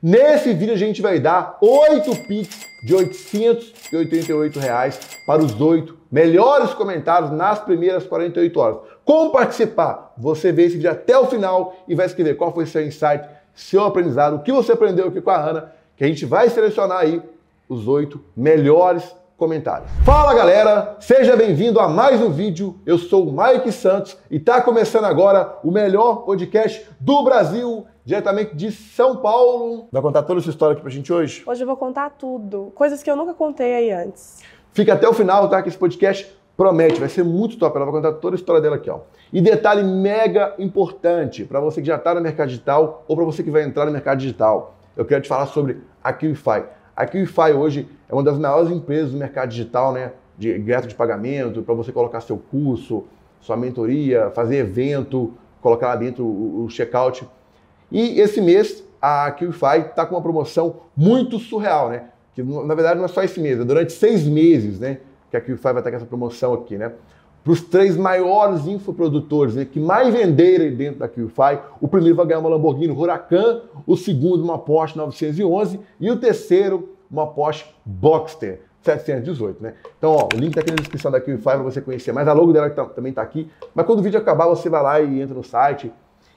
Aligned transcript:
Nesse 0.00 0.54
vídeo 0.54 0.74
a 0.74 0.78
gente 0.78 1.02
vai 1.02 1.18
dar 1.18 1.58
8 1.60 2.28
Pix 2.28 2.60
de 2.84 2.94
888 2.94 4.60
reais 4.60 5.00
para 5.26 5.42
os 5.42 5.60
8 5.60 5.98
melhores 6.08 6.72
comentários 6.72 7.32
nas 7.32 7.58
primeiras 7.58 8.06
48 8.06 8.60
horas. 8.60 8.78
Como 9.04 9.32
participar? 9.32 10.12
Você 10.16 10.52
vê 10.52 10.66
esse 10.66 10.76
vídeo 10.76 10.92
até 10.92 11.18
o 11.18 11.26
final 11.26 11.74
e 11.88 11.96
vai 11.96 12.06
escrever 12.06 12.36
qual 12.36 12.54
foi 12.54 12.64
seu 12.64 12.86
insight, 12.86 13.24
seu 13.52 13.82
aprendizado, 13.82 14.36
o 14.36 14.42
que 14.44 14.52
você 14.52 14.70
aprendeu 14.70 15.08
aqui 15.08 15.20
com 15.20 15.30
a 15.30 15.36
Ana, 15.36 15.72
que 15.96 16.04
a 16.04 16.06
gente 16.06 16.24
vai 16.24 16.48
selecionar 16.48 16.98
aí 16.98 17.20
os 17.68 17.88
8 17.88 18.20
melhores 18.36 19.02
comentários. 19.36 19.90
Fala 20.04 20.32
galera, 20.32 20.96
seja 21.00 21.36
bem-vindo 21.36 21.80
a 21.80 21.88
mais 21.88 22.20
um 22.20 22.30
vídeo. 22.30 22.80
Eu 22.86 22.98
sou 22.98 23.28
o 23.28 23.32
Mike 23.32 23.72
Santos 23.72 24.16
e 24.30 24.36
está 24.36 24.60
começando 24.60 25.06
agora 25.06 25.58
o 25.64 25.72
melhor 25.72 26.24
podcast 26.24 26.84
do 27.00 27.22
Brasil, 27.22 27.86
diretamente 28.08 28.56
de 28.56 28.72
São 28.72 29.18
Paulo. 29.18 29.86
Vai 29.92 30.00
contar 30.00 30.22
toda 30.22 30.40
essa 30.40 30.48
história 30.48 30.72
aqui 30.72 30.80
pra 30.80 30.90
gente 30.90 31.12
hoje? 31.12 31.42
Hoje 31.46 31.62
eu 31.62 31.66
vou 31.66 31.76
contar 31.76 32.08
tudo, 32.08 32.72
coisas 32.74 33.02
que 33.02 33.10
eu 33.10 33.14
nunca 33.14 33.34
contei 33.34 33.74
aí 33.74 33.90
antes. 33.92 34.42
Fica 34.72 34.94
até 34.94 35.06
o 35.06 35.12
final, 35.12 35.46
tá? 35.50 35.60
Que 35.60 35.68
esse 35.68 35.76
podcast 35.76 36.26
promete, 36.56 36.98
vai 36.98 37.10
ser 37.10 37.22
muito 37.22 37.58
top. 37.58 37.76
Ela 37.76 37.84
vai 37.84 38.00
contar 38.00 38.14
toda 38.14 38.34
a 38.34 38.38
história 38.38 38.62
dela 38.62 38.76
aqui, 38.76 38.88
ó. 38.88 39.00
E 39.30 39.42
detalhe 39.42 39.82
mega 39.82 40.54
importante 40.58 41.44
para 41.44 41.60
você 41.60 41.82
que 41.82 41.86
já 41.86 41.96
está 41.96 42.14
no 42.14 42.22
mercado 42.22 42.48
digital 42.48 43.04
ou 43.06 43.14
para 43.14 43.26
você 43.26 43.42
que 43.42 43.50
vai 43.50 43.62
entrar 43.62 43.84
no 43.84 43.92
mercado 43.92 44.16
digital. 44.16 44.74
Eu 44.96 45.04
quero 45.04 45.20
te 45.20 45.28
falar 45.28 45.44
sobre 45.44 45.82
a 46.02 46.10
QIFI. 46.10 46.64
A 46.96 47.04
QIFI 47.04 47.52
hoje 47.52 47.90
é 48.08 48.14
uma 48.14 48.22
das 48.22 48.38
maiores 48.38 48.70
empresas 48.70 49.12
do 49.12 49.18
mercado 49.18 49.50
digital, 49.50 49.92
né? 49.92 50.12
De 50.38 50.58
gasto 50.60 50.88
de 50.88 50.94
pagamento, 50.94 51.60
para 51.60 51.74
você 51.74 51.92
colocar 51.92 52.22
seu 52.22 52.38
curso, 52.38 53.04
sua 53.38 53.54
mentoria, 53.54 54.30
fazer 54.30 54.56
evento, 54.56 55.34
colocar 55.60 55.88
lá 55.88 55.96
dentro 55.96 56.24
o, 56.24 56.64
o 56.64 56.70
checkout. 56.70 57.28
E 57.90 58.20
esse 58.20 58.40
mês 58.40 58.84
a 59.00 59.30
QIFI 59.30 59.88
está 59.90 60.04
com 60.04 60.14
uma 60.14 60.22
promoção 60.22 60.76
muito 60.96 61.38
surreal, 61.38 61.88
né? 61.88 62.04
Que 62.34 62.42
na 62.42 62.74
verdade 62.74 62.98
não 62.98 63.04
é 63.04 63.08
só 63.08 63.22
esse 63.22 63.40
mês, 63.40 63.60
é 63.60 63.64
durante 63.64 63.92
seis 63.92 64.26
meses, 64.26 64.78
né? 64.78 64.98
Que 65.30 65.36
a 65.36 65.40
QIFI 65.40 65.62
vai 65.62 65.78
estar 65.78 65.90
com 65.90 65.96
essa 65.96 66.06
promoção 66.06 66.54
aqui, 66.54 66.76
né? 66.76 66.92
Para 67.42 67.52
os 67.52 67.62
três 67.62 67.96
maiores 67.96 68.66
infoprodutores 68.66 69.54
né, 69.54 69.64
que 69.64 69.80
mais 69.80 70.12
venderem 70.12 70.74
dentro 70.74 70.98
da 70.98 71.08
QFI, 71.08 71.60
o 71.80 71.88
primeiro 71.88 72.16
vai 72.16 72.26
ganhar 72.26 72.40
uma 72.40 72.50
Lamborghini 72.50 72.92
Huracan, 72.92 73.62
o 73.86 73.96
segundo 73.96 74.42
uma 74.42 74.58
Porsche 74.58 74.98
911 74.98 75.80
e 75.98 76.10
o 76.10 76.16
terceiro 76.18 76.90
uma 77.10 77.26
Porsche 77.26 77.64
Boxster 77.86 78.60
718, 78.82 79.62
né? 79.62 79.74
Então, 79.96 80.12
ó, 80.12 80.28
o 80.34 80.36
link 80.38 80.50
está 80.50 80.60
aqui 80.60 80.70
na 80.70 80.76
descrição 80.76 81.10
da 81.10 81.20
QFI 81.20 81.42
para 81.42 81.58
você 81.58 81.80
conhecer 81.80 82.12
mais. 82.12 82.28
A 82.28 82.32
logo 82.32 82.52
dela 82.52 82.68
tá, 82.70 82.84
também 82.84 83.10
está 83.10 83.22
aqui. 83.22 83.50
Mas 83.74 83.86
quando 83.86 84.00
o 84.00 84.02
vídeo 84.02 84.18
acabar, 84.18 84.46
você 84.46 84.68
vai 84.68 84.82
lá 84.82 85.00
e 85.00 85.20
entra 85.20 85.34
no 85.34 85.42
site 85.42 85.92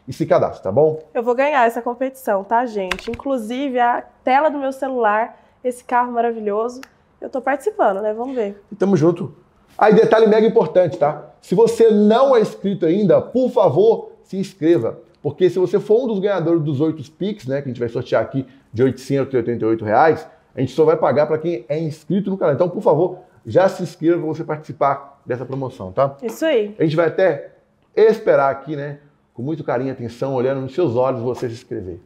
e 0.08 0.14
se 0.14 0.26
cadastra, 0.26 0.64
tá 0.64 0.72
bom? 0.72 1.00
Eu 1.14 1.24
vou 1.24 1.36
ganhar 1.36 1.66
essa 1.66 1.82
competição, 1.82 2.44
tá, 2.44 2.66
gente? 2.66 3.10
Inclusive, 3.10 3.80
a 3.80 4.04
tela 4.24 4.50
do 4.50 4.58
meu 4.58 4.72
celular, 4.72 5.40
esse 5.64 5.84
carro 5.84 6.12
maravilhoso, 6.12 6.82
eu 7.20 7.30
tô 7.30 7.42
participando, 7.42 8.02
né? 8.02 8.14
Vamos 8.14 8.36
ver. 8.36 8.62
E 8.72 8.76
tamo 8.76 8.98
junto. 8.98 9.36
Aí, 9.78 9.94
detalhe 9.94 10.28
mega 10.28 10.46
importante, 10.46 10.98
tá? 10.98 11.32
Se 11.42 11.56
você 11.56 11.90
não 11.90 12.36
é 12.36 12.42
inscrito 12.42 12.86
ainda, 12.86 13.22
por 13.22 13.50
favor, 13.50 14.12
se 14.24 14.38
inscreva. 14.38 15.00
Porque 15.22 15.50
se 15.50 15.60
você 15.60 15.80
for 15.80 16.04
um 16.04 16.08
dos 16.08 16.20
ganhadores 16.20 16.62
dos 16.64 16.82
8 16.82 17.12
Pix, 17.12 17.46
né, 17.46 17.62
que 17.62 17.70
a 17.70 17.72
gente 17.72 17.80
vai 17.80 17.90
sortear 17.90 18.24
aqui 18.24 18.46
de 18.74 18.84
888 18.84 19.86
reais, 19.86 20.28
a 20.56 20.60
gente 20.60 20.74
só 20.74 20.84
vai 20.84 20.98
pagar 20.98 21.28
para 21.28 21.38
quem 21.38 21.66
é 21.70 21.80
inscrito 21.80 22.30
no 22.30 22.38
canal. 22.38 22.56
Então, 22.56 22.70
por 22.70 22.82
favor, 22.82 23.20
já 23.46 23.70
se 23.70 23.84
inscreva 23.84 24.18
para 24.18 24.28
você 24.28 24.44
participar 24.44 25.22
dessa 25.26 25.46
promoção, 25.46 25.92
tá? 25.92 26.18
Isso 26.24 26.44
aí. 26.44 26.76
A 26.80 26.84
gente 26.84 26.96
vai 26.96 27.08
até 27.08 27.52
esperar 27.96 28.50
aqui, 28.50 28.76
né, 28.76 29.00
com 29.34 29.42
muito 29.42 29.64
carinho 29.64 29.90
e 29.90 29.92
atenção, 29.92 30.34
olhando 30.34 30.62
nos 30.62 30.74
seus 30.74 30.96
olhos, 30.96 31.22
você 31.22 31.48
se 31.48 31.56
inscrever. 31.56 32.00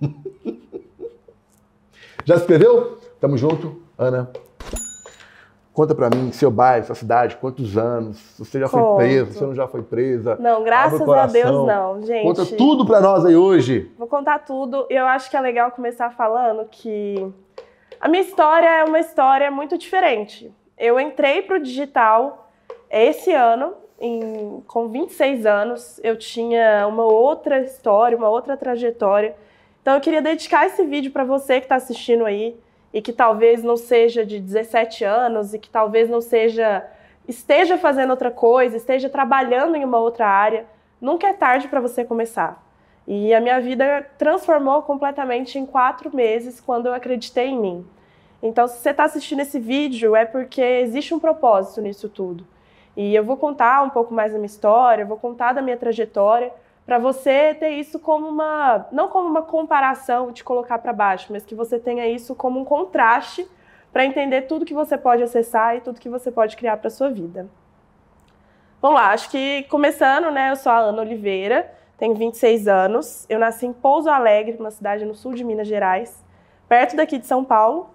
já 2.24 2.36
se 2.36 2.42
inscreveu? 2.42 2.98
Tamo 3.20 3.36
junto, 3.36 3.80
Ana. 3.96 4.30
Conta 5.72 5.94
pra 5.94 6.10
mim, 6.10 6.30
seu 6.32 6.50
bairro, 6.50 6.84
sua 6.84 6.94
cidade, 6.94 7.36
quantos 7.36 7.78
anos, 7.78 8.34
você 8.38 8.60
já 8.60 8.68
Conto. 8.68 8.96
foi 8.96 9.06
presa, 9.06 9.32
você 9.32 9.46
não 9.46 9.54
já 9.54 9.66
foi 9.66 9.82
presa. 9.82 10.36
Não, 10.38 10.62
graças 10.62 11.00
a 11.00 11.26
Deus 11.26 11.66
não, 11.66 12.02
gente. 12.02 12.24
Conta 12.24 12.44
tudo 12.44 12.84
pra 12.84 13.00
nós 13.00 13.24
aí 13.24 13.34
hoje. 13.34 13.90
Vou 13.96 14.06
contar 14.06 14.40
tudo. 14.40 14.86
Eu 14.90 15.06
acho 15.06 15.30
que 15.30 15.36
é 15.36 15.40
legal 15.40 15.70
começar 15.70 16.10
falando 16.10 16.66
que 16.70 17.26
a 17.98 18.06
minha 18.06 18.22
história 18.22 18.66
é 18.66 18.84
uma 18.84 19.00
história 19.00 19.50
muito 19.50 19.78
diferente. 19.78 20.52
Eu 20.76 21.00
entrei 21.00 21.40
pro 21.40 21.62
digital 21.62 22.50
esse 22.90 23.32
ano, 23.32 23.72
em- 24.02 24.62
com 24.66 24.88
26 24.88 25.46
anos. 25.46 26.00
Eu 26.02 26.16
tinha 26.18 26.86
uma 26.88 27.04
outra 27.04 27.60
história, 27.60 28.18
uma 28.18 28.28
outra 28.28 28.56
trajetória. 28.56 29.34
Então 29.80 29.94
eu 29.94 30.00
queria 30.00 30.20
dedicar 30.20 30.66
esse 30.66 30.84
vídeo 30.84 31.12
para 31.12 31.24
você 31.24 31.60
que 31.60 31.66
está 31.66 31.76
assistindo 31.76 32.24
aí 32.26 32.56
e 32.92 33.00
que 33.00 33.12
talvez 33.12 33.62
não 33.62 33.76
seja 33.76 34.26
de 34.26 34.38
17 34.40 35.04
anos 35.04 35.54
e 35.54 35.58
que 35.58 35.70
talvez 35.70 36.10
não 36.10 36.20
seja 36.20 36.84
esteja 37.26 37.78
fazendo 37.78 38.10
outra 38.10 38.32
coisa, 38.32 38.76
esteja 38.76 39.08
trabalhando 39.08 39.76
em 39.76 39.84
uma 39.84 39.98
outra 39.98 40.26
área. 40.26 40.66
Nunca 41.00 41.28
é 41.28 41.32
tarde 41.32 41.68
para 41.68 41.80
você 41.80 42.04
começar. 42.04 42.60
E 43.06 43.32
a 43.32 43.40
minha 43.40 43.60
vida 43.60 44.04
transformou 44.18 44.82
completamente 44.82 45.56
em 45.58 45.64
quatro 45.64 46.14
meses 46.14 46.60
quando 46.60 46.86
eu 46.86 46.94
acreditei 46.94 47.46
em 47.46 47.58
mim. 47.58 47.86
Então, 48.42 48.66
se 48.66 48.78
você 48.78 48.90
está 48.90 49.04
assistindo 49.04 49.40
esse 49.40 49.60
vídeo, 49.60 50.16
é 50.16 50.24
porque 50.24 50.60
existe 50.60 51.14
um 51.14 51.18
propósito 51.20 51.80
nisso 51.80 52.08
tudo. 52.08 52.44
E 52.96 53.14
eu 53.14 53.24
vou 53.24 53.36
contar 53.36 53.82
um 53.82 53.90
pouco 53.90 54.12
mais 54.12 54.32
da 54.32 54.38
minha 54.38 54.46
história, 54.46 55.04
vou 55.04 55.16
contar 55.16 55.52
da 55.52 55.62
minha 55.62 55.76
trajetória, 55.76 56.52
para 56.84 56.98
você 56.98 57.54
ter 57.54 57.70
isso 57.70 57.98
como 57.98 58.28
uma. 58.28 58.86
não 58.92 59.08
como 59.08 59.28
uma 59.28 59.42
comparação 59.42 60.32
de 60.32 60.42
colocar 60.42 60.78
para 60.78 60.92
baixo, 60.92 61.28
mas 61.30 61.44
que 61.44 61.54
você 61.54 61.78
tenha 61.78 62.06
isso 62.08 62.34
como 62.34 62.60
um 62.60 62.64
contraste 62.64 63.48
para 63.92 64.04
entender 64.04 64.42
tudo 64.42 64.64
que 64.64 64.74
você 64.74 64.96
pode 64.98 65.22
acessar 65.22 65.76
e 65.76 65.80
tudo 65.80 66.00
que 66.00 66.08
você 66.08 66.30
pode 66.30 66.56
criar 66.56 66.78
para 66.78 66.90
sua 66.90 67.10
vida. 67.10 67.48
Vamos 68.80 68.98
lá, 68.98 69.10
acho 69.10 69.30
que 69.30 69.62
começando, 69.64 70.30
né? 70.30 70.50
Eu 70.50 70.56
sou 70.56 70.72
a 70.72 70.78
Ana 70.78 71.02
Oliveira, 71.02 71.72
tenho 71.96 72.14
26 72.14 72.66
anos. 72.66 73.26
Eu 73.28 73.38
nasci 73.38 73.64
em 73.64 73.72
Pouso 73.72 74.10
Alegre, 74.10 74.56
uma 74.58 74.72
cidade 74.72 75.04
no 75.04 75.14
sul 75.14 75.34
de 75.34 75.44
Minas 75.44 75.68
Gerais, 75.68 76.24
perto 76.68 76.96
daqui 76.96 77.16
de 77.16 77.26
São 77.26 77.44
Paulo. 77.44 77.91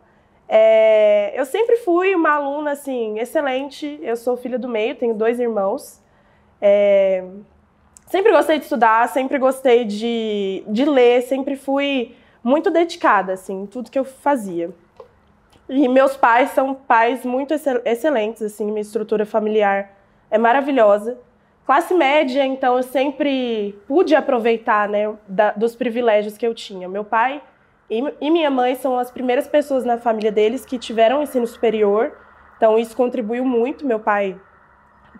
É, 0.49 1.33
eu 1.39 1.45
sempre 1.45 1.77
fui 1.77 2.15
uma 2.15 2.31
aluna 2.31 2.71
assim 2.71 3.19
excelente. 3.19 3.99
Eu 4.01 4.15
sou 4.15 4.37
filha 4.37 4.57
do 4.57 4.67
meio, 4.69 4.95
tenho 4.95 5.13
dois 5.13 5.39
irmãos. 5.39 6.01
É, 6.61 7.23
sempre 8.07 8.31
gostei 8.31 8.57
de 8.57 8.63
estudar, 8.63 9.07
sempre 9.09 9.37
gostei 9.37 9.85
de, 9.85 10.63
de 10.67 10.85
ler, 10.85 11.21
sempre 11.23 11.55
fui 11.55 12.15
muito 12.43 12.71
dedicada 12.71 13.33
assim, 13.33 13.65
tudo 13.65 13.91
que 13.91 13.99
eu 13.99 14.05
fazia. 14.05 14.69
E 15.69 15.87
meus 15.89 16.15
pais 16.15 16.51
são 16.51 16.73
pais 16.73 17.25
muito 17.25 17.53
excel- 17.53 17.81
excelentes, 17.83 18.41
assim, 18.41 18.65
minha 18.67 18.81
estrutura 18.81 19.25
familiar 19.25 19.91
é 20.31 20.37
maravilhosa. 20.37 21.17
Classe 21.65 21.93
média, 21.93 22.45
então 22.45 22.77
eu 22.77 22.83
sempre 22.83 23.77
pude 23.85 24.15
aproveitar 24.15 24.87
né, 24.87 25.13
da- 25.27 25.51
dos 25.51 25.75
privilégios 25.75 26.37
que 26.37 26.47
eu 26.47 26.55
tinha. 26.55 26.87
Meu 26.87 27.03
pai 27.03 27.41
e, 27.89 28.29
minha 28.29 28.49
mãe 28.49 28.75
são 28.75 28.97
as 28.99 29.09
primeiras 29.09 29.47
pessoas 29.47 29.85
na 29.85 29.97
família 29.97 30.31
deles 30.31 30.65
que 30.65 30.77
tiveram 30.77 31.21
ensino 31.21 31.47
superior, 31.47 32.17
então 32.57 32.77
isso 32.77 32.95
contribuiu 32.95 33.45
muito. 33.45 33.85
Meu 33.85 33.99
pai, 33.99 34.39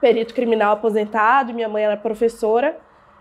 perito 0.02 0.34
criminal 0.34 0.74
aposentado, 0.74 1.54
minha 1.54 1.70
mãe 1.70 1.84
era 1.84 1.96
professora, 1.96 2.78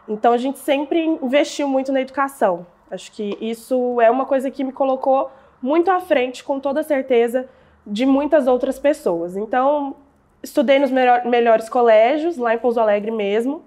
então 0.09 0.33
a 0.33 0.39
gente 0.39 0.59
sempre 0.59 1.05
investiu 1.05 1.69
muito 1.69 1.93
na 1.93 2.01
educação. 2.01 2.67
Acho 2.91 3.11
que 3.13 3.37
isso 3.41 4.01
é 4.01 4.11
uma 4.11 4.25
coisa 4.25 4.51
que 4.51 4.63
me 4.63 4.73
colocou 4.73 5.31
muito 5.61 5.91
à 5.91 6.01
frente, 6.01 6.45
com 6.45 6.61
toda 6.61 6.83
certeza, 6.83 7.49
de 7.87 8.05
muitas 8.07 8.47
outras 8.47 8.79
pessoas. 8.79 9.37
Então, 9.37 9.97
estudei 10.43 10.79
nos 10.79 10.91
melhor- 10.91 11.25
melhores 11.25 11.69
colégios, 11.69 12.37
lá 12.37 12.55
em 12.55 12.59
Pouso 12.59 12.81
Alegre 12.81 13.11
mesmo. 13.11 13.65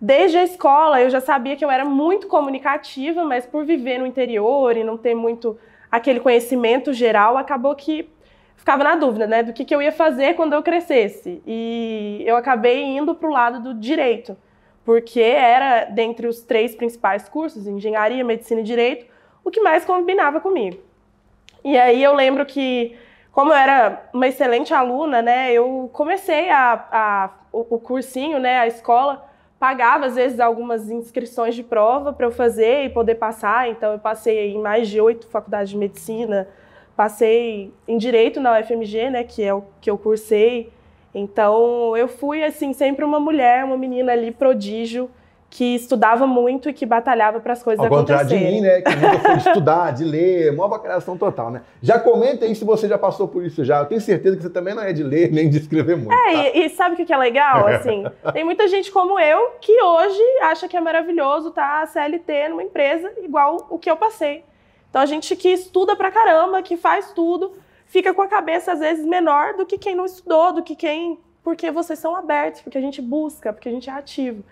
Desde 0.00 0.36
a 0.36 0.44
escola, 0.44 1.00
eu 1.00 1.08
já 1.08 1.20
sabia 1.20 1.56
que 1.56 1.64
eu 1.64 1.70
era 1.70 1.84
muito 1.84 2.26
comunicativa, 2.28 3.24
mas 3.24 3.46
por 3.46 3.64
viver 3.64 3.98
no 3.98 4.06
interior 4.06 4.76
e 4.76 4.84
não 4.84 4.96
ter 4.96 5.14
muito 5.14 5.58
aquele 5.90 6.20
conhecimento 6.20 6.92
geral, 6.92 7.36
acabou 7.38 7.74
que 7.74 8.08
ficava 8.56 8.84
na 8.84 8.94
dúvida, 8.96 9.26
né, 9.26 9.42
do 9.42 9.52
que, 9.52 9.64
que 9.64 9.74
eu 9.74 9.80
ia 9.80 9.92
fazer 9.92 10.34
quando 10.34 10.52
eu 10.52 10.62
crescesse. 10.62 11.42
E 11.46 12.22
eu 12.26 12.36
acabei 12.36 12.82
indo 12.82 13.14
para 13.14 13.28
o 13.28 13.32
lado 13.32 13.60
do 13.62 13.74
direito, 13.74 14.36
porque 14.84 15.20
era, 15.20 15.84
dentre 15.84 16.26
os 16.26 16.42
três 16.42 16.74
principais 16.74 17.28
cursos, 17.28 17.66
engenharia, 17.66 18.22
medicina 18.24 18.60
e 18.60 18.64
direito, 18.64 19.06
o 19.44 19.50
que 19.50 19.60
mais 19.60 19.84
combinava 19.84 20.40
comigo. 20.40 20.78
E 21.64 21.76
aí 21.78 22.02
eu 22.02 22.14
lembro 22.14 22.44
que, 22.44 22.96
como 23.32 23.50
eu 23.50 23.56
era 23.56 24.08
uma 24.12 24.28
excelente 24.28 24.74
aluna, 24.74 25.22
né, 25.22 25.52
eu 25.52 25.88
comecei 25.92 26.50
a, 26.50 26.84
a- 26.90 27.30
o, 27.52 27.76
o 27.76 27.78
cursinho, 27.80 28.38
né, 28.38 28.58
a 28.58 28.66
escola, 28.66 29.24
pagava 29.58 30.06
às 30.06 30.14
vezes 30.14 30.38
algumas 30.38 30.90
inscrições 30.90 31.54
de 31.54 31.62
prova 31.62 32.12
para 32.12 32.26
eu 32.26 32.30
fazer 32.30 32.84
e 32.84 32.90
poder 32.90 33.16
passar. 33.16 33.68
Então 33.68 33.92
eu 33.92 33.98
passei 33.98 34.52
em 34.52 34.60
mais 34.60 34.88
de 34.88 35.00
oito 35.00 35.26
faculdades 35.28 35.70
de 35.70 35.76
medicina, 35.76 36.48
passei 36.94 37.72
em 37.86 37.98
direito 37.98 38.40
na 38.40 38.58
UFMG, 38.58 39.10
né, 39.10 39.24
que 39.24 39.42
é 39.42 39.52
o 39.54 39.64
que 39.80 39.90
eu 39.90 39.98
cursei. 39.98 40.72
Então 41.14 41.96
eu 41.96 42.08
fui 42.08 42.44
assim 42.44 42.72
sempre 42.72 43.04
uma 43.04 43.18
mulher, 43.18 43.64
uma 43.64 43.76
menina 43.76 44.12
ali 44.12 44.30
prodígio 44.30 45.10
que 45.48 45.74
estudava 45.74 46.26
muito 46.26 46.68
e 46.68 46.72
que 46.72 46.84
batalhava 46.84 47.40
para 47.40 47.52
as 47.52 47.62
coisas 47.62 47.82
Ao 47.82 47.90
contrário 47.90 48.26
de 48.26 48.34
acontecerem. 48.34 48.60
mim, 48.60 48.66
né? 48.66 48.82
Que 48.82 48.96
nunca 48.96 49.18
foi 49.20 49.36
de 49.36 49.48
estudar, 49.48 49.92
de 49.92 50.04
ler, 50.04 50.52
uma 50.52 50.66
avacalhação 50.66 51.16
total, 51.16 51.50
né? 51.50 51.62
Já 51.80 51.98
comenta 51.98 52.44
aí 52.44 52.54
se 52.54 52.64
você 52.64 52.88
já 52.88 52.98
passou 52.98 53.28
por 53.28 53.44
isso 53.44 53.64
já. 53.64 53.78
Eu 53.78 53.86
tenho 53.86 54.00
certeza 54.00 54.36
que 54.36 54.42
você 54.42 54.50
também 54.50 54.74
não 54.74 54.82
é 54.82 54.92
de 54.92 55.02
ler 55.02 55.32
nem 55.32 55.48
de 55.48 55.58
escrever 55.58 55.96
muito. 55.96 56.10
tá? 56.10 56.30
É, 56.30 56.58
e, 56.58 56.66
e 56.66 56.70
sabe 56.70 56.94
o 56.94 56.96
que 56.96 57.04
que 57.04 57.12
é 57.12 57.16
legal? 57.16 57.66
Assim, 57.68 58.04
tem 58.32 58.44
muita 58.44 58.68
gente 58.68 58.90
como 58.90 59.18
eu 59.18 59.52
que 59.60 59.82
hoje 59.82 60.20
acha 60.42 60.68
que 60.68 60.76
é 60.76 60.80
maravilhoso 60.80 61.48
estar 61.48 61.80
tá 61.80 61.86
CLT 61.86 62.48
numa 62.50 62.62
empresa 62.62 63.12
igual 63.22 63.66
o 63.70 63.78
que 63.78 63.90
eu 63.90 63.96
passei. 63.96 64.44
Então 64.90 65.00
a 65.00 65.06
gente 65.06 65.34
que 65.36 65.48
estuda 65.48 65.94
pra 65.94 66.10
caramba, 66.10 66.62
que 66.62 66.76
faz 66.76 67.12
tudo, 67.12 67.52
fica 67.86 68.12
com 68.12 68.22
a 68.22 68.28
cabeça 68.28 68.72
às 68.72 68.80
vezes 68.80 69.04
menor 69.04 69.54
do 69.54 69.64
que 69.64 69.78
quem 69.78 69.94
não 69.94 70.04
estudou, 70.04 70.52
do 70.52 70.62
que 70.62 70.74
quem. 70.74 71.18
Porque 71.42 71.70
vocês 71.70 71.98
são 71.98 72.16
abertos, 72.16 72.60
porque 72.60 72.76
a 72.76 72.80
gente 72.80 73.00
busca, 73.00 73.52
porque 73.52 73.68
a 73.68 73.72
gente 73.72 73.88
é 73.88 73.92
ativo. 73.92 74.42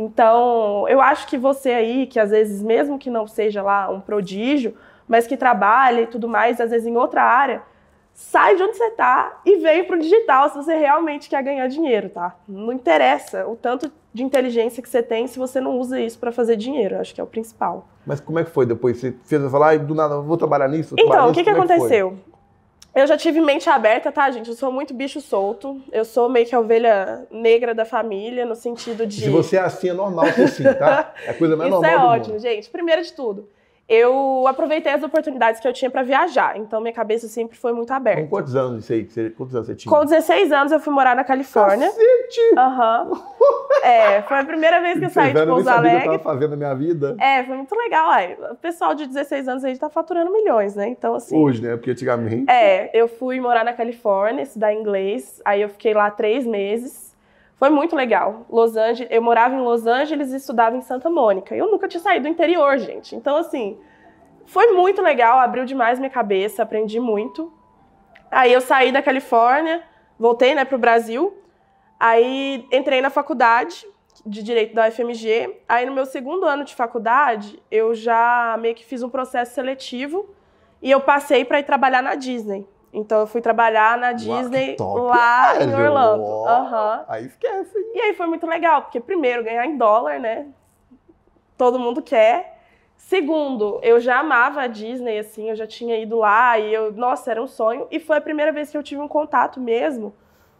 Então, 0.00 0.88
eu 0.88 0.98
acho 0.98 1.26
que 1.26 1.36
você 1.36 1.68
aí, 1.72 2.06
que 2.06 2.18
às 2.18 2.30
vezes, 2.30 2.62
mesmo 2.62 2.98
que 2.98 3.10
não 3.10 3.26
seja 3.26 3.62
lá 3.62 3.90
um 3.90 4.00
prodígio, 4.00 4.74
mas 5.06 5.26
que 5.26 5.36
trabalha 5.36 6.00
e 6.00 6.06
tudo 6.06 6.26
mais, 6.26 6.58
às 6.58 6.70
vezes 6.70 6.86
em 6.86 6.96
outra 6.96 7.22
área, 7.22 7.60
sai 8.14 8.56
de 8.56 8.62
onde 8.62 8.78
você 8.78 8.90
tá 8.92 9.42
e 9.44 9.58
vem 9.58 9.84
pro 9.84 9.98
digital 9.98 10.48
se 10.48 10.56
você 10.56 10.74
realmente 10.74 11.28
quer 11.28 11.42
ganhar 11.42 11.66
dinheiro, 11.68 12.08
tá? 12.08 12.34
Não 12.48 12.72
interessa 12.72 13.46
o 13.46 13.54
tanto 13.54 13.92
de 14.14 14.24
inteligência 14.24 14.82
que 14.82 14.88
você 14.88 15.02
tem 15.02 15.26
se 15.26 15.38
você 15.38 15.60
não 15.60 15.78
usa 15.78 16.00
isso 16.00 16.18
para 16.18 16.32
fazer 16.32 16.56
dinheiro. 16.56 16.98
Acho 16.98 17.14
que 17.14 17.20
é 17.20 17.24
o 17.24 17.26
principal. 17.26 17.86
Mas 18.06 18.20
como 18.20 18.38
é 18.38 18.44
que 18.44 18.50
foi 18.50 18.64
depois? 18.64 18.96
Você 18.96 19.14
fez 19.26 19.42
eu 19.42 19.50
falar, 19.50 19.68
ai, 19.68 19.78
do 19.78 19.94
nada, 19.94 20.18
vou 20.22 20.38
trabalhar 20.38 20.68
nisso? 20.68 20.96
vou 20.96 21.06
Então, 21.06 21.28
o 21.28 21.32
que, 21.34 21.40
nisso", 21.40 21.44
que 21.44 21.50
como 21.50 21.72
é 21.72 21.76
foi? 21.76 22.12
Eu 22.94 23.06
já 23.06 23.16
tive 23.16 23.40
mente 23.40 23.70
aberta, 23.70 24.10
tá, 24.10 24.28
gente? 24.30 24.48
Eu 24.50 24.56
sou 24.56 24.72
muito 24.72 24.92
bicho 24.92 25.20
solto. 25.20 25.80
Eu 25.92 26.04
sou 26.04 26.28
meio 26.28 26.44
que 26.46 26.54
a 26.54 26.58
ovelha 26.60 27.26
negra 27.30 27.72
da 27.74 27.84
família, 27.84 28.44
no 28.44 28.56
sentido 28.56 29.06
de. 29.06 29.20
Se 29.20 29.28
você 29.30 29.56
é 29.56 29.60
assim, 29.60 29.90
é 29.90 29.92
normal 29.92 30.26
ser 30.32 30.42
assim, 30.42 30.64
tá? 30.64 31.14
É 31.24 31.30
a 31.30 31.34
coisa 31.34 31.56
mais 31.56 31.70
Isso 31.70 31.80
normal 31.80 31.94
é 31.94 31.98
do 32.02 32.06
ótimo, 32.20 32.34
mundo. 32.34 32.42
gente. 32.42 32.68
Primeiro 32.68 33.02
de 33.02 33.12
tudo, 33.12 33.48
eu 33.90 34.46
aproveitei 34.46 34.92
as 34.92 35.02
oportunidades 35.02 35.60
que 35.60 35.66
eu 35.66 35.72
tinha 35.72 35.90
para 35.90 36.04
viajar. 36.04 36.56
Então, 36.56 36.80
minha 36.80 36.92
cabeça 36.92 37.26
sempre 37.26 37.58
foi 37.58 37.72
muito 37.72 37.88
Com 37.88 37.94
aberta. 37.94 38.28
quantos 38.28 38.54
anos 38.54 38.88
isso 38.88 38.92
aí? 39.18 39.30
Quantos 39.30 39.52
anos 39.56 39.66
você 39.66 39.74
tinha? 39.74 39.92
Com 39.92 40.04
16 40.04 40.52
anos, 40.52 40.70
eu 40.70 40.78
fui 40.78 40.94
morar 40.94 41.16
na 41.16 41.24
Califórnia. 41.24 41.88
Cacete! 41.88 42.54
Aham. 42.56 43.10
É, 43.82 44.20
foi 44.22 44.38
a 44.38 44.44
primeira 44.44 44.78
vez 44.82 44.98
que 44.98 45.06
eu 45.06 45.10
saí 45.10 45.32
de 45.32 45.46
Pouso 45.46 45.60
o 45.60 45.62
que 45.62 45.68
eu 45.70 45.72
Alegre. 45.72 46.04
tava 46.04 46.18
fazendo 46.18 46.50
na 46.50 46.56
minha 46.56 46.74
vida. 46.74 47.16
É, 47.18 47.42
foi 47.44 47.56
muito 47.56 47.74
legal. 47.74 48.10
Ai, 48.10 48.36
o 48.50 48.54
pessoal 48.56 48.94
de 48.94 49.06
16 49.06 49.48
anos 49.48 49.64
aí 49.64 49.78
tá 49.78 49.88
faturando 49.88 50.30
milhões, 50.30 50.74
né? 50.74 50.88
Então, 50.88 51.14
assim. 51.14 51.34
Hoje, 51.34 51.62
né? 51.62 51.76
Porque 51.76 51.92
antigamente... 51.92 52.44
É, 52.50 52.90
eu 52.92 53.08
fui 53.08 53.40
morar 53.40 53.64
na 53.64 53.72
Califórnia, 53.72 54.42
estudar 54.42 54.74
inglês. 54.74 55.40
Aí 55.46 55.62
eu 55.62 55.68
fiquei 55.70 55.94
lá 55.94 56.10
três 56.10 56.46
meses. 56.46 57.09
Foi 57.60 57.68
muito 57.68 57.94
legal. 57.94 58.46
Los 58.48 58.74
Angeles, 58.74 59.12
eu 59.12 59.20
morava 59.20 59.54
em 59.54 59.60
Los 59.60 59.86
Angeles 59.86 60.32
e 60.32 60.36
estudava 60.36 60.74
em 60.74 60.80
Santa 60.80 61.10
Mônica. 61.10 61.54
Eu 61.54 61.70
nunca 61.70 61.86
tinha 61.86 62.00
saído 62.00 62.22
do 62.22 62.28
interior, 62.30 62.78
gente. 62.78 63.14
Então, 63.14 63.36
assim, 63.36 63.78
foi 64.46 64.68
muito 64.68 65.02
legal, 65.02 65.38
abriu 65.38 65.66
demais 65.66 65.98
minha 65.98 66.08
cabeça, 66.08 66.62
aprendi 66.62 66.98
muito. 66.98 67.52
Aí 68.30 68.50
eu 68.50 68.62
saí 68.62 68.90
da 68.90 69.02
Califórnia, 69.02 69.82
voltei, 70.18 70.54
né, 70.54 70.64
pro 70.64 70.78
Brasil. 70.78 71.36
Aí 72.00 72.66
entrei 72.72 73.02
na 73.02 73.10
faculdade 73.10 73.86
de 74.24 74.42
direito 74.42 74.74
da 74.74 74.88
UFMG. 74.88 75.60
Aí 75.68 75.84
no 75.84 75.92
meu 75.92 76.06
segundo 76.06 76.46
ano 76.46 76.64
de 76.64 76.74
faculdade, 76.74 77.62
eu 77.70 77.94
já 77.94 78.56
meio 78.58 78.74
que 78.74 78.86
fiz 78.86 79.02
um 79.02 79.10
processo 79.10 79.52
seletivo 79.54 80.34
e 80.80 80.90
eu 80.90 81.00
passei 81.02 81.44
para 81.44 81.60
ir 81.60 81.64
trabalhar 81.64 82.00
na 82.00 82.14
Disney. 82.14 82.66
Então 82.92 83.20
eu 83.20 83.26
fui 83.26 83.40
trabalhar 83.40 83.96
na 83.96 84.12
Disney 84.12 84.74
top, 84.76 85.00
lá 85.00 85.62
em 85.62 85.68
velho. 85.68 85.84
Orlando. 85.84 86.44
Aham. 86.46 87.04
Aí 87.08 87.26
esquece, 87.26 87.78
hein? 87.78 87.92
E 87.94 88.00
aí 88.00 88.14
foi 88.14 88.26
muito 88.26 88.46
legal, 88.46 88.82
porque 88.82 88.98
primeiro 88.98 89.44
ganhar 89.44 89.64
em 89.66 89.76
dólar, 89.76 90.18
né? 90.18 90.46
Todo 91.56 91.78
mundo 91.78 92.02
quer. 92.02 92.58
Segundo, 92.96 93.80
eu 93.82 93.98
já 93.98 94.20
amava 94.20 94.62
a 94.62 94.66
Disney, 94.66 95.18
assim, 95.18 95.50
eu 95.50 95.56
já 95.56 95.66
tinha 95.66 95.98
ido 95.98 96.18
lá 96.18 96.58
e 96.58 96.72
eu, 96.72 96.92
nossa, 96.92 97.30
era 97.30 97.42
um 97.42 97.46
sonho. 97.46 97.86
E 97.90 97.98
foi 97.98 98.18
a 98.18 98.20
primeira 98.20 98.52
vez 98.52 98.70
que 98.70 98.76
eu 98.76 98.82
tive 98.82 99.00
um 99.00 99.08
contato 99.08 99.58
mesmo 99.60 100.14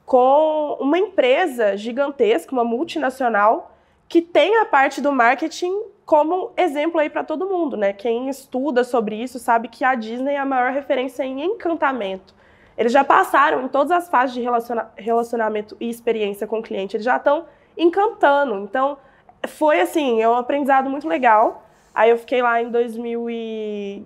com 0.07 0.77
uma 0.81 0.99
empresa 0.99 1.77
gigantesca, 1.77 2.53
uma 2.53 2.65
multinacional, 2.65 3.73
que 4.09 4.21
tem 4.21 4.57
a 4.57 4.65
parte 4.65 5.01
do 5.01 5.13
marketing 5.13 5.73
como 6.11 6.51
exemplo 6.57 6.99
aí 6.99 7.09
para 7.09 7.23
todo 7.23 7.47
mundo, 7.47 7.77
né? 7.77 7.93
Quem 7.93 8.29
estuda 8.29 8.83
sobre 8.83 9.15
isso 9.15 9.39
sabe 9.39 9.69
que 9.69 9.85
a 9.85 9.95
Disney 9.95 10.35
é 10.35 10.39
a 10.39 10.45
maior 10.45 10.73
referência 10.73 11.23
em 11.23 11.41
encantamento. 11.41 12.35
Eles 12.77 12.91
já 12.91 13.05
passaram 13.05 13.63
em 13.63 13.69
todas 13.69 13.93
as 13.93 14.09
fases 14.09 14.35
de 14.35 14.41
relaciona- 14.41 14.91
relacionamento 14.97 15.77
e 15.79 15.89
experiência 15.89 16.49
com 16.49 16.59
o 16.59 16.63
cliente, 16.65 16.97
eles 16.97 17.05
já 17.05 17.17
estão 17.17 17.45
encantando. 17.79 18.57
Então, 18.57 18.99
foi 19.47 19.81
assim, 19.81 20.21
é 20.21 20.29
um 20.29 20.35
aprendizado 20.35 20.91
muito 20.91 21.07
legal. 21.07 21.63
Aí 21.95 22.11
eu 22.11 22.19
fiquei 22.19 22.43
lá 22.43 22.61
em 22.61 22.73
2000 22.73 23.31
e 23.31 24.05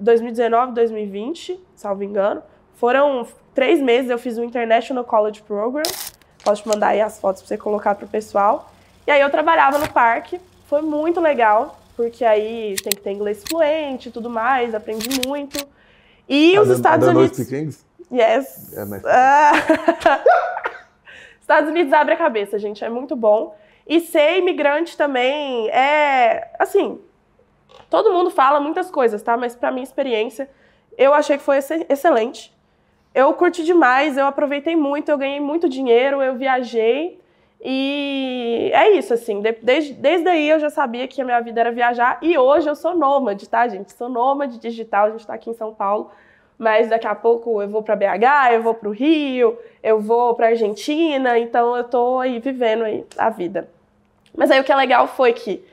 2019, 0.00 0.72
2020, 0.72 1.62
salvo 1.74 2.02
engano. 2.02 2.42
Foram 2.76 3.26
três 3.54 3.78
meses, 3.78 4.10
eu 4.10 4.18
fiz 4.18 4.38
o 4.38 4.42
International 4.42 5.04
College 5.04 5.42
Program. 5.42 5.82
Posso 6.42 6.62
te 6.62 6.68
mandar 6.70 6.88
aí 6.88 7.02
as 7.02 7.20
fotos 7.20 7.42
para 7.42 7.48
você 7.48 7.58
colocar 7.58 7.94
para 7.94 8.06
o 8.06 8.08
pessoal. 8.08 8.70
E 9.06 9.10
aí 9.10 9.20
eu 9.20 9.28
trabalhava 9.28 9.76
no 9.76 9.92
parque, 9.92 10.40
foi 10.66 10.82
muito 10.82 11.20
legal, 11.20 11.78
porque 11.96 12.24
aí 12.24 12.74
tem 12.82 12.90
que 12.92 13.00
ter 13.02 13.12
inglês 13.12 13.42
fluente 13.48 14.08
e 14.08 14.12
tudo 14.12 14.28
mais, 14.30 14.74
aprendi 14.74 15.08
muito. 15.26 15.56
E 16.28 16.58
os 16.58 16.68
Tá 16.68 16.74
Estados 16.74 17.06
Unidos. 17.20 17.36
Yes. 18.12 18.76
É, 18.76 18.84
mas- 18.84 19.02
Ah. 19.04 19.52
Estados 21.40 21.68
Unidos 21.68 21.92
abre 21.92 22.14
a 22.14 22.16
cabeça, 22.16 22.58
gente, 22.58 22.82
é 22.84 22.88
muito 22.88 23.14
bom. 23.14 23.54
E 23.86 24.00
ser 24.00 24.38
imigrante 24.38 24.96
também 24.96 25.68
é, 25.68 26.50
assim, 26.58 26.98
todo 27.90 28.12
mundo 28.12 28.30
fala 28.30 28.58
muitas 28.58 28.90
coisas, 28.90 29.22
tá? 29.22 29.36
Mas 29.36 29.54
pra 29.54 29.70
minha 29.70 29.84
experiência, 29.84 30.48
eu 30.96 31.12
achei 31.12 31.36
que 31.36 31.42
foi 31.44 31.58
exce- 31.58 31.84
excelente. 31.88 32.50
Eu 33.14 33.32
curti 33.34 33.62
demais, 33.62 34.16
eu 34.16 34.26
aproveitei 34.26 34.74
muito, 34.74 35.10
eu 35.10 35.18
ganhei 35.18 35.38
muito 35.38 35.68
dinheiro, 35.68 36.22
eu 36.22 36.34
viajei. 36.34 37.20
E 37.66 38.70
é 38.74 38.90
isso, 38.90 39.14
assim, 39.14 39.40
de- 39.40 39.56
desde, 39.62 39.94
desde 39.94 40.28
aí 40.28 40.50
eu 40.50 40.60
já 40.60 40.68
sabia 40.68 41.08
que 41.08 41.22
a 41.22 41.24
minha 41.24 41.40
vida 41.40 41.60
era 41.60 41.72
viajar. 41.72 42.18
E 42.20 42.36
hoje 42.36 42.68
eu 42.68 42.76
sou 42.76 42.94
nômade, 42.94 43.48
tá, 43.48 43.66
gente? 43.66 43.90
Sou 43.94 44.08
nômade 44.10 44.58
digital, 44.58 45.06
a 45.06 45.10
gente 45.10 45.26
tá 45.26 45.32
aqui 45.32 45.48
em 45.48 45.54
São 45.54 45.72
Paulo. 45.72 46.10
Mas 46.58 46.88
daqui 46.88 47.06
a 47.06 47.14
pouco 47.14 47.62
eu 47.62 47.68
vou 47.68 47.82
para 47.82 47.96
BH, 47.96 48.52
eu 48.52 48.62
vou 48.62 48.74
para 48.74 48.88
o 48.88 48.92
Rio, 48.92 49.58
eu 49.82 49.98
vou 49.98 50.34
para 50.34 50.48
Argentina, 50.48 51.38
então 51.38 51.74
eu 51.76 51.84
tô 51.84 52.18
aí 52.20 52.38
vivendo 52.38 52.84
aí 52.84 53.04
a 53.16 53.30
vida. 53.30 53.68
Mas 54.36 54.50
aí 54.50 54.60
o 54.60 54.64
que 54.64 54.70
é 54.70 54.76
legal 54.76 55.06
foi 55.08 55.32
que 55.32 55.64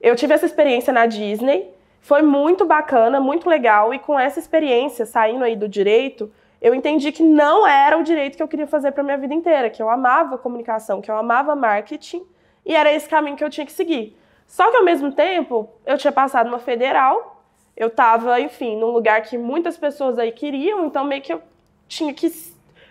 eu 0.00 0.14
tive 0.14 0.34
essa 0.34 0.46
experiência 0.46 0.92
na 0.92 1.06
Disney, 1.06 1.68
foi 2.00 2.22
muito 2.22 2.64
bacana, 2.64 3.18
muito 3.20 3.48
legal, 3.48 3.92
e 3.92 3.98
com 3.98 4.18
essa 4.18 4.38
experiência, 4.38 5.04
saindo 5.04 5.42
aí 5.42 5.56
do 5.56 5.68
direito, 5.68 6.30
eu 6.60 6.74
entendi 6.74 7.12
que 7.12 7.22
não 7.22 7.66
era 7.66 7.96
o 7.96 8.02
direito 8.02 8.36
que 8.36 8.42
eu 8.42 8.48
queria 8.48 8.66
fazer 8.66 8.92
para 8.92 9.02
minha 9.02 9.16
vida 9.16 9.32
inteira, 9.32 9.70
que 9.70 9.82
eu 9.82 9.88
amava 9.88 10.36
comunicação, 10.36 11.00
que 11.00 11.10
eu 11.10 11.16
amava 11.16 11.54
marketing, 11.54 12.24
e 12.66 12.74
era 12.74 12.92
esse 12.92 13.08
caminho 13.08 13.36
que 13.36 13.44
eu 13.44 13.50
tinha 13.50 13.64
que 13.64 13.72
seguir. 13.72 14.16
Só 14.46 14.70
que 14.70 14.76
ao 14.76 14.84
mesmo 14.84 15.12
tempo, 15.12 15.68
eu 15.86 15.96
tinha 15.96 16.12
passado 16.12 16.48
uma 16.48 16.58
federal, 16.58 17.42
eu 17.76 17.88
estava, 17.88 18.40
enfim, 18.40 18.76
num 18.76 18.90
lugar 18.90 19.22
que 19.22 19.38
muitas 19.38 19.76
pessoas 19.76 20.18
aí 20.18 20.32
queriam, 20.32 20.86
então 20.86 21.04
meio 21.04 21.22
que 21.22 21.32
eu 21.32 21.40
tinha 21.86 22.12
que 22.12 22.26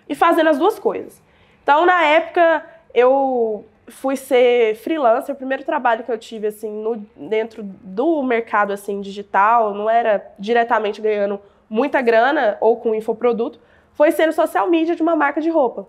ir 0.08 0.16
fazendo 0.16 0.50
as 0.50 0.58
duas 0.58 0.80
coisas. 0.80 1.22
Então, 1.62 1.86
na 1.86 2.04
época, 2.04 2.66
eu 2.94 3.66
fui 3.88 4.16
ser 4.16 4.76
freelancer, 4.76 5.34
o 5.34 5.38
primeiro 5.38 5.64
trabalho 5.64 6.04
que 6.04 6.12
eu 6.12 6.18
tive, 6.18 6.48
assim, 6.48 6.72
no, 6.72 6.98
dentro 7.16 7.62
do 7.64 8.24
mercado, 8.24 8.72
assim, 8.72 9.02
digital, 9.02 9.74
não 9.74 9.90
era 9.90 10.26
diretamente 10.40 11.02
ganhando 11.02 11.42
muita 11.70 12.02
grana 12.02 12.58
ou 12.62 12.78
com 12.78 12.96
infoproduto, 12.96 13.60
foi 13.94 14.12
ser 14.12 14.28
no 14.28 14.34
social 14.34 14.70
media 14.70 14.96
de 14.96 15.02
uma 15.02 15.16
marca 15.16 15.42
de 15.42 15.50
roupa. 15.50 15.88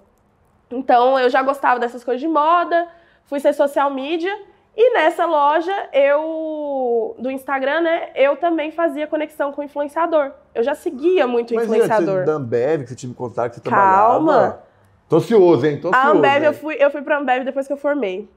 Então, 0.71 1.19
eu 1.19 1.31
já 1.31 1.43
gostava 1.43 1.79
dessas 1.81 2.05
coisas 2.05 2.21
de 2.21 2.29
moda, 2.29 2.89
fui 3.25 3.41
ser 3.41 3.53
social 3.53 3.91
media, 3.91 4.35
e 4.77 4.93
nessa 4.95 5.27
loja, 5.27 5.75
eu 5.93 7.17
do 7.19 7.31
Instagram, 7.31 7.81
né, 7.81 8.11
eu 8.15 8.37
também 8.37 8.71
fazia 8.71 9.07
conexão 9.07 9.53
com 9.53 9.63
influenciador. 9.63 10.31
Eu 10.55 10.63
já 10.63 10.75
seguia 10.75 11.27
muito 11.27 11.55
Mas 11.55 11.65
influenciador. 11.65 12.15
antes 12.15 12.27
da 12.27 12.33
Ambev, 12.35 12.83
que 12.83 12.91
você 12.91 12.95
tinha 12.95 13.09
me 13.09 13.15
contado 13.15 13.51
que 13.51 13.57
você 13.57 13.63
Calma. 13.69 14.33
trabalhava? 14.33 14.65
Tô 15.09 15.17
ansioso, 15.17 15.67
hein? 15.67 15.81
Tô. 15.81 15.91
A 15.93 16.09
Ambev, 16.11 16.45
eu 16.45 16.53
hein? 16.53 16.59
fui, 16.59 16.77
eu 16.79 16.91
fui 16.91 17.03
pra 17.03 17.19
Ambev 17.19 17.45
depois 17.45 17.67
que 17.67 17.73
eu 17.73 17.77
formei, 17.77 18.29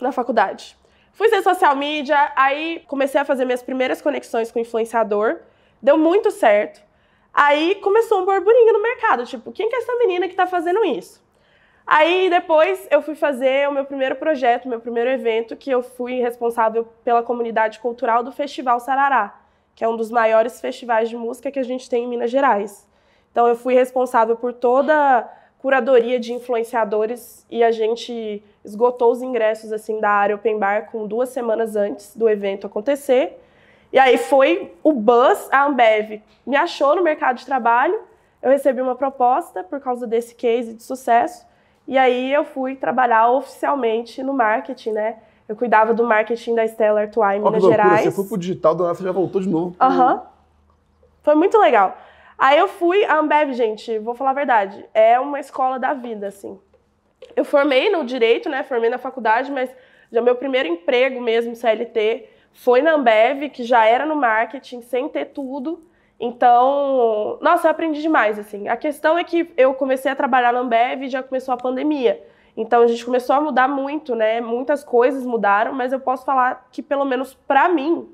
na 0.00 0.12
faculdade. 0.12 0.76
Fui 1.12 1.28
ser 1.28 1.42
social 1.42 1.76
media, 1.76 2.32
aí 2.36 2.82
comecei 2.86 3.20
a 3.20 3.24
fazer 3.24 3.44
minhas 3.44 3.62
primeiras 3.62 4.00
conexões 4.00 4.50
com 4.50 4.58
influenciador. 4.58 5.36
Deu 5.82 5.96
muito 5.96 6.30
certo. 6.30 6.82
Aí 7.32 7.76
começou 7.76 8.20
um 8.20 8.24
burburinho 8.24 8.72
no 8.72 8.82
mercado, 8.82 9.24
tipo, 9.24 9.52
quem 9.52 9.68
que 9.68 9.76
é 9.76 9.78
essa 9.78 9.96
menina 9.96 10.28
que 10.28 10.34
tá 10.34 10.46
fazendo 10.46 10.84
isso? 10.84 11.22
Aí 11.86 12.28
depois 12.30 12.86
eu 12.90 13.02
fui 13.02 13.14
fazer 13.14 13.68
o 13.68 13.72
meu 13.72 13.84
primeiro 13.84 14.16
projeto, 14.16 14.68
meu 14.68 14.80
primeiro 14.80 15.10
evento, 15.10 15.56
que 15.56 15.70
eu 15.70 15.82
fui 15.82 16.20
responsável 16.20 16.86
pela 17.04 17.22
comunidade 17.22 17.80
cultural 17.80 18.22
do 18.22 18.30
Festival 18.30 18.78
Sarará, 18.78 19.40
que 19.74 19.84
é 19.84 19.88
um 19.88 19.96
dos 19.96 20.10
maiores 20.10 20.60
festivais 20.60 21.08
de 21.08 21.16
música 21.16 21.50
que 21.50 21.58
a 21.58 21.64
gente 21.64 21.88
tem 21.88 22.04
em 22.04 22.08
Minas 22.08 22.30
Gerais. 22.30 22.86
Então 23.32 23.46
eu 23.46 23.56
fui 23.56 23.74
responsável 23.74 24.36
por 24.36 24.52
toda 24.52 25.18
a 25.18 25.28
curadoria 25.58 26.18
de 26.18 26.32
influenciadores 26.32 27.44
e 27.50 27.62
a 27.62 27.70
gente 27.70 28.42
esgotou 28.64 29.10
os 29.10 29.22
ingressos 29.22 29.72
assim 29.72 30.00
da 30.00 30.10
área 30.10 30.36
open 30.36 30.58
bar 30.58 30.90
com 30.90 31.06
duas 31.06 31.30
semanas 31.30 31.76
antes 31.76 32.16
do 32.16 32.28
evento 32.28 32.66
acontecer. 32.66 33.38
E 33.92 33.98
aí 33.98 34.18
foi 34.18 34.72
o 34.82 34.92
buzz, 34.92 35.48
a 35.50 35.66
Ambev 35.66 36.22
me 36.46 36.56
achou 36.56 36.94
no 36.94 37.02
mercado 37.02 37.36
de 37.36 37.46
trabalho, 37.46 38.00
eu 38.42 38.50
recebi 38.50 38.80
uma 38.80 38.94
proposta 38.94 39.64
por 39.64 39.80
causa 39.80 40.06
desse 40.06 40.34
case 40.34 40.74
de 40.74 40.82
sucesso, 40.82 41.46
e 41.86 41.98
aí 41.98 42.32
eu 42.32 42.44
fui 42.44 42.76
trabalhar 42.76 43.28
oficialmente 43.30 44.22
no 44.22 44.32
marketing, 44.32 44.92
né? 44.92 45.16
Eu 45.48 45.56
cuidava 45.56 45.92
do 45.92 46.04
marketing 46.04 46.54
da 46.54 46.64
Stella 46.64 47.00
Artois 47.00 47.36
em 47.36 47.40
Minas 47.40 47.64
Gerais. 47.64 48.04
Você 48.04 48.12
foi 48.12 48.24
pro 48.24 48.38
digital, 48.38 48.74
do 48.74 48.84
nada 48.84 48.94
você 48.94 49.02
já 49.02 49.10
voltou 49.10 49.40
de 49.40 49.48
novo. 49.48 49.74
Aham. 49.80 50.14
Uhum. 50.14 50.20
Foi 51.22 51.34
muito 51.34 51.58
legal. 51.58 51.98
Aí 52.38 52.58
eu 52.58 52.68
fui, 52.68 53.04
a 53.04 53.18
Ambev, 53.18 53.52
gente, 53.52 53.98
vou 53.98 54.14
falar 54.14 54.30
a 54.30 54.34
verdade, 54.34 54.86
é 54.94 55.18
uma 55.18 55.40
escola 55.40 55.78
da 55.78 55.92
vida, 55.92 56.28
assim. 56.28 56.58
Eu 57.36 57.44
formei 57.44 57.90
no 57.90 58.04
direito, 58.04 58.48
né? 58.48 58.62
Formei 58.62 58.88
na 58.88 58.96
faculdade, 58.96 59.50
mas 59.50 59.68
já 60.10 60.22
meu 60.22 60.36
primeiro 60.36 60.68
emprego 60.68 61.20
mesmo, 61.20 61.54
CLT, 61.54 62.28
foi 62.52 62.82
na 62.82 62.92
Ambev, 62.92 63.48
que 63.50 63.64
já 63.64 63.84
era 63.86 64.04
no 64.04 64.16
marketing, 64.16 64.82
sem 64.82 65.08
ter 65.08 65.26
tudo. 65.26 65.80
Então, 66.18 67.38
nossa, 67.40 67.66
eu 67.66 67.70
aprendi 67.70 68.02
demais, 68.02 68.38
assim. 68.38 68.68
A 68.68 68.76
questão 68.76 69.16
é 69.16 69.24
que 69.24 69.50
eu 69.56 69.72
comecei 69.74 70.10
a 70.10 70.16
trabalhar 70.16 70.52
na 70.52 70.60
Ambev 70.60 71.04
e 71.04 71.08
já 71.08 71.22
começou 71.22 71.54
a 71.54 71.56
pandemia. 71.56 72.22
Então, 72.56 72.82
a 72.82 72.86
gente 72.86 73.04
começou 73.04 73.34
a 73.34 73.40
mudar 73.40 73.68
muito, 73.68 74.14
né? 74.14 74.40
Muitas 74.40 74.84
coisas 74.84 75.24
mudaram, 75.24 75.72
mas 75.72 75.92
eu 75.92 76.00
posso 76.00 76.24
falar 76.24 76.68
que, 76.70 76.82
pelo 76.82 77.06
menos 77.06 77.32
para 77.32 77.68
mim, 77.68 78.06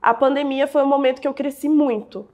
a 0.00 0.14
pandemia 0.14 0.66
foi 0.66 0.82
um 0.82 0.86
momento 0.86 1.20
que 1.20 1.26
eu 1.26 1.34
cresci 1.34 1.68
muito. 1.68 2.28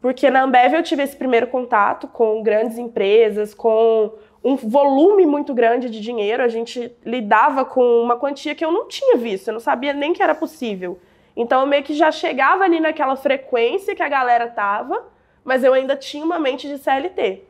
Porque 0.00 0.30
na 0.30 0.42
Ambev 0.42 0.74
eu 0.74 0.82
tive 0.82 1.02
esse 1.02 1.16
primeiro 1.16 1.46
contato 1.46 2.06
com 2.08 2.42
grandes 2.42 2.76
empresas, 2.76 3.54
com 3.54 4.12
um 4.44 4.56
volume 4.56 5.24
muito 5.24 5.54
grande 5.54 5.88
de 5.88 6.00
dinheiro. 6.00 6.42
A 6.42 6.48
gente 6.48 6.94
lidava 7.04 7.64
com 7.64 8.02
uma 8.02 8.16
quantia 8.16 8.54
que 8.54 8.64
eu 8.64 8.70
não 8.70 8.86
tinha 8.86 9.16
visto, 9.16 9.48
eu 9.48 9.54
não 9.54 9.60
sabia 9.60 9.94
nem 9.94 10.12
que 10.12 10.22
era 10.22 10.34
possível. 10.34 10.98
Então 11.34 11.62
eu 11.62 11.66
meio 11.66 11.82
que 11.82 11.94
já 11.94 12.12
chegava 12.12 12.62
ali 12.62 12.78
naquela 12.78 13.16
frequência 13.16 13.94
que 13.94 14.02
a 14.02 14.08
galera 14.08 14.46
tava, 14.48 15.04
mas 15.42 15.64
eu 15.64 15.72
ainda 15.72 15.96
tinha 15.96 16.24
uma 16.24 16.38
mente 16.38 16.68
de 16.68 16.78
CLT. 16.78 17.42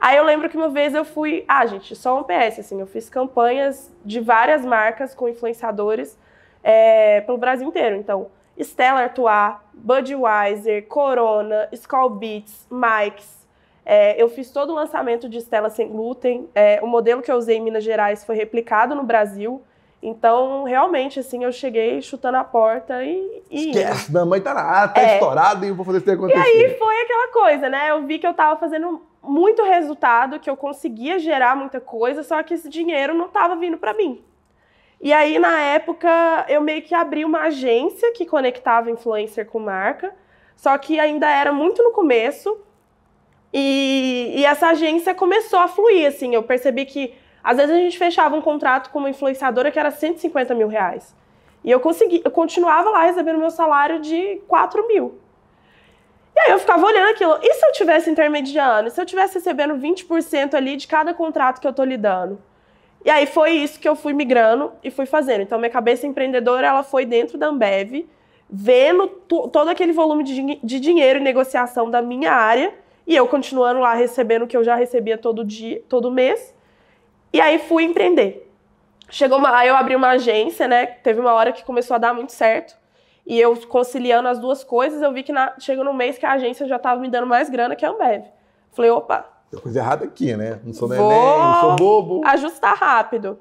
Aí 0.00 0.16
eu 0.16 0.24
lembro 0.24 0.48
que 0.48 0.56
uma 0.56 0.68
vez 0.68 0.94
eu 0.94 1.04
fui, 1.04 1.44
ah, 1.46 1.66
gente, 1.66 1.94
só 1.94 2.18
um 2.18 2.22
PS, 2.22 2.60
assim, 2.60 2.80
eu 2.80 2.86
fiz 2.86 3.10
campanhas 3.10 3.92
de 4.04 4.20
várias 4.20 4.64
marcas 4.64 5.14
com 5.14 5.28
influenciadores 5.28 6.16
é, 6.62 7.20
pelo 7.22 7.36
Brasil 7.36 7.66
inteiro. 7.66 7.96
Então, 7.96 8.28
Stella 8.56 9.02
Artois, 9.02 9.56
Budweiser, 9.74 10.86
Corona, 10.86 11.68
Skull 11.72 12.10
Beats, 12.10 12.66
Mike's, 12.70 13.37
é, 13.90 14.22
eu 14.22 14.28
fiz 14.28 14.50
todo 14.50 14.68
o 14.68 14.74
lançamento 14.74 15.30
de 15.30 15.38
Stella 15.38 15.70
sem 15.70 15.88
glúten. 15.88 16.46
É, 16.54 16.78
o 16.82 16.86
modelo 16.86 17.22
que 17.22 17.32
eu 17.32 17.36
usei 17.36 17.56
em 17.56 17.62
Minas 17.62 17.82
Gerais 17.82 18.22
foi 18.22 18.36
replicado 18.36 18.94
no 18.94 19.02
Brasil. 19.02 19.62
Então, 20.02 20.64
realmente, 20.64 21.18
assim, 21.18 21.42
eu 21.42 21.50
cheguei 21.50 22.02
chutando 22.02 22.36
a 22.36 22.44
porta 22.44 23.02
e. 23.02 23.42
e 23.50 23.70
Esquece, 23.70 24.12
minha 24.12 24.26
mãe 24.26 24.42
tá, 24.42 24.52
na, 24.52 24.88
tá 24.88 25.00
é. 25.00 25.14
estourada 25.14 25.64
e 25.64 25.70
eu 25.70 25.74
vou 25.74 25.86
fazer 25.86 25.98
isso 25.98 26.10
acontecer. 26.10 26.38
E 26.38 26.42
aí 26.42 26.78
foi 26.78 27.00
aquela 27.00 27.32
coisa, 27.32 27.70
né? 27.70 27.90
Eu 27.90 28.04
vi 28.04 28.18
que 28.18 28.26
eu 28.26 28.34
tava 28.34 28.60
fazendo 28.60 29.00
muito 29.22 29.62
resultado, 29.64 30.38
que 30.38 30.50
eu 30.50 30.56
conseguia 30.56 31.18
gerar 31.18 31.56
muita 31.56 31.80
coisa, 31.80 32.22
só 32.22 32.42
que 32.42 32.52
esse 32.52 32.68
dinheiro 32.68 33.14
não 33.14 33.28
tava 33.28 33.56
vindo 33.56 33.78
para 33.78 33.94
mim. 33.94 34.22
E 35.00 35.14
aí, 35.14 35.38
na 35.38 35.58
época, 35.60 36.44
eu 36.46 36.60
meio 36.60 36.82
que 36.82 36.94
abri 36.94 37.24
uma 37.24 37.44
agência 37.44 38.12
que 38.12 38.26
conectava 38.26 38.90
influencer 38.90 39.46
com 39.46 39.58
marca, 39.58 40.14
só 40.54 40.76
que 40.76 41.00
ainda 41.00 41.26
era 41.26 41.52
muito 41.52 41.82
no 41.82 41.90
começo. 41.90 42.67
E, 43.52 44.34
e, 44.36 44.44
essa 44.44 44.68
agência 44.68 45.14
começou 45.14 45.58
a 45.58 45.68
fluir, 45.68 46.06
assim. 46.06 46.34
Eu 46.34 46.42
percebi 46.42 46.84
que, 46.84 47.14
às 47.42 47.56
vezes, 47.56 47.74
a 47.74 47.78
gente 47.78 47.98
fechava 47.98 48.36
um 48.36 48.42
contrato 48.42 48.90
com 48.90 48.98
uma 48.98 49.10
influenciadora 49.10 49.70
que 49.70 49.78
era 49.78 49.90
150 49.90 50.54
mil 50.54 50.68
reais. 50.68 51.14
E 51.64 51.70
eu, 51.70 51.80
consegui, 51.80 52.20
eu 52.24 52.30
continuava 52.30 52.90
lá 52.90 53.04
recebendo 53.04 53.38
meu 53.38 53.50
salário 53.50 54.00
de 54.00 54.40
4 54.46 54.86
mil. 54.86 55.18
E 56.36 56.40
aí 56.40 56.52
eu 56.52 56.58
ficava 56.58 56.86
olhando 56.86 57.10
aquilo. 57.10 57.38
E 57.42 57.54
se 57.54 57.66
eu 57.66 57.72
tivesse 57.72 58.10
intermediando? 58.10 58.88
E 58.88 58.90
se 58.90 59.00
eu 59.00 59.06
tivesse 59.06 59.34
recebendo 59.34 59.74
20% 59.74 60.54
ali 60.54 60.76
de 60.76 60.86
cada 60.86 61.12
contrato 61.12 61.60
que 61.60 61.66
eu 61.66 61.72
tô 61.72 61.82
lidando? 61.82 62.40
E 63.04 63.10
aí 63.10 63.26
foi 63.26 63.52
isso 63.52 63.80
que 63.80 63.88
eu 63.88 63.96
fui 63.96 64.12
migrando 64.12 64.72
e 64.82 64.90
fui 64.90 65.06
fazendo. 65.06 65.42
Então, 65.42 65.58
minha 65.58 65.70
cabeça 65.70 66.06
empreendedora, 66.06 66.66
ela 66.66 66.82
foi 66.82 67.04
dentro 67.04 67.38
da 67.38 67.48
Ambev, 67.48 68.06
vendo 68.48 69.08
todo 69.08 69.68
aquele 69.68 69.92
volume 69.92 70.22
de, 70.24 70.60
de 70.62 70.80
dinheiro 70.80 71.18
e 71.18 71.22
negociação 71.22 71.90
da 71.90 72.00
minha 72.00 72.32
área 72.32 72.72
e 73.08 73.16
eu 73.16 73.26
continuando 73.26 73.80
lá 73.80 73.94
recebendo 73.94 74.42
o 74.42 74.46
que 74.46 74.54
eu 74.54 74.62
já 74.62 74.74
recebia 74.74 75.16
todo 75.16 75.42
dia, 75.42 75.82
todo 75.88 76.10
mês. 76.10 76.54
E 77.32 77.40
aí 77.40 77.58
fui 77.58 77.82
empreender. 77.82 78.52
Chegou 79.08 79.38
uma, 79.38 79.56
aí 79.56 79.68
eu 79.68 79.74
abri 79.74 79.96
uma 79.96 80.10
agência, 80.10 80.68
né? 80.68 80.84
Teve 80.84 81.18
uma 81.18 81.32
hora 81.32 81.50
que 81.50 81.64
começou 81.64 81.94
a 81.94 81.98
dar 81.98 82.12
muito 82.12 82.32
certo. 82.32 82.76
E 83.26 83.40
eu 83.40 83.56
conciliando 83.66 84.28
as 84.28 84.38
duas 84.38 84.62
coisas, 84.62 85.00
eu 85.00 85.10
vi 85.10 85.22
que 85.22 85.32
na, 85.32 85.54
chegou 85.58 85.82
no 85.82 85.94
mês 85.94 86.18
que 86.18 86.26
a 86.26 86.32
agência 86.32 86.66
já 86.66 86.76
estava 86.76 87.00
me 87.00 87.08
dando 87.08 87.26
mais 87.26 87.48
grana 87.48 87.74
que 87.74 87.86
a 87.86 87.90
Ambev. 87.90 88.24
Falei, 88.72 88.90
opa. 88.90 89.26
Tem 89.50 89.58
coisa 89.58 89.78
errada 89.78 90.04
aqui, 90.04 90.36
né? 90.36 90.60
Não 90.62 90.74
sou 90.74 90.86
neném, 90.86 91.08
não 91.08 91.60
sou 91.60 91.76
bobo. 91.76 92.20
Ajustar 92.26 92.76
rápido. 92.76 93.38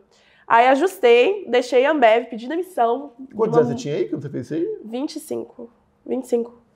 Aí 0.48 0.66
ajustei, 0.70 1.46
deixei 1.50 1.86
a 1.86 1.92
Ambev, 1.92 2.28
pedi 2.30 2.48
demissão. 2.48 3.12
Quantos 3.36 3.58
anos 3.58 3.68
você 3.68 3.76
tinha 3.76 3.96
aí 3.96 4.08
quando 4.08 4.22
você 4.22 4.30
fez 4.30 4.46
isso 4.46 4.54
aí? 4.54 4.80
25. 4.86 5.70
25. 6.06 6.68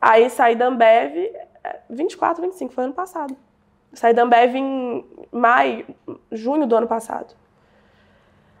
Aí 0.00 0.28
saí 0.30 0.56
da 0.56 0.66
Ambev, 0.66 1.32
24, 1.88 2.42
25, 2.42 2.72
foi 2.72 2.84
ano 2.84 2.94
passado. 2.94 3.36
Saí 3.92 4.12
da 4.12 4.22
Ambev 4.22 4.54
em 4.54 5.04
maio, 5.32 5.86
junho 6.30 6.66
do 6.66 6.76
ano 6.76 6.86
passado. 6.86 7.34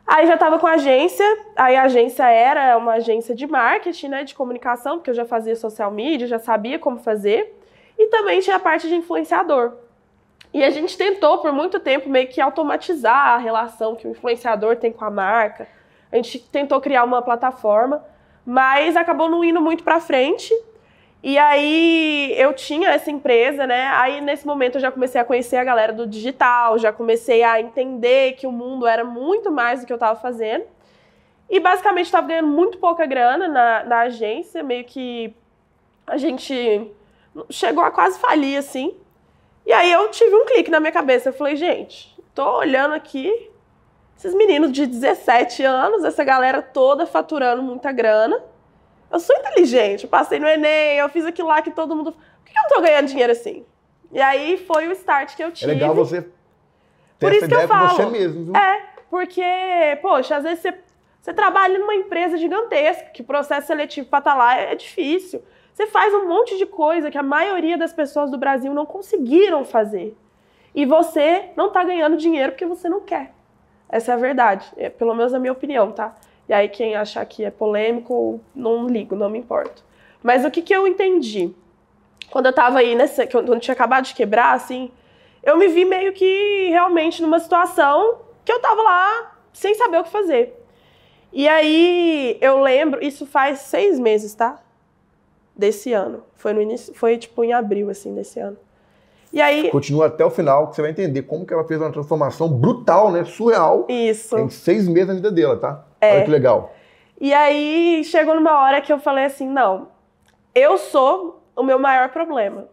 Aí 0.06 0.26
já 0.26 0.34
estava 0.34 0.58
com 0.58 0.66
a 0.66 0.72
agência, 0.72 1.24
aí 1.54 1.76
a 1.76 1.82
agência 1.82 2.24
era 2.24 2.78
uma 2.78 2.94
agência 2.94 3.34
de 3.34 3.46
marketing, 3.46 4.08
né, 4.08 4.24
de 4.24 4.34
comunicação, 4.34 4.96
porque 4.96 5.10
eu 5.10 5.14
já 5.14 5.26
fazia 5.26 5.54
social 5.54 5.90
media, 5.90 6.26
já 6.26 6.38
sabia 6.38 6.78
como 6.78 6.98
fazer, 6.98 7.60
e 7.98 8.06
também 8.06 8.40
tinha 8.40 8.56
a 8.56 8.60
parte 8.60 8.88
de 8.88 8.94
influenciador. 8.94 9.74
E 10.52 10.64
a 10.64 10.70
gente 10.70 10.96
tentou 10.96 11.38
por 11.38 11.52
muito 11.52 11.78
tempo 11.78 12.08
meio 12.08 12.26
que 12.26 12.40
automatizar 12.40 13.34
a 13.34 13.36
relação 13.36 13.94
que 13.94 14.08
o 14.08 14.10
influenciador 14.10 14.76
tem 14.76 14.90
com 14.90 15.04
a 15.04 15.10
marca. 15.10 15.68
A 16.10 16.16
gente 16.16 16.38
tentou 16.38 16.80
criar 16.80 17.04
uma 17.04 17.20
plataforma, 17.20 18.02
mas 18.46 18.96
acabou 18.96 19.28
não 19.28 19.44
indo 19.44 19.60
muito 19.60 19.84
para 19.84 20.00
frente. 20.00 20.54
E 21.22 21.36
aí 21.36 22.32
eu 22.36 22.52
tinha 22.52 22.90
essa 22.90 23.10
empresa, 23.10 23.66
né? 23.66 23.88
Aí 23.88 24.20
nesse 24.20 24.46
momento 24.46 24.76
eu 24.76 24.80
já 24.80 24.90
comecei 24.90 25.20
a 25.20 25.24
conhecer 25.24 25.56
a 25.56 25.64
galera 25.64 25.92
do 25.92 26.06
digital, 26.06 26.78
já 26.78 26.92
comecei 26.92 27.42
a 27.42 27.60
entender 27.60 28.34
que 28.34 28.46
o 28.46 28.52
mundo 28.52 28.86
era 28.86 29.04
muito 29.04 29.50
mais 29.50 29.80
do 29.80 29.86
que 29.86 29.92
eu 29.92 29.96
estava 29.96 30.18
fazendo. 30.18 30.64
E 31.50 31.58
basicamente 31.58 32.06
estava 32.06 32.26
ganhando 32.26 32.48
muito 32.48 32.78
pouca 32.78 33.06
grana 33.06 33.48
na, 33.48 33.84
na 33.84 33.98
agência, 34.00 34.62
meio 34.62 34.84
que 34.84 35.34
a 36.06 36.16
gente 36.16 36.90
chegou 37.50 37.82
a 37.82 37.90
quase 37.90 38.18
falir, 38.18 38.58
assim. 38.58 38.96
E 39.66 39.72
aí 39.72 39.90
eu 39.90 40.10
tive 40.10 40.34
um 40.34 40.46
clique 40.46 40.70
na 40.70 40.78
minha 40.78 40.92
cabeça. 40.92 41.30
Eu 41.30 41.32
falei, 41.32 41.56
gente, 41.56 42.14
tô 42.34 42.58
olhando 42.58 42.94
aqui 42.94 43.50
esses 44.16 44.34
meninos 44.34 44.72
de 44.72 44.86
17 44.86 45.62
anos, 45.62 46.04
essa 46.04 46.24
galera 46.24 46.60
toda 46.60 47.06
faturando 47.06 47.62
muita 47.62 47.92
grana. 47.92 48.42
Eu 49.10 49.18
sou 49.20 49.34
inteligente, 49.36 50.04
eu 50.04 50.10
passei 50.10 50.38
no 50.38 50.46
Enem, 50.46 50.98
eu 50.98 51.08
fiz 51.08 51.24
aquilo 51.24 51.48
lá 51.48 51.62
que 51.62 51.70
todo 51.70 51.96
mundo. 51.96 52.12
Por 52.12 52.44
que 52.44 52.58
eu 52.58 52.62
não 52.62 52.68
tô 52.68 52.80
ganhando 52.82 53.06
dinheiro 53.06 53.32
assim? 53.32 53.64
E 54.12 54.20
aí 54.20 54.56
foi 54.58 54.86
o 54.88 54.92
start 54.92 55.36
que 55.36 55.42
eu 55.42 55.50
tive. 55.50 55.70
É 55.70 55.74
legal 55.74 55.94
você 55.94 56.22
ter 56.22 56.30
Por 57.18 57.32
isso 57.32 57.48
que 57.48 57.54
eu 57.54 57.68
falo. 57.68 57.88
você 57.88 58.06
mesmo. 58.06 58.44
Viu? 58.46 58.56
É, 58.56 58.86
porque, 59.10 59.42
poxa, 60.00 60.36
às 60.36 60.44
vezes 60.44 60.60
você, 60.60 60.74
você 61.20 61.32
trabalha 61.32 61.78
numa 61.78 61.94
empresa 61.94 62.36
gigantesca, 62.36 63.10
que 63.10 63.22
o 63.22 63.24
processo 63.24 63.66
seletivo 63.66 64.08
para 64.08 64.18
estar 64.18 64.32
tá 64.32 64.36
lá 64.36 64.56
é 64.56 64.74
difícil. 64.74 65.42
Você 65.72 65.86
faz 65.86 66.12
um 66.12 66.26
monte 66.26 66.56
de 66.58 66.66
coisa 66.66 67.10
que 67.10 67.18
a 67.18 67.22
maioria 67.22 67.78
das 67.78 67.92
pessoas 67.92 68.30
do 68.30 68.38
Brasil 68.38 68.72
não 68.74 68.84
conseguiram 68.84 69.64
fazer. 69.64 70.16
E 70.74 70.84
você 70.84 71.50
não 71.56 71.68
está 71.68 71.84
ganhando 71.84 72.16
dinheiro 72.16 72.52
porque 72.52 72.66
você 72.66 72.88
não 72.88 73.00
quer. 73.00 73.32
Essa 73.88 74.12
é 74.12 74.14
a 74.14 74.18
verdade. 74.18 74.66
É, 74.76 74.90
pelo 74.90 75.14
menos 75.14 75.32
a 75.32 75.38
minha 75.38 75.52
opinião, 75.52 75.92
tá? 75.92 76.14
E 76.48 76.52
aí, 76.52 76.68
quem 76.68 76.96
achar 76.96 77.24
que 77.26 77.44
é 77.44 77.50
polêmico, 77.50 78.40
não 78.54 78.86
ligo, 78.86 79.14
não 79.14 79.28
me 79.28 79.38
importo. 79.38 79.84
Mas 80.22 80.44
o 80.44 80.50
que, 80.50 80.62
que 80.62 80.74
eu 80.74 80.86
entendi? 80.86 81.54
Quando 82.30 82.46
eu 82.46 82.52
tava 82.52 82.78
aí 82.78 82.94
nessa. 82.94 83.26
Quando 83.26 83.52
eu 83.52 83.60
tinha 83.60 83.74
acabado 83.74 84.04
de 84.04 84.14
quebrar, 84.14 84.54
assim, 84.54 84.90
eu 85.42 85.56
me 85.56 85.68
vi 85.68 85.84
meio 85.84 86.12
que 86.12 86.68
realmente 86.68 87.22
numa 87.22 87.38
situação 87.38 88.20
que 88.44 88.52
eu 88.52 88.60
tava 88.60 88.82
lá 88.82 89.38
sem 89.52 89.74
saber 89.74 89.98
o 89.98 90.04
que 90.04 90.10
fazer. 90.10 90.54
E 91.32 91.46
aí 91.48 92.38
eu 92.40 92.60
lembro, 92.60 93.04
isso 93.04 93.26
faz 93.26 93.60
seis 93.60 93.98
meses, 93.98 94.34
tá? 94.34 94.62
Desse 95.54 95.92
ano. 95.92 96.24
Foi 96.36 96.52
no 96.52 96.62
início, 96.62 96.94
foi 96.94 97.18
tipo 97.18 97.44
em 97.44 97.52
abril, 97.52 97.90
assim, 97.90 98.14
desse 98.14 98.40
ano. 98.40 98.56
E 99.32 99.40
aí. 99.40 99.70
Continua 99.70 100.06
até 100.06 100.24
o 100.24 100.30
final, 100.30 100.68
que 100.68 100.76
você 100.76 100.82
vai 100.82 100.90
entender 100.90 101.22
como 101.22 101.46
que 101.46 101.52
ela 101.52 101.64
fez 101.64 101.80
uma 101.80 101.92
transformação 101.92 102.48
brutal, 102.48 103.10
né? 103.10 103.24
Surreal. 103.24 103.86
Isso. 103.88 104.38
Em 104.38 104.48
seis 104.48 104.88
meses 104.88 105.08
na 105.08 105.14
vida 105.14 105.30
dela, 105.30 105.56
tá? 105.56 105.84
É. 106.00 106.16
Olha 106.16 106.24
que 106.24 106.30
legal. 106.30 106.74
E 107.20 107.34
aí 107.34 108.02
chegou 108.04 108.34
numa 108.34 108.62
hora 108.62 108.80
que 108.80 108.92
eu 108.92 108.98
falei 108.98 109.24
assim: 109.24 109.48
não, 109.48 109.88
eu 110.54 110.78
sou 110.78 111.42
o 111.54 111.62
meu 111.62 111.78
maior 111.78 112.08
problema. 112.10 112.68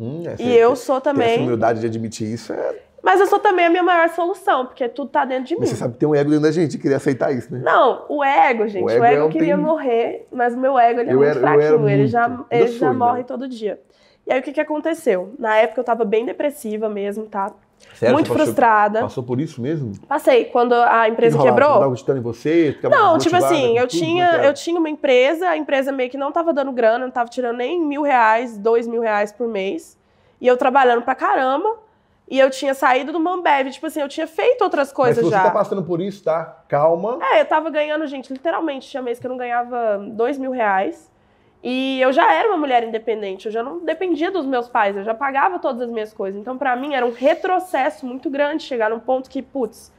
Hum, 0.00 0.22
é, 0.26 0.42
e 0.42 0.56
eu 0.56 0.74
sou 0.74 1.00
também. 1.00 1.34
Essa 1.34 1.42
humildade 1.42 1.80
de 1.80 1.86
admitir 1.86 2.32
isso 2.32 2.52
é. 2.52 2.76
Mas 3.02 3.18
eu 3.18 3.26
sou 3.26 3.40
também 3.40 3.66
a 3.66 3.70
minha 3.70 3.82
maior 3.82 4.08
solução, 4.10 4.64
porque 4.64 4.88
tudo 4.88 5.10
tá 5.10 5.24
dentro 5.24 5.44
de 5.44 5.54
mim. 5.54 5.60
Mas 5.60 5.70
você 5.70 5.76
sabe 5.76 5.94
que 5.94 5.98
tem 5.98 6.08
um 6.08 6.14
ego 6.14 6.30
dentro 6.30 6.44
da 6.44 6.52
gente, 6.52 6.78
queria 6.78 6.98
aceitar 6.98 7.32
isso, 7.32 7.52
né? 7.52 7.60
Não, 7.64 8.06
o 8.08 8.22
ego, 8.22 8.68
gente. 8.68 8.84
O 8.84 8.88
ego, 8.88 9.02
o 9.02 9.04
ego 9.04 9.28
queria 9.28 9.56
tem... 9.56 9.64
morrer, 9.64 10.26
mas 10.32 10.54
o 10.54 10.56
meu 10.58 10.78
ego 10.78 11.00
ele 11.00 11.10
é 11.10 11.12
eu 11.12 11.18
muito 11.18 11.30
era, 11.30 11.40
fraquinho. 11.40 11.88
Ele 11.88 11.96
muito. 11.96 12.06
já, 12.06 12.44
ele 12.48 12.68
já 12.68 12.92
morre 12.92 13.24
todo 13.24 13.48
dia. 13.48 13.80
E 14.26 14.32
aí 14.32 14.40
o 14.40 14.42
que, 14.42 14.52
que 14.52 14.60
aconteceu? 14.60 15.34
Na 15.38 15.56
época 15.56 15.80
eu 15.80 15.84
tava 15.84 16.04
bem 16.04 16.24
depressiva 16.24 16.88
mesmo, 16.88 17.26
tá? 17.26 17.52
Sério, 17.94 18.14
muito 18.14 18.32
frustrada. 18.32 19.00
Passou 19.00 19.22
por 19.22 19.40
isso 19.40 19.60
mesmo? 19.60 19.92
Passei. 20.06 20.44
Quando 20.46 20.72
a 20.72 21.08
empresa 21.08 21.36
que 21.36 21.42
quebrou. 21.42 21.68
Você 21.68 21.74
tava 21.74 21.86
acreditando 21.86 22.18
em 22.18 22.22
você? 22.22 22.78
Não, 22.84 23.18
tipo 23.18 23.36
assim, 23.36 23.76
eu 23.78 23.86
tinha, 23.88 24.36
eu 24.44 24.54
tinha 24.54 24.78
uma 24.78 24.88
empresa, 24.88 25.48
a 25.48 25.56
empresa 25.56 25.90
meio 25.90 26.08
que 26.08 26.16
não 26.16 26.30
tava 26.30 26.52
dando 26.52 26.72
grana, 26.72 27.04
não 27.04 27.10
tava 27.10 27.28
tirando 27.28 27.56
nem 27.56 27.80
mil 27.80 28.02
reais, 28.02 28.56
dois 28.56 28.86
mil 28.86 29.00
reais 29.02 29.32
por 29.32 29.48
mês. 29.48 29.98
E 30.40 30.46
eu 30.46 30.56
trabalhando 30.56 31.02
pra 31.02 31.14
caramba. 31.14 31.76
E 32.28 32.38
eu 32.38 32.48
tinha 32.48 32.72
saído 32.72 33.12
do 33.12 33.20
Mambev, 33.20 33.68
tipo 33.70 33.86
assim, 33.86 34.00
eu 34.00 34.08
tinha 34.08 34.26
feito 34.26 34.62
outras 34.62 34.90
coisas 34.90 35.16
já. 35.16 35.22
Mas 35.22 35.30
você 35.30 35.36
já. 35.36 35.44
tá 35.44 35.50
passando 35.50 35.82
por 35.82 36.00
isso, 36.00 36.24
tá? 36.24 36.62
Calma. 36.66 37.18
É, 37.20 37.42
eu 37.42 37.44
tava 37.44 37.68
ganhando, 37.68 38.06
gente, 38.06 38.32
literalmente, 38.32 38.88
tinha 38.88 39.02
mês 39.02 39.18
que 39.18 39.26
eu 39.26 39.28
não 39.28 39.36
ganhava 39.36 39.98
dois 39.98 40.38
mil 40.38 40.50
reais. 40.50 41.11
E 41.62 42.00
eu 42.00 42.12
já 42.12 42.32
era 42.32 42.48
uma 42.48 42.56
mulher 42.56 42.82
independente, 42.82 43.46
eu 43.46 43.52
já 43.52 43.62
não 43.62 43.78
dependia 43.78 44.32
dos 44.32 44.44
meus 44.44 44.68
pais, 44.68 44.96
eu 44.96 45.04
já 45.04 45.14
pagava 45.14 45.60
todas 45.60 45.82
as 45.82 45.90
minhas 45.90 46.12
coisas. 46.12 46.40
Então, 46.40 46.58
para 46.58 46.74
mim, 46.74 46.94
era 46.94 47.06
um 47.06 47.12
retrocesso 47.12 48.04
muito 48.04 48.28
grande 48.28 48.64
chegar 48.64 48.90
num 48.90 48.98
ponto 48.98 49.30
que, 49.30 49.40
putz, 49.40 49.92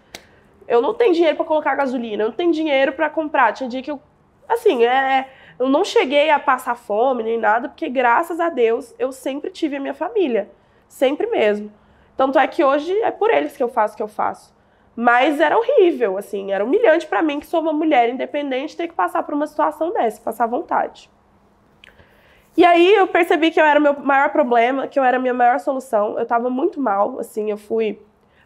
eu 0.67 0.81
não 0.81 0.93
tenho 0.93 1.13
dinheiro 1.13 1.37
para 1.37 1.45
colocar 1.45 1.75
gasolina, 1.75 2.23
eu 2.23 2.27
não 2.27 2.35
tenho 2.35 2.51
dinheiro 2.51 2.91
para 2.91 3.09
comprar. 3.09 3.53
Tinha 3.53 3.69
dia 3.69 3.81
que 3.81 3.91
eu, 3.91 4.01
assim, 4.47 4.83
é, 4.83 5.29
eu 5.57 5.69
não 5.69 5.85
cheguei 5.85 6.29
a 6.29 6.39
passar 6.39 6.75
fome 6.75 7.23
nem 7.23 7.37
nada, 7.37 7.69
porque 7.69 7.87
graças 7.87 8.41
a 8.41 8.49
Deus 8.49 8.93
eu 8.99 9.13
sempre 9.13 9.49
tive 9.49 9.77
a 9.77 9.79
minha 9.79 9.93
família, 9.93 10.49
sempre 10.89 11.27
mesmo. 11.27 11.71
Tanto 12.17 12.37
é 12.37 12.45
que 12.45 12.61
hoje 12.61 12.91
é 13.01 13.09
por 13.09 13.29
eles 13.29 13.55
que 13.55 13.63
eu 13.63 13.69
faço 13.69 13.93
o 13.93 13.97
que 13.97 14.03
eu 14.03 14.07
faço. 14.09 14.53
Mas 14.95 15.39
era 15.39 15.57
horrível, 15.57 16.17
assim, 16.17 16.51
era 16.51 16.63
humilhante 16.63 17.07
para 17.07 17.21
mim, 17.21 17.39
que 17.39 17.47
sou 17.47 17.61
uma 17.61 17.73
mulher 17.73 18.09
independente, 18.09 18.75
ter 18.75 18.89
que 18.89 18.93
passar 18.93 19.23
por 19.23 19.33
uma 19.33 19.47
situação 19.47 19.93
dessa, 19.93 20.21
passar 20.21 20.45
vontade. 20.45 21.09
E 22.55 22.63
aí 22.63 22.93
eu 22.93 23.07
percebi 23.07 23.51
que 23.51 23.59
eu 23.59 23.65
era 23.65 23.79
o 23.79 23.83
meu 23.83 23.99
maior 23.99 24.29
problema, 24.29 24.87
que 24.87 24.99
eu 24.99 25.03
era 25.03 25.17
a 25.17 25.19
minha 25.19 25.33
maior 25.33 25.59
solução. 25.59 26.19
Eu 26.19 26.25
tava 26.25 26.49
muito 26.49 26.79
mal, 26.79 27.19
assim, 27.19 27.49
eu 27.49 27.57
fui 27.57 27.99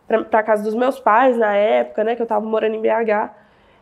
pra, 0.08 0.24
pra 0.24 0.44
casa 0.44 0.64
dos 0.64 0.74
meus 0.74 1.00
pais 1.00 1.38
na 1.38 1.54
época, 1.56 2.04
né, 2.04 2.16
que 2.16 2.22
eu 2.22 2.26
tava 2.26 2.46
morando 2.46 2.76
em 2.76 2.82
BH. 2.82 3.32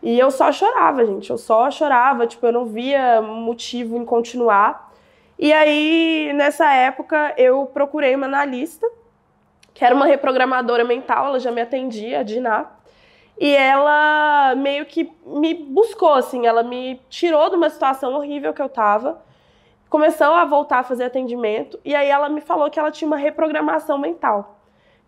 E 0.01 0.19
eu 0.19 0.31
só 0.31 0.51
chorava, 0.51 1.05
gente, 1.05 1.29
eu 1.29 1.37
só 1.37 1.69
chorava, 1.69 2.27
tipo, 2.27 2.45
eu 2.45 2.51
não 2.51 2.65
via 2.65 3.21
motivo 3.21 3.97
em 3.97 4.05
continuar. 4.05 4.91
E 5.37 5.51
aí, 5.53 6.31
nessa 6.33 6.71
época, 6.73 7.33
eu 7.37 7.65
procurei 7.67 8.15
uma 8.15 8.25
analista 8.25 8.87
que 9.75 9.83
era 9.83 9.93
uma 9.93 10.05
reprogramadora 10.05 10.85
mental, 10.85 11.27
ela 11.27 11.39
já 11.39 11.51
me 11.51 11.61
atendia, 11.61 12.21
a 12.21 12.23
Diná. 12.23 12.71
E 13.37 13.53
ela 13.53 14.55
meio 14.55 14.85
que 14.85 15.11
me 15.25 15.53
buscou, 15.53 16.13
assim, 16.13 16.47
ela 16.47 16.63
me 16.63 17.01
tirou 17.09 17.49
de 17.49 17.57
uma 17.57 17.69
situação 17.69 18.13
horrível 18.13 18.53
que 18.53 18.61
eu 18.61 18.69
tava, 18.69 19.21
começou 19.89 20.27
a 20.27 20.45
voltar 20.45 20.79
a 20.79 20.83
fazer 20.83 21.05
atendimento, 21.05 21.79
e 21.83 21.95
aí 21.95 22.07
ela 22.07 22.29
me 22.29 22.41
falou 22.41 22.69
que 22.69 22.79
ela 22.79 22.91
tinha 22.91 23.07
uma 23.07 23.17
reprogramação 23.17 23.97
mental, 23.97 24.59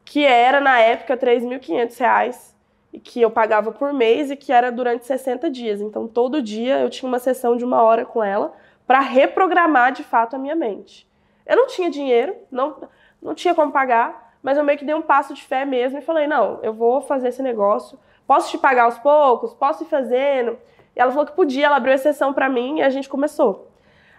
que 0.06 0.26
era, 0.26 0.62
na 0.62 0.80
época, 0.80 1.14
R$ 1.16 1.40
3.500, 1.40 2.56
e 2.94 3.00
que 3.00 3.22
eu 3.22 3.30
pagava 3.30 3.72
por 3.72 3.94
mês 3.94 4.32
e 4.32 4.36
que 4.36 4.52
era 4.52 4.72
durante 4.72 5.06
60 5.06 5.50
dias. 5.52 5.82
Então, 5.82 6.08
todo 6.08 6.42
dia 6.42 6.80
eu 6.80 6.90
tinha 6.90 7.08
uma 7.08 7.20
sessão 7.20 7.58
de 7.58 7.66
uma 7.66 7.82
hora 7.82 8.06
com 8.06 8.24
ela 8.24 8.54
para 8.86 9.00
reprogramar, 9.02 9.92
de 9.92 10.04
fato, 10.04 10.36
a 10.36 10.40
minha 10.40 10.56
mente. 10.56 11.08
Eu 11.46 11.58
não 11.58 11.68
tinha 11.68 11.90
dinheiro, 11.90 12.36
não, 12.50 12.76
não 13.22 13.36
tinha 13.36 13.54
como 13.54 13.72
pagar, 13.72 14.36
mas 14.42 14.58
eu 14.58 14.64
meio 14.64 14.80
que 14.80 14.86
dei 14.86 14.96
um 14.96 15.02
passo 15.02 15.34
de 15.34 15.44
fé 15.44 15.66
mesmo 15.66 16.00
e 16.00 16.02
falei: 16.02 16.28
não, 16.28 16.60
eu 16.64 16.74
vou 16.74 17.02
fazer 17.02 17.30
esse 17.30 17.42
negócio, 17.42 18.00
posso 18.26 18.50
te 18.50 18.58
pagar 18.58 18.84
aos 18.84 18.98
poucos, 18.98 19.54
posso 19.54 19.84
ir 19.84 19.88
fazendo. 19.88 20.58
E 20.96 21.00
ela 21.00 21.12
falou 21.12 21.26
que 21.26 21.34
podia, 21.34 21.66
ela 21.68 21.78
abriu 21.78 21.94
exceção 21.94 22.34
para 22.34 22.50
mim 22.50 22.80
e 22.80 22.82
a 22.82 22.90
gente 22.90 23.08
começou. 23.10 23.67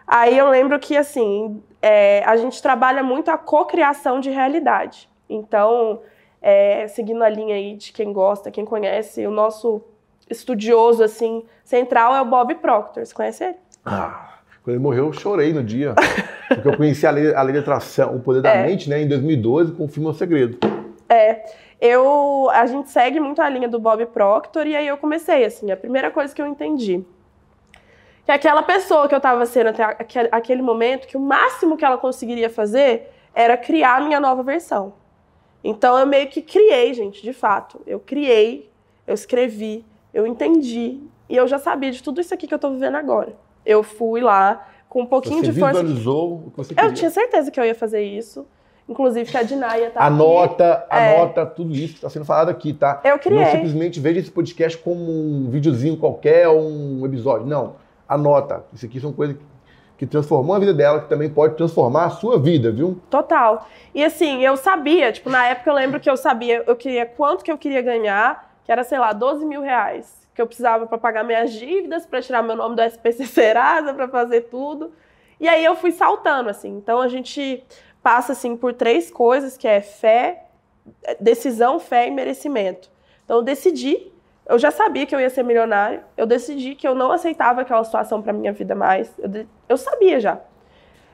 Aí 0.08 0.38
eu 0.38 0.48
lembro 0.48 0.78
que, 0.78 0.96
assim, 0.96 1.62
é, 1.82 2.24
a 2.24 2.34
gente 2.38 2.62
trabalha 2.62 3.02
muito 3.02 3.30
a 3.30 3.36
cocriação 3.36 4.20
de 4.20 4.30
realidade. 4.30 5.06
Então, 5.28 6.00
é, 6.40 6.88
seguindo 6.88 7.22
a 7.22 7.28
linha 7.28 7.54
aí 7.54 7.76
de 7.76 7.92
quem 7.92 8.10
gosta, 8.10 8.50
quem 8.50 8.64
conhece, 8.64 9.26
o 9.26 9.30
nosso 9.30 9.82
estudioso, 10.30 11.04
assim, 11.04 11.44
central 11.62 12.14
é 12.14 12.22
o 12.22 12.24
Bob 12.24 12.54
Proctor. 12.54 13.04
Você 13.04 13.14
conhece 13.14 13.44
ele? 13.44 13.56
Ah, 13.84 14.38
quando 14.64 14.76
ele 14.76 14.82
morreu, 14.82 15.08
eu 15.08 15.12
chorei 15.12 15.52
no 15.52 15.62
dia. 15.62 15.94
Porque 16.48 16.68
eu 16.68 16.76
conheci 16.78 17.06
a 17.06 17.10
lei, 17.10 17.34
a 17.34 17.42
lei 17.42 17.52
de 17.52 17.58
atração, 17.58 18.16
o 18.16 18.20
poder 18.20 18.40
da 18.40 18.54
é. 18.54 18.66
mente, 18.66 18.88
né, 18.88 19.02
em 19.02 19.08
2012, 19.08 19.72
com 19.72 19.84
o 19.84 19.88
filme 19.88 20.08
O 20.08 20.14
Segredo. 20.14 20.58
É. 21.06 21.44
Eu, 21.78 22.48
a 22.50 22.64
gente 22.64 22.90
segue 22.90 23.20
muito 23.20 23.42
a 23.42 23.48
linha 23.48 23.68
do 23.68 23.78
Bob 23.78 24.04
Proctor 24.06 24.66
e 24.66 24.74
aí 24.74 24.88
eu 24.88 24.96
comecei, 24.96 25.44
assim, 25.44 25.70
a 25.70 25.76
primeira 25.76 26.10
coisa 26.10 26.34
que 26.34 26.40
eu 26.40 26.46
entendi. 26.46 27.04
Que 28.28 28.32
aquela 28.32 28.62
pessoa 28.62 29.08
que 29.08 29.14
eu 29.14 29.18
estava 29.18 29.46
sendo 29.46 29.68
até 29.68 29.96
aquele 30.30 30.60
momento, 30.60 31.08
que 31.08 31.16
o 31.16 31.20
máximo 31.20 31.76
que 31.78 31.84
ela 31.84 31.96
conseguiria 31.96 32.50
fazer 32.50 33.10
era 33.34 33.56
criar 33.56 33.96
a 33.96 34.00
minha 34.00 34.20
nova 34.20 34.42
versão. 34.42 34.92
Então 35.64 35.98
eu 35.98 36.06
meio 36.06 36.28
que 36.28 36.42
criei, 36.42 36.92
gente, 36.92 37.22
de 37.22 37.32
fato. 37.32 37.80
Eu 37.86 37.98
criei, 37.98 38.70
eu 39.06 39.14
escrevi, 39.14 39.84
eu 40.12 40.26
entendi 40.26 41.00
e 41.26 41.36
eu 41.36 41.48
já 41.48 41.58
sabia 41.58 41.90
de 41.90 42.02
tudo 42.02 42.20
isso 42.20 42.34
aqui 42.34 42.46
que 42.46 42.52
eu 42.52 42.56
estou 42.56 42.70
vivendo 42.70 42.96
agora 42.96 43.34
eu 43.68 43.82
fui 43.82 44.22
lá 44.22 44.66
com 44.88 45.02
um 45.02 45.06
pouquinho 45.06 45.44
você 45.44 45.52
de 45.52 45.60
força. 45.60 45.82
visualizou 45.82 46.44
o 46.46 46.50
que 46.50 46.56
você 46.56 46.74
queria. 46.74 46.90
Eu 46.90 46.94
tinha 46.94 47.10
certeza 47.10 47.50
que 47.50 47.60
eu 47.60 47.64
ia 47.64 47.74
fazer 47.74 48.02
isso. 48.02 48.46
Inclusive 48.88 49.30
que 49.30 49.36
a 49.36 49.42
Dinaia 49.42 49.90
tá 49.90 50.02
anota, 50.02 50.86
aqui. 50.88 50.96
Anota 50.96 51.40
é. 51.42 51.44
tudo 51.44 51.74
isso 51.74 51.88
que 51.88 51.98
está 51.98 52.08
sendo 52.08 52.24
falado 52.24 52.48
aqui, 52.48 52.72
tá? 52.72 53.02
Eu 53.04 53.18
criei. 53.18 53.38
Não 53.38 53.50
simplesmente 53.50 54.00
veja 54.00 54.20
esse 54.20 54.30
podcast 54.30 54.78
como 54.78 55.02
um 55.02 55.50
videozinho 55.50 55.98
qualquer 55.98 56.48
ou 56.48 56.62
um 56.62 57.04
episódio. 57.04 57.46
Não. 57.46 57.76
Anota. 58.08 58.64
Isso 58.72 58.86
aqui 58.86 58.98
são 59.00 59.12
coisas 59.12 59.36
que 59.96 60.06
transformou 60.06 60.54
a 60.54 60.58
vida 60.58 60.72
dela, 60.72 61.00
que 61.00 61.08
também 61.08 61.28
pode 61.28 61.56
transformar 61.56 62.04
a 62.04 62.10
sua 62.10 62.38
vida, 62.38 62.70
viu? 62.70 63.00
Total. 63.10 63.68
E 63.94 64.04
assim, 64.04 64.44
eu 64.44 64.56
sabia, 64.56 65.12
tipo, 65.12 65.28
na 65.28 65.46
época 65.46 65.68
eu 65.70 65.74
lembro 65.74 66.00
que 66.00 66.08
eu 66.08 66.16
sabia, 66.16 66.62
eu 66.66 66.76
queria 66.76 67.04
quanto 67.04 67.44
que 67.44 67.50
eu 67.50 67.58
queria 67.58 67.82
ganhar, 67.82 68.56
que 68.64 68.70
era, 68.70 68.84
sei 68.84 68.98
lá, 68.98 69.12
12 69.12 69.44
mil 69.44 69.60
reais 69.60 70.18
que 70.38 70.42
eu 70.42 70.46
precisava 70.46 70.86
para 70.86 70.96
pagar 70.96 71.24
minhas 71.24 71.52
dívidas, 71.52 72.06
para 72.06 72.22
tirar 72.22 72.44
meu 72.44 72.54
nome 72.54 72.76
do 72.76 72.82
SPC 72.82 73.26
Serasa, 73.26 73.92
para 73.92 74.06
fazer 74.06 74.42
tudo. 74.42 74.92
E 75.40 75.48
aí 75.48 75.64
eu 75.64 75.74
fui 75.74 75.90
saltando, 75.90 76.48
assim. 76.48 76.76
Então 76.76 77.00
a 77.00 77.08
gente 77.08 77.64
passa 78.00 78.30
assim 78.32 78.56
por 78.56 78.72
três 78.72 79.10
coisas, 79.10 79.56
que 79.56 79.66
é 79.66 79.80
fé, 79.80 80.44
decisão, 81.18 81.80
fé 81.80 82.06
e 82.06 82.12
merecimento. 82.12 82.88
Então 83.24 83.38
eu 83.38 83.42
decidi, 83.42 84.12
eu 84.48 84.58
já 84.58 84.70
sabia 84.70 85.06
que 85.06 85.14
eu 85.14 85.20
ia 85.20 85.30
ser 85.30 85.42
milionária, 85.42 86.02
eu 86.16 86.26
decidi 86.26 86.74
que 86.74 86.88
eu 86.88 86.94
não 86.94 87.12
aceitava 87.12 87.60
aquela 87.60 87.84
situação 87.84 88.22
para 88.22 88.32
minha 88.32 88.52
vida 88.52 88.74
mais. 88.74 89.12
Eu, 89.18 89.46
eu 89.68 89.76
sabia 89.76 90.18
já. 90.18 90.40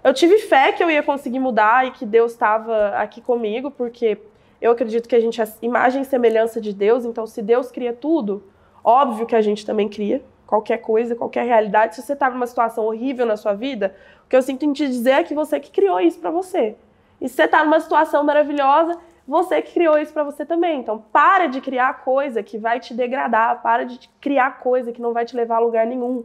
Eu 0.03 0.15
tive 0.15 0.39
fé 0.39 0.73
que 0.73 0.83
eu 0.85 0.91
ia 0.91 1.03
conseguir 1.03 1.39
mudar 1.39 1.87
e 1.87 1.91
que 1.91 2.07
Deus 2.07 2.33
estava 2.33 2.91
aqui 2.91 3.21
comigo, 3.21 3.71
porque 3.71 4.19
eu 4.61 4.73
acredito 4.73 5.09
que 5.09 5.17
a 5.17 5.21
gente 5.21 5.41
é 5.41 5.49
imagem 5.61 6.03
e 6.03 6.05
semelhança 6.05 6.61
de 6.61 6.73
Deus, 6.73 7.05
então 7.05 7.27
se 7.27 7.43
Deus 7.43 7.71
cria 7.71 7.93
tudo, 7.93 8.45
Óbvio 8.85 9.25
que 9.25 9.35
a 9.35 9.41
gente 9.41 9.65
também 9.65 9.89
cria 9.89 10.23
qualquer 10.47 10.77
coisa, 10.77 11.17
qualquer 11.17 11.47
realidade. 11.47 11.95
Se 11.95 12.03
você 12.03 12.13
está 12.13 12.29
numa 12.29 12.47
situação 12.47 12.85
horrível 12.85 13.25
na 13.25 13.35
sua 13.35 13.55
vida, 13.55 13.97
o 14.27 14.29
que 14.29 14.37
eu 14.37 14.43
sinto 14.43 14.67
em 14.67 14.75
te 14.75 14.87
dizer 14.87 15.13
é 15.13 15.25
que 15.25 15.35
você 15.35 15.59
que 15.59 15.71
criou 15.71 15.99
isso 15.99 16.21
para 16.21 16.31
você. 16.31 16.77
E 17.19 17.27
se 17.27 17.35
você 17.35 17.45
está 17.45 17.65
numa 17.65 17.81
situação 17.81 18.23
maravilhosa, 18.23 18.99
você 19.27 19.63
criou 19.63 19.99
isso 19.99 20.13
para 20.13 20.25
você 20.25 20.45
também. 20.45 20.81
Então, 20.81 21.03
para 21.13 21.47
de 21.47 21.61
criar 21.61 22.05
coisa 22.05 22.43
que 22.43 22.59
vai 22.59 22.79
te 22.79 22.93
degradar, 22.93 23.63
para 23.63 23.85
de 23.85 24.09
criar 24.21 24.59
coisa 24.59 24.93
que 24.93 25.01
não 25.01 25.13
vai 25.13 25.25
te 25.25 25.35
levar 25.35 25.57
a 25.57 25.61
lugar 25.61 25.87
nenhum. 25.87 26.25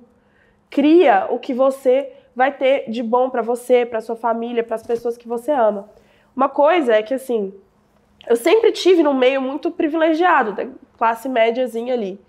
Cria 0.70 1.28
o 1.30 1.40
que 1.40 1.54
você 1.54 2.12
vai 2.36 2.52
ter 2.52 2.90
de 2.90 3.02
bom 3.02 3.30
para 3.30 3.42
você, 3.42 3.86
para 3.86 4.02
sua 4.02 4.16
família, 4.16 4.64
para 4.64 4.76
as 4.76 4.86
pessoas 4.86 5.18
que 5.18 5.28
você 5.28 5.52
ama. 5.52 5.90
Uma 6.36 6.50
coisa 6.50 6.94
é 6.94 7.04
que 7.04 7.14
assim, 7.14 7.54
eu 8.28 8.36
sempre 8.36 8.72
tive 8.72 9.02
num 9.02 9.14
meio 9.14 9.42
muito 9.42 9.72
privilegiado, 9.72 10.52
da 10.54 10.68
classe 10.98 11.28
médiazinha 11.28 11.94
ali. 11.94 12.20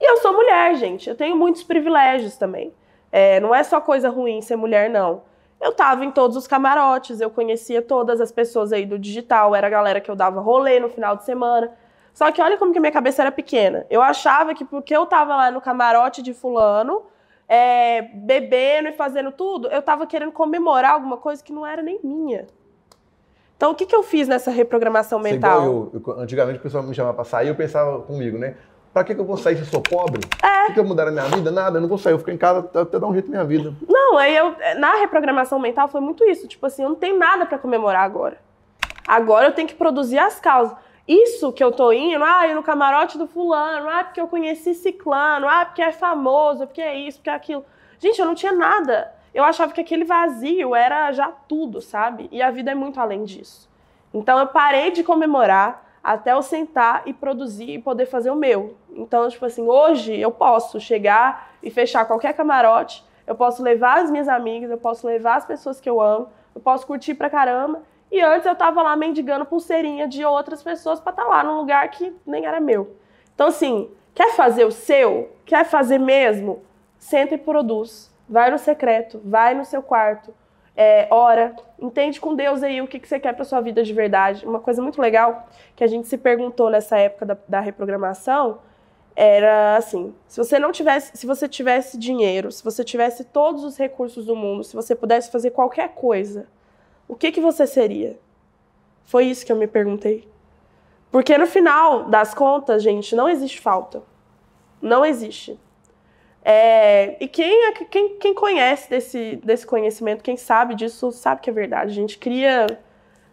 E 0.00 0.10
eu 0.10 0.18
sou 0.18 0.32
mulher, 0.32 0.74
gente. 0.76 1.08
Eu 1.08 1.14
tenho 1.14 1.36
muitos 1.36 1.62
privilégios 1.62 2.36
também. 2.36 2.72
É, 3.10 3.40
não 3.40 3.54
é 3.54 3.62
só 3.62 3.80
coisa 3.80 4.10
ruim 4.10 4.42
ser 4.42 4.56
mulher, 4.56 4.90
não. 4.90 5.22
Eu 5.60 5.72
tava 5.72 6.04
em 6.04 6.10
todos 6.10 6.36
os 6.36 6.46
camarotes, 6.46 7.20
eu 7.20 7.30
conhecia 7.30 7.80
todas 7.80 8.20
as 8.20 8.30
pessoas 8.30 8.72
aí 8.72 8.84
do 8.84 8.98
digital, 8.98 9.54
era 9.54 9.66
a 9.66 9.70
galera 9.70 10.00
que 10.00 10.10
eu 10.10 10.16
dava 10.16 10.40
rolê 10.40 10.78
no 10.78 10.88
final 10.88 11.16
de 11.16 11.24
semana. 11.24 11.72
Só 12.12 12.30
que 12.30 12.40
olha 12.40 12.56
como 12.56 12.72
que 12.72 12.80
minha 12.80 12.92
cabeça 12.92 13.22
era 13.22 13.32
pequena. 13.32 13.86
Eu 13.90 14.02
achava 14.02 14.54
que 14.54 14.64
porque 14.64 14.94
eu 14.96 15.06
tava 15.06 15.34
lá 15.36 15.50
no 15.50 15.60
camarote 15.60 16.22
de 16.22 16.32
fulano, 16.32 17.02
é, 17.48 18.02
bebendo 18.02 18.88
e 18.88 18.92
fazendo 18.92 19.30
tudo, 19.32 19.68
eu 19.68 19.82
tava 19.82 20.06
querendo 20.06 20.32
comemorar 20.32 20.92
alguma 20.92 21.16
coisa 21.16 21.42
que 21.42 21.52
não 21.52 21.66
era 21.66 21.82
nem 21.82 22.00
minha. 22.02 22.46
Então, 23.56 23.70
o 23.70 23.74
que, 23.74 23.86
que 23.86 23.96
eu 23.96 24.02
fiz 24.02 24.28
nessa 24.28 24.50
reprogramação 24.50 25.18
mental? 25.18 25.64
Eu, 25.64 26.02
eu, 26.06 26.20
antigamente 26.20 26.58
o 26.58 26.62
pessoal 26.62 26.82
me 26.82 26.94
chamava 26.94 27.14
pra 27.14 27.24
sair, 27.24 27.48
eu 27.48 27.54
pensava 27.54 28.00
comigo, 28.02 28.36
né? 28.36 28.54
Pra 28.96 29.04
que, 29.04 29.14
que 29.14 29.20
eu 29.20 29.26
vou 29.26 29.36
sair 29.36 29.56
se 29.56 29.60
eu 29.60 29.66
sou 29.66 29.82
pobre? 29.82 30.22
É. 30.42 30.68
Que, 30.68 30.72
que 30.72 30.80
eu 30.80 30.84
mudar 30.84 31.06
a 31.06 31.10
minha 31.10 31.24
vida? 31.24 31.50
Nada, 31.50 31.76
eu 31.76 31.82
não 31.82 31.88
vou 31.88 31.98
sair, 31.98 32.14
eu 32.14 32.18
fico 32.18 32.30
em 32.30 32.38
casa 32.38 32.60
até 32.60 32.98
dar 32.98 33.06
um 33.06 33.12
jeito 33.12 33.30
na 33.30 33.32
minha 33.32 33.44
vida. 33.44 33.74
Não, 33.86 34.16
aí 34.16 34.34
eu, 34.34 34.56
na 34.78 34.94
reprogramação 34.94 35.58
mental 35.58 35.86
foi 35.86 36.00
muito 36.00 36.24
isso. 36.24 36.48
Tipo 36.48 36.64
assim, 36.64 36.82
eu 36.82 36.88
não 36.88 36.96
tenho 36.96 37.18
nada 37.18 37.44
para 37.44 37.58
comemorar 37.58 38.04
agora. 38.04 38.38
Agora 39.06 39.48
eu 39.48 39.52
tenho 39.52 39.68
que 39.68 39.74
produzir 39.74 40.18
as 40.18 40.40
causas. 40.40 40.74
Isso 41.06 41.52
que 41.52 41.62
eu 41.62 41.72
tô 41.72 41.92
indo, 41.92 42.24
ah, 42.24 42.48
eu 42.48 42.54
no 42.54 42.62
camarote 42.62 43.18
do 43.18 43.26
fulano, 43.26 43.86
ah, 43.86 44.02
porque 44.02 44.18
eu 44.18 44.28
conheci 44.28 44.72
ciclano, 44.72 45.46
ah, 45.46 45.66
porque 45.66 45.82
é 45.82 45.92
famoso, 45.92 46.66
porque 46.66 46.80
é 46.80 46.94
isso, 46.94 47.18
porque 47.18 47.28
é 47.28 47.34
aquilo. 47.34 47.66
Gente, 47.98 48.18
eu 48.18 48.24
não 48.24 48.34
tinha 48.34 48.52
nada. 48.52 49.12
Eu 49.34 49.44
achava 49.44 49.74
que 49.74 49.80
aquele 49.82 50.06
vazio 50.06 50.74
era 50.74 51.12
já 51.12 51.28
tudo, 51.28 51.82
sabe? 51.82 52.30
E 52.32 52.40
a 52.40 52.50
vida 52.50 52.70
é 52.70 52.74
muito 52.74 52.98
além 52.98 53.24
disso. 53.24 53.68
Então 54.14 54.38
eu 54.38 54.46
parei 54.46 54.90
de 54.90 55.04
comemorar 55.04 55.85
até 56.06 56.32
eu 56.32 56.40
sentar 56.40 57.02
e 57.04 57.12
produzir 57.12 57.68
e 57.68 57.78
poder 57.80 58.06
fazer 58.06 58.30
o 58.30 58.36
meu. 58.36 58.76
Então, 58.90 59.28
tipo 59.28 59.44
assim, 59.44 59.66
hoje 59.66 60.16
eu 60.16 60.30
posso 60.30 60.78
chegar 60.78 61.50
e 61.60 61.68
fechar 61.68 62.04
qualquer 62.04 62.32
camarote, 62.32 63.04
eu 63.26 63.34
posso 63.34 63.60
levar 63.60 63.98
as 63.98 64.08
minhas 64.08 64.28
amigas, 64.28 64.70
eu 64.70 64.78
posso 64.78 65.04
levar 65.04 65.34
as 65.34 65.44
pessoas 65.44 65.80
que 65.80 65.90
eu 65.90 66.00
amo, 66.00 66.28
eu 66.54 66.60
posso 66.60 66.86
curtir 66.86 67.14
pra 67.14 67.28
caramba. 67.28 67.82
E 68.08 68.20
antes 68.20 68.46
eu 68.46 68.54
tava 68.54 68.82
lá 68.82 68.94
mendigando 68.94 69.44
pulseirinha 69.44 70.06
de 70.06 70.24
outras 70.24 70.62
pessoas 70.62 71.00
para 71.00 71.10
estar 71.10 71.24
tá 71.24 71.28
lá 71.28 71.42
num 71.42 71.56
lugar 71.56 71.90
que 71.90 72.14
nem 72.24 72.46
era 72.46 72.60
meu. 72.60 72.94
Então, 73.34 73.48
assim, 73.48 73.90
quer 74.14 74.32
fazer 74.36 74.64
o 74.64 74.70
seu? 74.70 75.32
Quer 75.44 75.64
fazer 75.64 75.98
mesmo? 75.98 76.62
Senta 77.00 77.34
e 77.34 77.38
produz. 77.38 78.14
Vai 78.28 78.48
no 78.48 78.58
secreto, 78.58 79.20
vai 79.24 79.54
no 79.54 79.64
seu 79.64 79.82
quarto, 79.82 80.32
é, 80.76 81.08
ora, 81.10 81.56
entende 81.80 82.20
com 82.20 82.34
Deus 82.34 82.62
aí 82.62 82.82
o 82.82 82.86
que, 82.86 82.98
que 82.98 83.08
você 83.08 83.18
quer 83.18 83.32
para 83.32 83.44
sua 83.44 83.60
vida 83.62 83.82
de 83.82 83.94
verdade. 83.94 84.46
Uma 84.46 84.60
coisa 84.60 84.82
muito 84.82 85.00
legal 85.00 85.48
que 85.74 85.82
a 85.82 85.86
gente 85.86 86.06
se 86.06 86.18
perguntou 86.18 86.68
nessa 86.68 86.98
época 86.98 87.24
da, 87.24 87.36
da 87.48 87.60
reprogramação 87.60 88.58
era 89.14 89.76
assim: 89.76 90.14
se 90.28 90.36
você 90.36 90.58
não 90.58 90.70
tivesse, 90.70 91.16
se 91.16 91.26
você 91.26 91.48
tivesse 91.48 91.98
dinheiro, 91.98 92.52
se 92.52 92.62
você 92.62 92.84
tivesse 92.84 93.24
todos 93.24 93.64
os 93.64 93.78
recursos 93.78 94.26
do 94.26 94.36
mundo, 94.36 94.62
se 94.62 94.76
você 94.76 94.94
pudesse 94.94 95.30
fazer 95.30 95.50
qualquer 95.52 95.94
coisa, 95.94 96.46
o 97.08 97.16
que 97.16 97.32
que 97.32 97.40
você 97.40 97.66
seria? 97.66 98.18
Foi 99.04 99.24
isso 99.24 99.46
que 99.46 99.52
eu 99.52 99.56
me 99.56 99.66
perguntei. 99.66 100.28
Porque 101.10 101.38
no 101.38 101.46
final 101.46 102.04
das 102.04 102.34
contas, 102.34 102.82
gente, 102.82 103.14
não 103.14 103.28
existe 103.28 103.60
falta. 103.60 104.02
Não 104.82 105.06
existe. 105.06 105.58
É, 106.48 107.16
e 107.18 107.26
quem, 107.26 107.66
é, 107.66 107.72
quem, 107.72 108.18
quem 108.20 108.32
conhece 108.32 108.88
desse, 108.88 109.34
desse 109.42 109.66
conhecimento, 109.66 110.22
quem 110.22 110.36
sabe 110.36 110.76
disso, 110.76 111.10
sabe 111.10 111.40
que 111.40 111.50
é 111.50 111.52
verdade. 111.52 111.90
A 111.90 111.94
gente 111.94 112.18
cria 112.18 112.68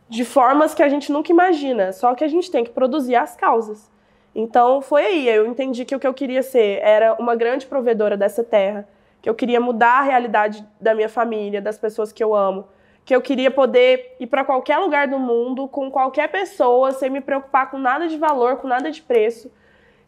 de 0.10 0.26
formas 0.26 0.74
que 0.74 0.82
a 0.82 0.90
gente 0.90 1.12
nunca 1.12 1.32
imagina, 1.32 1.94
só 1.94 2.16
que 2.16 2.24
a 2.24 2.28
gente 2.28 2.50
tem 2.50 2.64
que 2.64 2.72
produzir 2.72 3.16
as 3.16 3.36
causas. 3.36 3.92
Então 4.34 4.82
foi 4.82 5.06
aí, 5.06 5.30
eu 5.30 5.46
entendi 5.46 5.86
que 5.86 5.96
o 5.96 6.00
que 6.00 6.08
eu 6.08 6.14
queria 6.14 6.42
ser 6.42 6.80
era 6.82 7.14
uma 7.20 7.36
grande 7.36 7.68
provedora 7.68 8.18
dessa 8.18 8.44
terra, 8.44 8.90
que 9.22 9.30
eu 9.30 9.36
queria 9.36 9.62
mudar 9.62 10.00
a 10.00 10.02
realidade 10.02 10.68
da 10.82 10.96
minha 10.96 11.08
família, 11.08 11.62
das 11.62 11.78
pessoas 11.78 12.12
que 12.12 12.24
eu 12.24 12.34
amo, 12.34 12.68
que 13.06 13.16
eu 13.16 13.22
queria 13.22 13.52
poder 13.52 14.16
ir 14.20 14.26
para 14.26 14.44
qualquer 14.44 14.80
lugar 14.80 15.08
do 15.08 15.20
mundo 15.20 15.68
com 15.68 15.92
qualquer 15.92 16.30
pessoa, 16.30 16.92
sem 16.92 17.12
me 17.12 17.22
preocupar 17.22 17.70
com 17.70 17.78
nada 17.78 18.08
de 18.08 18.18
valor, 18.18 18.56
com 18.56 18.68
nada 18.68 18.90
de 18.90 19.04
preço, 19.04 19.52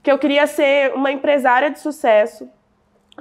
que 0.02 0.12
eu 0.12 0.18
queria 0.18 0.48
ser 0.48 0.92
uma 0.96 1.12
empresária 1.12 1.70
de 1.70 1.78
sucesso, 1.80 2.50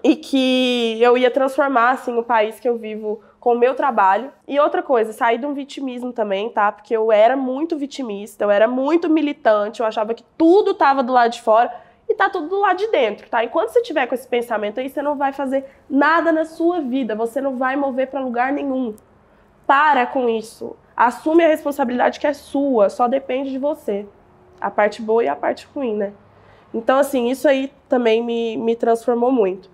e 0.04 0.14
que 0.16 1.02
eu 1.02 1.16
ia 1.16 1.30
transformar 1.30 1.92
assim 1.92 2.14
o 2.18 2.22
país 2.22 2.60
que 2.60 2.68
eu 2.68 2.76
vivo 2.76 3.22
com 3.40 3.54
o 3.54 3.58
meu 3.58 3.74
trabalho. 3.74 4.30
E 4.46 4.60
outra 4.60 4.82
coisa, 4.82 5.14
sair 5.14 5.38
de 5.38 5.46
um 5.46 5.54
vitimismo 5.54 6.12
também, 6.12 6.50
tá? 6.50 6.70
Porque 6.70 6.94
eu 6.94 7.10
era 7.10 7.34
muito 7.34 7.78
vitimista, 7.78 8.44
eu 8.44 8.50
era 8.50 8.68
muito 8.68 9.08
militante, 9.08 9.80
eu 9.80 9.86
achava 9.86 10.12
que 10.12 10.22
tudo 10.36 10.72
estava 10.72 11.02
do 11.02 11.10
lado 11.10 11.32
de 11.32 11.40
fora 11.40 11.74
e 12.06 12.14
tá 12.14 12.28
tudo 12.28 12.48
do 12.48 12.60
lado 12.60 12.76
de 12.76 12.88
dentro, 12.88 13.30
tá? 13.30 13.42
Enquanto 13.42 13.70
você 13.70 13.80
tiver 13.80 14.06
com 14.06 14.14
esse 14.14 14.28
pensamento 14.28 14.78
aí, 14.78 14.90
você 14.90 15.00
não 15.00 15.16
vai 15.16 15.32
fazer 15.32 15.64
nada 15.88 16.30
na 16.30 16.44
sua 16.44 16.82
vida, 16.82 17.14
você 17.14 17.40
não 17.40 17.56
vai 17.56 17.74
mover 17.74 18.08
para 18.08 18.20
lugar 18.20 18.52
nenhum. 18.52 18.94
Para 19.66 20.04
com 20.04 20.28
isso. 20.28 20.76
Assume 20.94 21.44
a 21.44 21.48
responsabilidade 21.48 22.20
que 22.20 22.26
é 22.26 22.34
sua, 22.34 22.90
só 22.90 23.08
depende 23.08 23.50
de 23.50 23.58
você. 23.58 24.06
A 24.60 24.70
parte 24.70 25.00
boa 25.00 25.24
e 25.24 25.28
a 25.28 25.34
parte 25.34 25.66
ruim, 25.74 25.96
né? 25.96 26.12
Então, 26.74 26.98
assim, 26.98 27.30
isso 27.30 27.48
aí 27.48 27.72
também 27.88 28.22
me, 28.22 28.58
me 28.58 28.76
transformou 28.76 29.32
muito. 29.32 29.72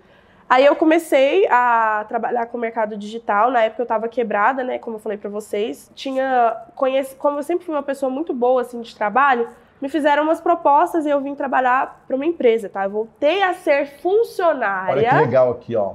Aí 0.51 0.65
eu 0.65 0.75
comecei 0.75 1.47
a 1.47 2.03
trabalhar 2.09 2.45
com 2.47 2.57
o 2.57 2.59
mercado 2.59 2.97
digital. 2.97 3.49
Na 3.49 3.61
época 3.61 3.83
eu 3.83 3.85
estava 3.85 4.09
quebrada, 4.09 4.65
né? 4.65 4.77
Como 4.77 4.97
eu 4.97 4.99
falei 4.99 5.17
para 5.17 5.29
vocês. 5.29 5.89
Tinha 5.95 6.57
conhece, 6.75 7.15
como 7.15 7.39
eu 7.39 7.43
sempre 7.43 7.65
fui 7.65 7.73
uma 7.73 7.81
pessoa 7.81 8.09
muito 8.09 8.33
boa 8.33 8.59
assim 8.59 8.81
de 8.81 8.93
trabalho, 8.93 9.47
me 9.81 9.87
fizeram 9.87 10.23
umas 10.23 10.41
propostas 10.41 11.05
e 11.05 11.09
eu 11.09 11.21
vim 11.21 11.35
trabalhar 11.35 12.03
para 12.05 12.17
uma 12.17 12.25
empresa, 12.25 12.67
tá? 12.67 12.83
Eu 12.83 12.89
voltei 12.89 13.41
a 13.41 13.53
ser 13.53 14.01
funcionária. 14.01 14.93
Olha 14.93 15.09
que 15.09 15.15
legal 15.15 15.51
aqui, 15.51 15.73
ó. 15.73 15.93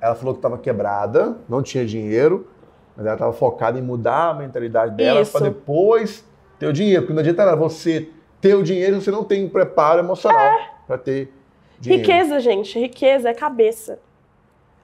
Ela 0.00 0.14
falou 0.14 0.34
que 0.34 0.38
estava 0.38 0.58
quebrada, 0.58 1.36
não 1.48 1.60
tinha 1.60 1.84
dinheiro, 1.84 2.48
mas 2.96 3.04
ela 3.04 3.16
estava 3.16 3.32
focada 3.32 3.76
em 3.76 3.82
mudar 3.82 4.28
a 4.28 4.34
mentalidade 4.34 4.94
dela 4.94 5.26
para 5.26 5.40
depois 5.40 6.24
ter 6.56 6.68
o 6.68 6.72
dinheiro. 6.72 7.02
Porque 7.02 7.14
não 7.14 7.20
adianta 7.20 7.56
você 7.56 8.10
ter 8.40 8.54
o 8.54 8.62
dinheiro 8.62 9.00
se 9.00 9.06
você 9.06 9.10
não 9.10 9.24
tem 9.24 9.44
um 9.44 9.48
preparo 9.48 9.98
emocional 9.98 10.40
é. 10.40 10.70
para 10.86 10.98
ter 10.98 11.34
Dinheiro. 11.80 12.02
Riqueza, 12.02 12.40
gente, 12.40 12.78
riqueza 12.78 13.28
é 13.28 13.34
cabeça. 13.34 13.98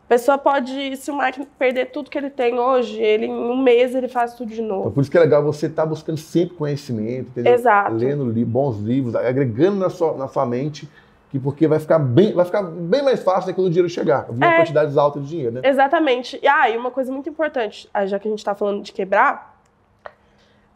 A 0.04 0.08
pessoa 0.08 0.36
pode, 0.36 0.96
se 0.96 1.10
o 1.10 1.16
Mike 1.16 1.46
perder 1.58 1.86
tudo 1.86 2.10
que 2.10 2.18
ele 2.18 2.28
tem 2.28 2.58
hoje, 2.58 3.00
ele 3.00 3.26
em 3.26 3.32
um 3.32 3.56
mês 3.56 3.94
ele 3.94 4.08
faz 4.08 4.34
tudo 4.34 4.52
de 4.52 4.60
novo. 4.60 4.80
Então, 4.80 4.92
por 4.92 5.00
isso 5.00 5.10
que 5.10 5.16
é 5.16 5.20
legal 5.20 5.42
você 5.42 5.66
estar 5.66 5.82
tá 5.82 5.88
buscando 5.88 6.18
sempre 6.18 6.54
conhecimento, 6.54 7.30
entendeu? 7.30 7.54
Exato. 7.54 7.94
lendo 7.94 8.28
li 8.28 8.44
bons 8.44 8.78
livros, 8.78 9.14
agregando 9.14 9.78
na 9.78 9.88
sua, 9.88 10.14
na 10.14 10.28
sua 10.28 10.44
mente, 10.44 10.86
que 11.30 11.38
porque 11.38 11.66
vai 11.66 11.80
ficar 11.80 11.98
bem, 11.98 12.34
vai 12.34 12.44
ficar 12.44 12.62
bem 12.62 13.02
mais 13.02 13.22
fácil 13.22 13.54
quando 13.54 13.68
o 13.68 13.70
dinheiro 13.70 13.88
chegar, 13.88 14.26
vir 14.30 14.44
é, 14.44 14.58
quantidades 14.58 14.98
altas 14.98 15.22
de 15.22 15.28
dinheiro, 15.30 15.52
né? 15.52 15.60
Exatamente. 15.64 16.38
E 16.42 16.46
ah, 16.46 16.68
e 16.68 16.76
uma 16.76 16.90
coisa 16.90 17.10
muito 17.10 17.30
importante, 17.30 17.88
ah, 17.94 18.04
já 18.04 18.18
que 18.18 18.28
a 18.28 18.30
gente 18.30 18.40
está 18.40 18.54
falando 18.54 18.82
de 18.82 18.92
quebrar, 18.92 19.58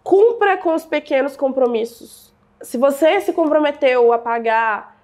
cumpra 0.02 0.56
com 0.56 0.74
os 0.74 0.86
pequenos 0.86 1.36
compromissos. 1.36 2.32
Se 2.62 2.78
você 2.78 3.20
se 3.20 3.34
comprometeu 3.34 4.14
a 4.14 4.18
pagar 4.18 4.95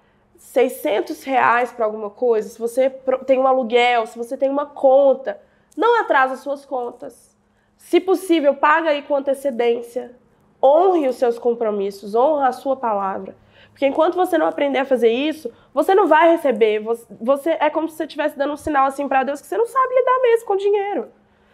600 0.43 1.23
reais 1.23 1.71
para 1.71 1.85
alguma 1.85 2.09
coisa, 2.09 2.49
se 2.49 2.59
você 2.59 2.89
tem 3.25 3.39
um 3.39 3.47
aluguel, 3.47 4.05
se 4.05 4.17
você 4.17 4.37
tem 4.37 4.49
uma 4.49 4.65
conta, 4.65 5.41
não 5.75 6.01
atrasa 6.01 6.35
suas 6.35 6.65
contas. 6.65 7.35
Se 7.77 7.99
possível, 7.99 8.53
paga 8.53 8.89
aí 8.89 9.01
com 9.01 9.15
antecedência. 9.15 10.15
Honre 10.61 11.07
os 11.07 11.15
seus 11.15 11.39
compromissos, 11.39 12.13
honra 12.13 12.49
a 12.49 12.51
sua 12.51 12.75
palavra. 12.75 13.35
Porque 13.71 13.87
enquanto 13.87 14.15
você 14.15 14.37
não 14.37 14.45
aprender 14.45 14.79
a 14.79 14.85
fazer 14.85 15.09
isso, 15.09 15.51
você 15.73 15.95
não 15.95 16.07
vai 16.07 16.31
receber. 16.31 16.79
Você 17.21 17.57
é 17.59 17.69
como 17.69 17.89
se 17.89 17.95
você 17.95 18.03
estivesse 18.03 18.37
dando 18.37 18.53
um 18.53 18.57
sinal 18.57 18.85
assim 18.85 19.07
para 19.07 19.23
Deus 19.23 19.41
que 19.41 19.47
você 19.47 19.57
não 19.57 19.65
sabe 19.65 19.95
lidar 19.95 20.21
mesmo 20.21 20.45
com 20.45 20.55
dinheiro. 20.55 21.07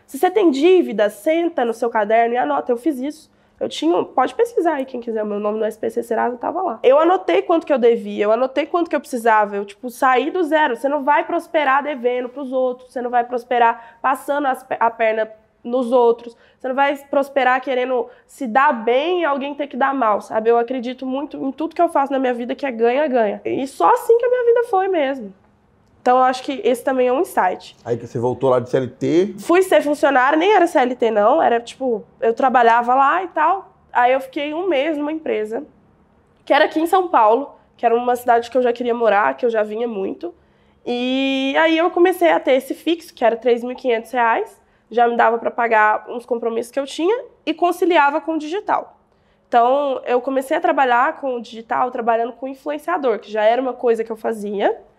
Se 0.05 0.17
você 0.17 0.29
tem 0.29 0.49
dívida, 0.49 1.09
senta 1.09 1.63
no 1.63 1.73
seu 1.73 1.89
caderno 1.89 2.33
e 2.33 2.37
anota, 2.37 2.71
eu 2.71 2.77
fiz 2.77 2.99
isso. 2.99 3.31
Eu 3.59 3.67
tinha, 3.67 4.03
pode 4.03 4.33
pesquisar 4.35 4.75
aí 4.75 4.85
quem 4.85 5.01
quiser, 5.01 5.23
meu 5.25 5.39
nome 5.39 5.59
no 5.59 5.65
SPC 5.65 6.01
Serasa 6.03 6.35
estava 6.35 6.61
lá. 6.61 6.79
Eu 6.81 6.97
anotei 6.99 7.41
quanto 7.41 7.65
que 7.65 7.73
eu 7.73 7.77
devia, 7.77 8.23
eu 8.23 8.31
anotei 8.31 8.65
quanto 8.65 8.89
que 8.89 8.95
eu 8.95 8.99
precisava, 8.99 9.55
eu 9.55 9.65
tipo 9.65 9.89
saí 9.89 10.31
do 10.31 10.43
zero. 10.43 10.75
Você 10.75 10.87
não 10.87 11.03
vai 11.03 11.25
prosperar 11.25 11.83
devendo 11.83 12.29
para 12.29 12.41
os 12.41 12.51
outros, 12.51 12.91
você 12.91 13.01
não 13.01 13.09
vai 13.09 13.23
prosperar 13.25 13.99
passando 14.01 14.47
as, 14.47 14.65
a 14.79 14.89
perna 14.89 15.29
nos 15.63 15.91
outros. 15.91 16.37
Você 16.57 16.67
não 16.67 16.75
vai 16.75 16.95
prosperar 16.95 17.61
querendo 17.61 18.07
se 18.25 18.47
dar 18.47 18.71
bem 18.71 19.21
e 19.21 19.25
alguém 19.25 19.55
ter 19.55 19.67
que 19.67 19.77
dar 19.77 19.93
mal, 19.93 20.21
sabe? 20.21 20.49
Eu 20.49 20.57
acredito 20.57 21.05
muito 21.05 21.37
em 21.37 21.51
tudo 21.51 21.75
que 21.75 21.81
eu 21.81 21.89
faço 21.89 22.11
na 22.11 22.19
minha 22.19 22.33
vida 22.33 22.55
que 22.55 22.65
é 22.65 22.71
ganha-ganha. 22.71 23.41
E 23.45 23.67
só 23.67 23.91
assim 23.93 24.17
que 24.17 24.25
a 24.25 24.29
minha 24.29 24.45
vida 24.45 24.63
foi 24.65 24.87
mesmo. 24.87 25.33
Então 26.09 26.17
eu 26.17 26.23
acho 26.23 26.41
que 26.41 26.59
esse 26.63 26.83
também 26.83 27.07
é 27.07 27.13
um 27.13 27.21
insight. 27.21 27.77
Aí 27.85 27.95
que 27.95 28.07
você 28.07 28.17
voltou 28.17 28.49
lá 28.49 28.59
de 28.59 28.67
CLT? 28.67 29.35
Fui 29.37 29.61
ser 29.61 29.83
funcionária, 29.83 30.35
nem 30.35 30.55
era 30.55 30.65
CLT 30.65 31.11
não, 31.11 31.39
era 31.39 31.59
tipo, 31.59 32.03
eu 32.19 32.33
trabalhava 32.33 32.95
lá 32.95 33.23
e 33.23 33.27
tal. 33.27 33.71
Aí 33.93 34.11
eu 34.11 34.19
fiquei 34.19 34.51
um 34.51 34.67
mês 34.67 34.97
numa 34.97 35.11
empresa, 35.11 35.63
que 36.43 36.51
era 36.51 36.65
aqui 36.65 36.79
em 36.79 36.87
São 36.87 37.09
Paulo, 37.09 37.51
que 37.77 37.85
era 37.85 37.95
uma 37.95 38.15
cidade 38.15 38.49
que 38.49 38.57
eu 38.57 38.63
já 38.63 38.73
queria 38.73 38.95
morar, 38.95 39.37
que 39.37 39.45
eu 39.45 39.51
já 39.51 39.61
vinha 39.61 39.87
muito. 39.87 40.33
E 40.83 41.53
aí 41.59 41.77
eu 41.77 41.91
comecei 41.91 42.31
a 42.31 42.39
ter 42.39 42.53
esse 42.53 42.73
fixo, 42.73 43.13
que 43.13 43.23
era 43.23 43.35
R$ 43.35 43.41
3.500, 43.41 44.49
já 44.89 45.07
me 45.07 45.15
dava 45.15 45.37
para 45.37 45.51
pagar 45.51 46.09
uns 46.09 46.25
compromissos 46.25 46.71
que 46.71 46.79
eu 46.79 46.87
tinha 46.87 47.25
e 47.45 47.53
conciliava 47.53 48.19
com 48.19 48.33
o 48.33 48.39
digital. 48.39 48.97
Então, 49.47 50.01
eu 50.07 50.19
comecei 50.21 50.57
a 50.57 50.59
trabalhar 50.59 51.17
com 51.17 51.35
o 51.35 51.39
digital, 51.39 51.91
trabalhando 51.91 52.33
com 52.33 52.47
influenciador, 52.47 53.19
que 53.19 53.31
já 53.31 53.43
era 53.43 53.61
uma 53.61 53.73
coisa 53.73 54.03
que 54.03 54.11
eu 54.11 54.17
fazia. 54.17 54.89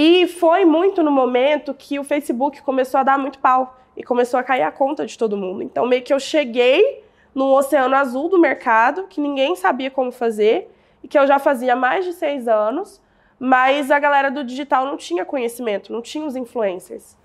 E 0.00 0.28
foi 0.28 0.64
muito 0.64 1.02
no 1.02 1.10
momento 1.10 1.74
que 1.74 1.98
o 1.98 2.04
Facebook 2.04 2.62
começou 2.62 3.00
a 3.00 3.02
dar 3.02 3.18
muito 3.18 3.40
pau 3.40 3.76
e 3.96 4.04
começou 4.04 4.38
a 4.38 4.44
cair 4.44 4.62
a 4.62 4.70
conta 4.70 5.04
de 5.04 5.18
todo 5.18 5.36
mundo. 5.36 5.60
Então, 5.60 5.88
meio 5.88 6.02
que 6.02 6.14
eu 6.14 6.20
cheguei 6.20 7.02
no 7.34 7.52
oceano 7.52 7.96
azul 7.96 8.28
do 8.28 8.38
mercado, 8.38 9.08
que 9.08 9.20
ninguém 9.20 9.56
sabia 9.56 9.90
como 9.90 10.12
fazer, 10.12 10.72
e 11.02 11.08
que 11.08 11.18
eu 11.18 11.26
já 11.26 11.40
fazia 11.40 11.74
mais 11.74 12.04
de 12.04 12.12
seis 12.12 12.46
anos, 12.46 13.02
mas 13.40 13.90
a 13.90 13.98
galera 13.98 14.30
do 14.30 14.44
digital 14.44 14.86
não 14.86 14.96
tinha 14.96 15.24
conhecimento, 15.24 15.92
não 15.92 16.00
tinha 16.00 16.24
os 16.24 16.36
influencers. 16.36 17.18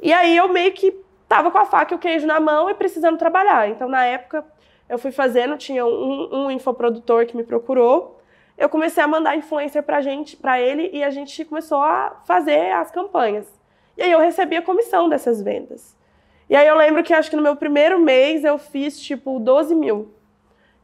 E 0.00 0.12
aí 0.12 0.36
eu 0.36 0.46
meio 0.46 0.72
que 0.72 0.96
tava 1.26 1.50
com 1.50 1.58
a 1.58 1.64
faca 1.64 1.94
e 1.94 1.96
o 1.96 1.98
queijo 1.98 2.28
na 2.28 2.38
mão 2.38 2.70
e 2.70 2.74
precisando 2.74 3.18
trabalhar. 3.18 3.68
Então, 3.68 3.88
na 3.88 4.04
época, 4.04 4.44
eu 4.88 5.00
fui 5.00 5.10
fazendo, 5.10 5.56
tinha 5.56 5.84
um, 5.84 6.28
um 6.32 6.50
infoprodutor 6.52 7.26
que 7.26 7.36
me 7.36 7.42
procurou, 7.42 8.19
eu 8.60 8.68
comecei 8.68 9.02
a 9.02 9.08
mandar 9.08 9.36
influencer 9.36 9.82
pra 9.82 10.00
gente, 10.00 10.36
para 10.36 10.60
ele, 10.60 10.90
e 10.92 11.02
a 11.02 11.10
gente 11.10 11.44
começou 11.44 11.78
a 11.78 12.20
fazer 12.26 12.70
as 12.72 12.90
campanhas. 12.90 13.46
E 13.96 14.02
aí 14.02 14.12
eu 14.12 14.20
recebi 14.20 14.56
a 14.56 14.62
comissão 14.62 15.08
dessas 15.08 15.42
vendas. 15.42 15.96
E 16.48 16.54
aí 16.54 16.66
eu 16.66 16.76
lembro 16.76 17.02
que 17.02 17.14
acho 17.14 17.30
que 17.30 17.36
no 17.36 17.42
meu 17.42 17.56
primeiro 17.56 17.98
mês 17.98 18.44
eu 18.44 18.58
fiz 18.58 19.00
tipo 19.00 19.38
12 19.40 19.74
mil. 19.74 20.12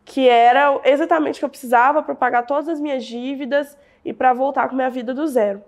que 0.06 0.28
era 0.28 0.80
exatamente 0.84 1.36
o 1.36 1.38
que 1.40 1.44
eu 1.44 1.48
precisava 1.48 2.02
para 2.02 2.14
pagar 2.14 2.44
todas 2.44 2.68
as 2.68 2.80
minhas 2.80 3.04
dívidas 3.04 3.76
e 4.04 4.12
para 4.12 4.32
voltar 4.32 4.68
com 4.68 4.76
minha 4.76 4.88
vida 4.88 5.12
do 5.12 5.26
zero. 5.26 5.62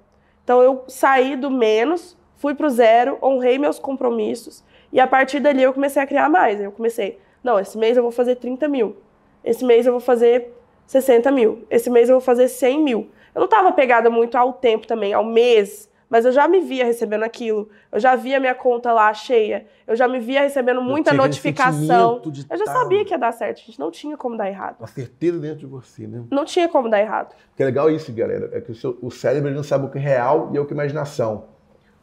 Então 0.44 0.62
eu 0.62 0.84
saí 0.86 1.34
do 1.36 1.50
menos, 1.50 2.16
fui 2.36 2.54
para 2.54 2.68
o 2.68 2.70
zero, 2.70 3.18
honrei 3.20 3.58
meus 3.58 3.80
compromissos 3.80 4.64
e 4.92 5.00
a 5.00 5.06
partir 5.06 5.40
dali 5.40 5.62
eu 5.62 5.74
comecei 5.74 6.00
a 6.00 6.06
criar 6.06 6.28
mais. 6.30 6.60
Eu 6.60 6.70
comecei, 6.70 7.18
não, 7.42 7.58
esse 7.58 7.76
mês 7.76 7.96
eu 7.96 8.02
vou 8.02 8.12
fazer 8.12 8.36
30 8.36 8.68
mil, 8.68 8.96
esse 9.44 9.64
mês 9.64 9.84
eu 9.84 9.92
vou 9.92 10.00
fazer 10.00 10.54
60 10.88 11.30
mil, 11.30 11.66
esse 11.68 11.90
mês 11.90 12.08
eu 12.08 12.14
vou 12.14 12.20
fazer 12.20 12.48
100 12.48 12.82
mil. 12.82 13.10
Eu 13.34 13.40
não 13.40 13.44
estava 13.44 13.70
pegada 13.72 14.08
muito 14.08 14.38
ao 14.38 14.54
tempo 14.54 14.86
também, 14.86 15.12
ao 15.12 15.22
mês, 15.22 15.86
mas 16.08 16.24
eu 16.24 16.32
já 16.32 16.48
me 16.48 16.60
via 16.60 16.82
recebendo 16.82 17.24
aquilo. 17.24 17.68
Eu 17.92 18.00
já 18.00 18.16
via 18.16 18.40
minha 18.40 18.54
conta 18.54 18.90
lá 18.90 19.12
cheia. 19.12 19.66
Eu 19.86 19.94
já 19.94 20.08
me 20.08 20.18
via 20.18 20.40
recebendo 20.40 20.80
muita 20.80 21.12
notificação. 21.12 22.22
Eu 22.50 22.56
já 22.56 22.64
sabia 22.64 23.04
que 23.04 23.12
ia 23.12 23.18
dar 23.18 23.32
certo, 23.32 23.58
a 23.58 23.64
gente 23.66 23.78
não 23.78 23.90
tinha 23.90 24.16
como 24.16 24.34
dar 24.34 24.48
errado. 24.48 24.76
Uma 24.80 24.86
certeza 24.86 25.38
dentro 25.38 25.58
de 25.58 25.66
você, 25.66 26.06
né? 26.06 26.24
Não 26.30 26.46
tinha 26.46 26.66
como 26.70 26.88
dar 26.88 27.00
errado. 27.00 27.34
O 27.52 27.56
que 27.56 27.62
é 27.62 27.66
legal 27.66 27.90
isso, 27.90 28.10
galera, 28.14 28.48
é 28.54 28.60
que 28.62 28.72
o, 28.72 28.74
seu, 28.74 28.98
o 29.02 29.10
cérebro 29.10 29.50
não 29.50 29.62
sabe 29.62 29.84
o 29.84 29.90
que 29.90 29.98
é 29.98 30.00
real 30.00 30.50
e 30.54 30.58
o 30.58 30.64
que 30.64 30.72
é 30.72 30.74
imaginação. 30.74 31.44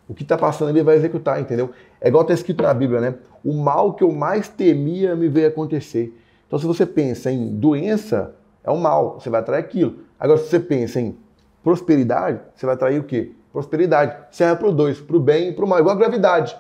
O 0.08 0.14
que 0.14 0.22
está 0.22 0.38
passando 0.38 0.70
ele 0.70 0.84
vai 0.84 0.96
executar, 0.96 1.42
entendeu? 1.42 1.72
É 2.00 2.08
igual 2.08 2.22
está 2.22 2.36
escrito 2.36 2.62
na 2.62 2.74
Bíblia, 2.74 3.02
né? 3.02 3.16
O 3.44 3.52
mal 3.52 3.96
que 3.96 4.04
eu 4.04 4.12
mais 4.12 4.48
temia 4.48 5.16
me 5.16 5.28
veio 5.28 5.48
acontecer. 5.48 6.16
Então, 6.46 6.60
se 6.60 6.68
você 6.68 6.86
pensa 6.86 7.32
em 7.32 7.56
doença, 7.56 8.36
é 8.66 8.72
um 8.72 8.78
mal, 8.78 9.20
você 9.20 9.30
vai 9.30 9.42
atrair 9.42 9.60
aquilo. 9.60 10.00
Agora, 10.20 10.40
se 10.40 10.50
você 10.50 10.60
pensa 10.60 11.00
em 11.00 11.18
prosperidade, 11.64 12.40
você 12.56 12.66
vai 12.66 12.76
atrair 12.76 13.00
o 13.00 13.04
quê? 13.04 13.32
prosperidade. 13.56 14.18
Serve 14.32 14.58
para 14.58 14.68
o 14.68 14.72
dois, 14.74 15.00
para 15.00 15.16
o 15.16 15.20
bem 15.20 15.50
e 15.50 15.54
para 15.54 15.64
o 15.64 15.68
mal, 15.68 15.80
igual 15.80 15.96
a 15.96 15.98
gravidade. 15.98 16.54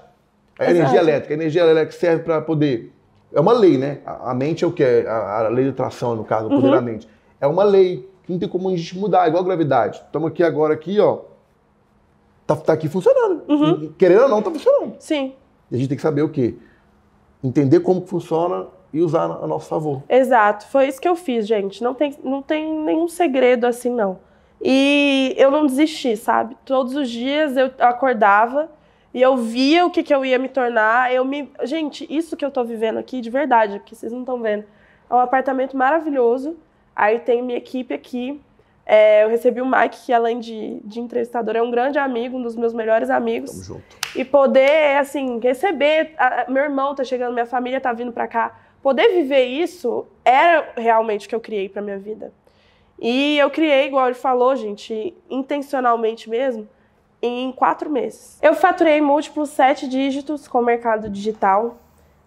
A 0.58 0.64
Exato. 0.64 0.78
energia 0.78 1.00
elétrica. 1.02 1.34
A 1.34 1.36
energia 1.36 1.62
elétrica 1.64 2.00
serve 2.00 2.24
para 2.24 2.42
poder. 2.42 2.94
É 3.34 3.40
uma 3.42 3.52
lei, 3.52 3.78
né? 3.78 4.00
A, 4.06 4.34
mente 4.34 4.64
é 4.64 4.68
o 4.68 4.72
que? 4.72 4.82
A, 4.82 5.40
a, 5.40 5.50
lei 5.50 5.66
de 5.66 5.72
atração, 5.72 6.16
no 6.16 6.24
caso, 6.24 6.46
o 6.46 6.50
poder 6.50 6.68
uhum. 6.68 6.72
da 6.72 6.82
mente. 6.82 7.10
É 7.42 7.46
uma 7.46 7.66
lei 7.66 8.10
que 8.24 8.32
não 8.32 8.40
tem 8.40 8.48
como 8.48 8.70
a 8.70 8.72
gente 8.78 8.98
mudar, 8.98 9.28
igual 9.28 9.44
a 9.44 9.46
gravidade. 9.46 10.02
Estamos 10.06 10.30
aqui 10.30 10.42
agora, 10.42 10.74
aqui, 10.74 10.98
ó. 10.98 11.20
Tá, 12.48 12.56
tá 12.56 12.72
aqui 12.72 12.88
funcionando. 12.88 13.44
Uhum. 13.50 13.94
Querendo 13.98 14.24
ou 14.24 14.30
não, 14.30 14.42
tá 14.42 14.50
funcionando. 14.50 14.96
Sim. 15.00 15.34
E 15.70 15.76
a 15.76 15.78
gente 15.78 15.90
tem 15.90 15.98
que 15.98 16.02
saber 16.02 16.22
o 16.22 16.30
quê? 16.30 16.56
Entender 17.44 17.82
como 17.82 18.08
funciona 18.08 18.68
e 18.96 19.02
usar 19.02 19.26
a 19.26 19.46
nosso 19.46 19.68
favor. 19.68 20.02
Exato. 20.08 20.68
Foi 20.68 20.88
isso 20.88 21.02
que 21.02 21.08
eu 21.08 21.18
fiz, 21.18 21.46
gente. 21.46 21.84
Não 21.84 21.94
tem, 21.94 22.16
não 22.24 22.42
tem 22.42 22.74
nenhum 22.80 23.10
segredo 23.10 23.68
assim, 23.68 23.90
não. 23.90 24.20
E 24.62 25.36
eu 25.38 25.52
não 25.52 25.66
desisti, 25.66 26.16
sabe? 26.16 26.56
Todos 26.64 26.96
os 26.96 27.10
dias 27.10 27.58
eu 27.58 27.72
acordava 27.80 28.72
e 29.14 29.22
eu 29.22 29.36
via 29.36 29.86
o 29.86 29.92
que, 29.92 30.02
que 30.02 30.16
eu 30.16 30.24
ia 30.24 30.40
me 30.40 30.48
tornar. 30.48 31.14
Eu 31.14 31.26
me. 31.26 31.52
Gente, 31.64 32.08
isso 32.10 32.38
que 32.38 32.46
eu 32.46 32.50
tô 32.50 32.64
vivendo 32.64 32.98
aqui, 32.98 33.20
de 33.20 33.30
verdade, 33.30 33.82
que 33.86 33.94
vocês 33.94 34.14
não 34.14 34.22
estão 34.22 34.42
vendo. 34.42 34.64
É 35.10 35.14
um 35.14 35.20
apartamento 35.20 35.76
maravilhoso. 35.76 36.56
Aí 36.96 37.20
tem 37.20 37.42
minha 37.42 37.58
equipe 37.58 37.94
aqui. 37.94 38.42
É, 38.86 39.26
eu 39.26 39.30
recebi 39.30 39.60
o 39.60 39.66
Mike, 39.66 40.06
que 40.06 40.14
além 40.14 40.40
de, 40.40 40.80
de 40.86 41.02
entrevistador, 41.02 41.58
é 41.58 41.62
um 41.62 41.70
grande 41.70 42.00
amigo, 42.00 42.38
um 42.38 42.42
dos 42.42 42.56
meus 42.56 42.74
melhores 42.74 43.10
amigos. 43.10 43.52
Tamo 43.52 43.64
junto. 43.64 43.98
E 44.16 44.24
poder, 44.24 45.00
assim, 45.00 45.38
receber. 45.40 46.14
A, 46.18 46.46
meu 46.48 46.64
irmão 46.64 46.96
tá 46.96 47.04
chegando, 47.04 47.34
minha 47.34 47.46
família 47.46 47.82
tá 47.82 47.92
vindo 47.92 48.14
pra 48.14 48.26
cá. 48.26 48.65
Poder 48.86 49.14
viver 49.14 49.46
isso 49.46 50.06
era 50.24 50.74
realmente 50.78 51.26
o 51.26 51.30
que 51.30 51.34
eu 51.34 51.40
criei 51.40 51.68
pra 51.68 51.82
minha 51.82 51.98
vida. 51.98 52.32
E 53.00 53.36
eu 53.36 53.50
criei, 53.50 53.88
igual 53.88 54.06
ele 54.06 54.14
falou, 54.14 54.56
gente, 54.56 55.18
intencionalmente 55.28 56.30
mesmo, 56.30 56.70
em 57.20 57.52
quatro 57.52 57.90
meses. 57.90 58.38
Eu 58.44 58.54
faturei 58.54 59.02
múltiplos 59.02 59.50
sete 59.50 59.88
dígitos 59.88 60.48
com 60.48 60.60
o 60.60 60.64
mercado 60.64 61.10
digital. 61.10 61.80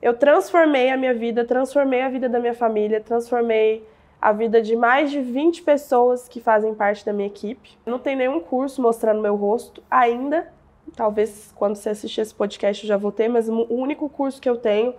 Eu 0.03 0.15
transformei 0.15 0.91
a 0.91 0.97
minha 0.97 1.15
vida, 1.15 1.45
transformei 1.45 2.03
a 2.03 2.09
vida 2.09 2.29
da 2.29 2.41
minha 2.41 2.55
família, 2.55 3.01
transformei 3.01 3.87
a 4.21 4.33
vida 4.33 4.61
de 4.61 4.75
mais 4.75 5.13
de 5.13 5.21
20 5.21 5.63
pessoas 5.63 6.27
que 6.27 6.41
fazem 6.41 6.75
parte 6.75 7.07
da 7.07 7.13
minha 7.13 7.29
equipe. 7.29 7.79
Não 7.87 8.01
tem 8.01 8.17
nenhum 8.17 8.41
curso 8.41 8.83
mostrando 8.83 9.23
meu 9.23 9.37
rosto 9.37 9.81
ainda. 9.89 10.53
Talvez 10.97 11.53
quando 11.55 11.77
você 11.77 11.91
assistir 11.91 12.21
esse 12.21 12.35
podcast 12.35 12.83
eu 12.83 12.89
já 12.89 12.97
vou 12.97 13.13
ter, 13.13 13.29
mas 13.29 13.49
o 13.49 13.65
único 13.73 14.09
curso 14.09 14.41
que 14.41 14.51
eu 14.51 14.57
tenho 14.57 14.93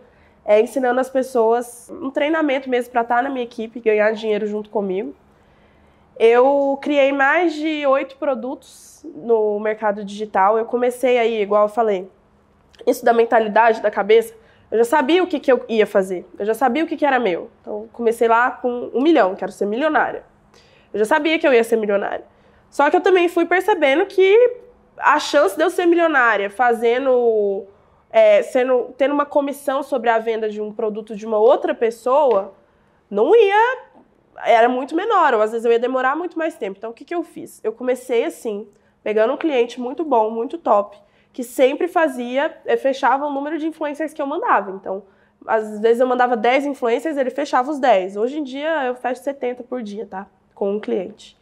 é 0.49 0.59
ensinando 0.59 0.99
as 0.99 1.11
pessoas 1.11 1.91
um 1.91 2.09
treinamento 2.09 2.67
mesmo 2.67 2.91
para 2.91 3.01
estar 3.01 3.21
na 3.21 3.29
minha 3.29 3.43
equipe, 3.43 3.79
ganhar 3.79 4.11
dinheiro 4.13 4.47
junto 4.47 4.67
comigo. 4.71 5.13
Eu 6.17 6.75
criei 6.81 7.11
mais 7.11 7.53
de 7.53 7.85
oito 7.85 8.17
produtos 8.17 9.05
no 9.13 9.59
mercado 9.59 10.03
digital. 10.03 10.57
Eu 10.57 10.65
comecei 10.65 11.19
aí, 11.19 11.39
igual 11.39 11.65
eu 11.65 11.69
falei, 11.69 12.09
isso 12.87 13.05
da 13.05 13.13
mentalidade, 13.13 13.79
da 13.79 13.91
cabeça. 13.91 14.33
Eu 14.71 14.79
já 14.79 14.85
sabia 14.85 15.21
o 15.21 15.27
que, 15.27 15.39
que 15.39 15.51
eu 15.51 15.63
ia 15.69 15.85
fazer. 15.85 16.27
Eu 16.39 16.47
já 16.47 16.55
sabia 16.55 16.83
o 16.83 16.87
que, 16.87 16.97
que 16.97 17.05
era 17.05 17.19
meu. 17.19 17.51
Então, 17.61 17.87
comecei 17.93 18.27
lá 18.27 18.49
com 18.49 18.89
um 18.91 19.03
milhão, 19.03 19.35
quero 19.35 19.51
ser 19.51 19.67
milionária. 19.67 20.23
Eu 20.91 20.97
já 20.97 21.05
sabia 21.05 21.37
que 21.37 21.47
eu 21.47 21.53
ia 21.53 21.63
ser 21.63 21.75
milionária. 21.75 22.25
Só 22.71 22.89
que 22.89 22.95
eu 22.95 23.01
também 23.01 23.29
fui 23.29 23.45
percebendo 23.45 24.03
que 24.07 24.35
a 24.97 25.19
chance 25.19 25.55
de 25.55 25.63
eu 25.63 25.69
ser 25.69 25.85
milionária 25.85 26.49
fazendo. 26.49 27.67
É, 28.11 28.41
sendo, 28.41 28.93
tendo 28.97 29.13
uma 29.13 29.25
comissão 29.25 29.83
sobre 29.83 30.09
a 30.09 30.17
venda 30.17 30.49
de 30.49 30.59
um 30.59 30.71
produto 30.71 31.15
de 31.15 31.27
uma 31.27 31.37
outra 31.37 31.75
pessoa 31.75 32.55
não 33.09 33.35
ia 33.35 33.89
era 34.45 34.69
muito 34.69 34.95
menor, 34.95 35.33
ou 35.33 35.41
às 35.41 35.51
vezes 35.51 35.65
eu 35.65 35.71
ia 35.71 35.79
demorar 35.79 36.15
muito 36.15 36.37
mais 36.37 36.55
tempo. 36.55 36.77
Então, 36.77 36.91
o 36.91 36.93
que, 36.93 37.03
que 37.03 37.13
eu 37.13 37.23
fiz? 37.23 37.59
Eu 37.63 37.73
comecei 37.73 38.23
assim, 38.23 38.67
pegando 39.03 39.33
um 39.33 39.37
cliente 39.37 39.79
muito 39.79 40.03
bom, 40.03 40.29
muito 40.29 40.57
top, 40.57 40.97
que 41.33 41.43
sempre 41.43 41.87
fazia, 41.87 42.57
eh, 42.65 42.77
fechava 42.77 43.25
o 43.25 43.31
número 43.31 43.57
de 43.57 43.67
influencers 43.67 44.13
que 44.13 44.21
eu 44.21 44.27
mandava. 44.27 44.71
Então, 44.71 45.03
às 45.45 45.79
vezes 45.79 45.99
eu 45.99 46.07
mandava 46.07 46.35
10 46.35 46.65
influencers, 46.65 47.17
ele 47.17 47.29
fechava 47.29 47.69
os 47.69 47.79
10. 47.79 48.17
Hoje 48.17 48.39
em 48.39 48.43
dia 48.43 48.85
eu 48.85 48.95
fecho 48.95 49.21
70 49.21 49.63
por 49.63 49.81
dia, 49.81 50.05
tá? 50.05 50.27
Com 50.53 50.73
um 50.73 50.79
cliente. 50.79 51.37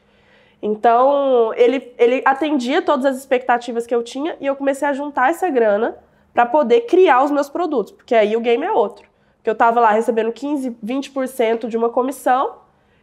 Então, 0.62 1.54
ele, 1.56 1.94
ele 1.98 2.22
atendia 2.26 2.82
todas 2.82 3.06
as 3.06 3.18
expectativas 3.18 3.86
que 3.86 3.94
eu 3.94 4.02
tinha 4.02 4.36
e 4.40 4.46
eu 4.46 4.56
comecei 4.56 4.88
a 4.88 4.94
juntar 4.94 5.30
essa 5.30 5.50
grana 5.50 5.98
para 6.38 6.46
poder 6.46 6.82
criar 6.82 7.24
os 7.24 7.32
meus 7.32 7.50
produtos, 7.50 7.92
porque 7.92 8.14
aí 8.14 8.38
o 8.38 8.40
game 8.40 8.64
é 8.64 8.72
outro. 8.72 9.10
Porque 9.38 9.50
eu 9.50 9.54
estava 9.54 9.80
lá 9.80 9.90
recebendo 9.90 10.32
15, 10.32 10.70
20% 10.86 11.68
de 11.68 11.76
uma 11.76 11.90
comissão 11.90 12.58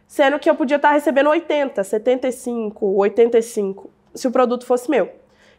sendo 0.07 0.39
que 0.39 0.49
eu 0.49 0.55
podia 0.55 0.77
estar 0.77 0.91
recebendo 0.91 1.27
80, 1.27 1.83
75, 1.83 2.85
85, 2.85 3.89
se 4.13 4.25
o 4.25 4.31
produto 4.31 4.65
fosse 4.65 4.89
meu. 4.89 5.11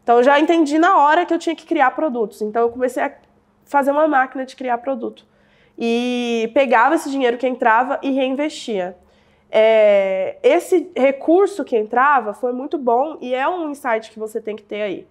Então 0.03 0.17
eu 0.17 0.23
já 0.23 0.41
entendi 0.41 0.79
na 0.79 0.97
hora 0.97 1.27
que 1.27 1.35
eu 1.35 1.39
tinha 1.39 1.55
que 1.55 1.67
criar 1.67 1.91
produtos. 1.91 2.41
Então 2.41 2.63
eu 2.63 2.71
comecei 2.71 3.03
a 3.03 3.13
fazer 3.67 3.91
uma 3.91 4.09
máquina 4.09 4.47
de 4.47 4.57
criar 4.57 4.79
produto. 4.79 5.27
E 5.77 6.51
pegava 6.55 6.95
esse 6.95 7.11
dinheiro 7.11 7.37
que 7.37 7.47
entrava 7.47 8.01
e 8.03 8.11
reinvestia. 8.11 8.97
É, 9.51 10.39
esse 10.43 10.91
recurso 10.97 11.63
que 11.63 11.77
entrava 11.77 12.33
foi 12.33 12.55
muito 12.55 12.79
bom 12.79 13.19
e 13.21 13.35
é 13.35 13.47
um 13.47 13.69
insight 13.69 14.11
que 14.11 14.19
você 14.19 14.41
tem 14.41 14.57
que 14.57 14.63
ter 14.63 14.81
aí. 14.81 15.07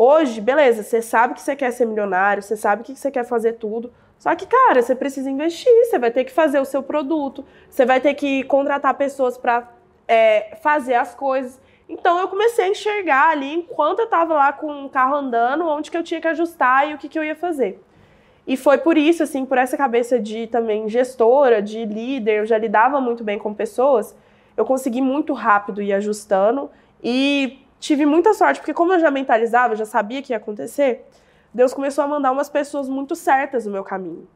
Hoje, 0.00 0.40
beleza, 0.40 0.84
você 0.84 1.02
sabe 1.02 1.34
que 1.34 1.40
você 1.40 1.56
quer 1.56 1.72
ser 1.72 1.84
milionário, 1.84 2.40
você 2.40 2.56
sabe 2.56 2.84
que 2.84 2.94
você 2.94 3.10
quer 3.10 3.24
fazer 3.24 3.54
tudo. 3.54 3.92
Só 4.16 4.32
que, 4.36 4.46
cara, 4.46 4.80
você 4.80 4.94
precisa 4.94 5.28
investir, 5.28 5.72
você 5.84 5.98
vai 5.98 6.12
ter 6.12 6.22
que 6.22 6.30
fazer 6.30 6.60
o 6.60 6.64
seu 6.64 6.84
produto, 6.84 7.44
você 7.68 7.84
vai 7.84 8.00
ter 8.00 8.14
que 8.14 8.44
contratar 8.44 8.94
pessoas 8.94 9.36
para 9.36 9.68
é, 10.06 10.56
fazer 10.62 10.94
as 10.94 11.16
coisas. 11.16 11.60
Então 11.88 12.16
eu 12.20 12.28
comecei 12.28 12.66
a 12.66 12.68
enxergar 12.68 13.30
ali, 13.30 13.52
enquanto 13.52 13.98
eu 13.98 14.04
estava 14.04 14.34
lá 14.34 14.52
com 14.52 14.84
o 14.84 14.88
carro 14.88 15.16
andando, 15.16 15.66
onde 15.66 15.90
que 15.90 15.96
eu 15.96 16.04
tinha 16.04 16.20
que 16.20 16.28
ajustar 16.28 16.88
e 16.88 16.94
o 16.94 16.98
que, 16.98 17.08
que 17.08 17.18
eu 17.18 17.24
ia 17.24 17.34
fazer. 17.34 17.82
E 18.46 18.56
foi 18.56 18.78
por 18.78 18.96
isso, 18.96 19.24
assim, 19.24 19.44
por 19.44 19.58
essa 19.58 19.76
cabeça 19.76 20.20
de 20.20 20.46
também 20.46 20.88
gestora, 20.88 21.60
de 21.60 21.84
líder, 21.84 22.38
eu 22.38 22.46
já 22.46 22.56
lidava 22.56 23.00
muito 23.00 23.24
bem 23.24 23.36
com 23.36 23.52
pessoas, 23.52 24.16
eu 24.56 24.64
consegui 24.64 25.00
muito 25.00 25.32
rápido 25.32 25.82
ir 25.82 25.92
ajustando 25.92 26.70
e 27.02 27.66
tive 27.78 28.04
muita 28.04 28.34
sorte, 28.34 28.60
porque 28.60 28.74
como 28.74 28.92
eu 28.92 29.00
já 29.00 29.10
mentalizava, 29.10 29.72
eu 29.72 29.76
já 29.78 29.84
sabia 29.84 30.22
que 30.22 30.32
ia 30.32 30.36
acontecer, 30.36 31.06
Deus 31.52 31.72
começou 31.72 32.04
a 32.04 32.06
mandar 32.06 32.32
umas 32.32 32.48
pessoas 32.48 32.88
muito 32.88 33.14
certas 33.14 33.66
no 33.66 33.72
meu 33.72 33.84
caminho. 33.84 34.28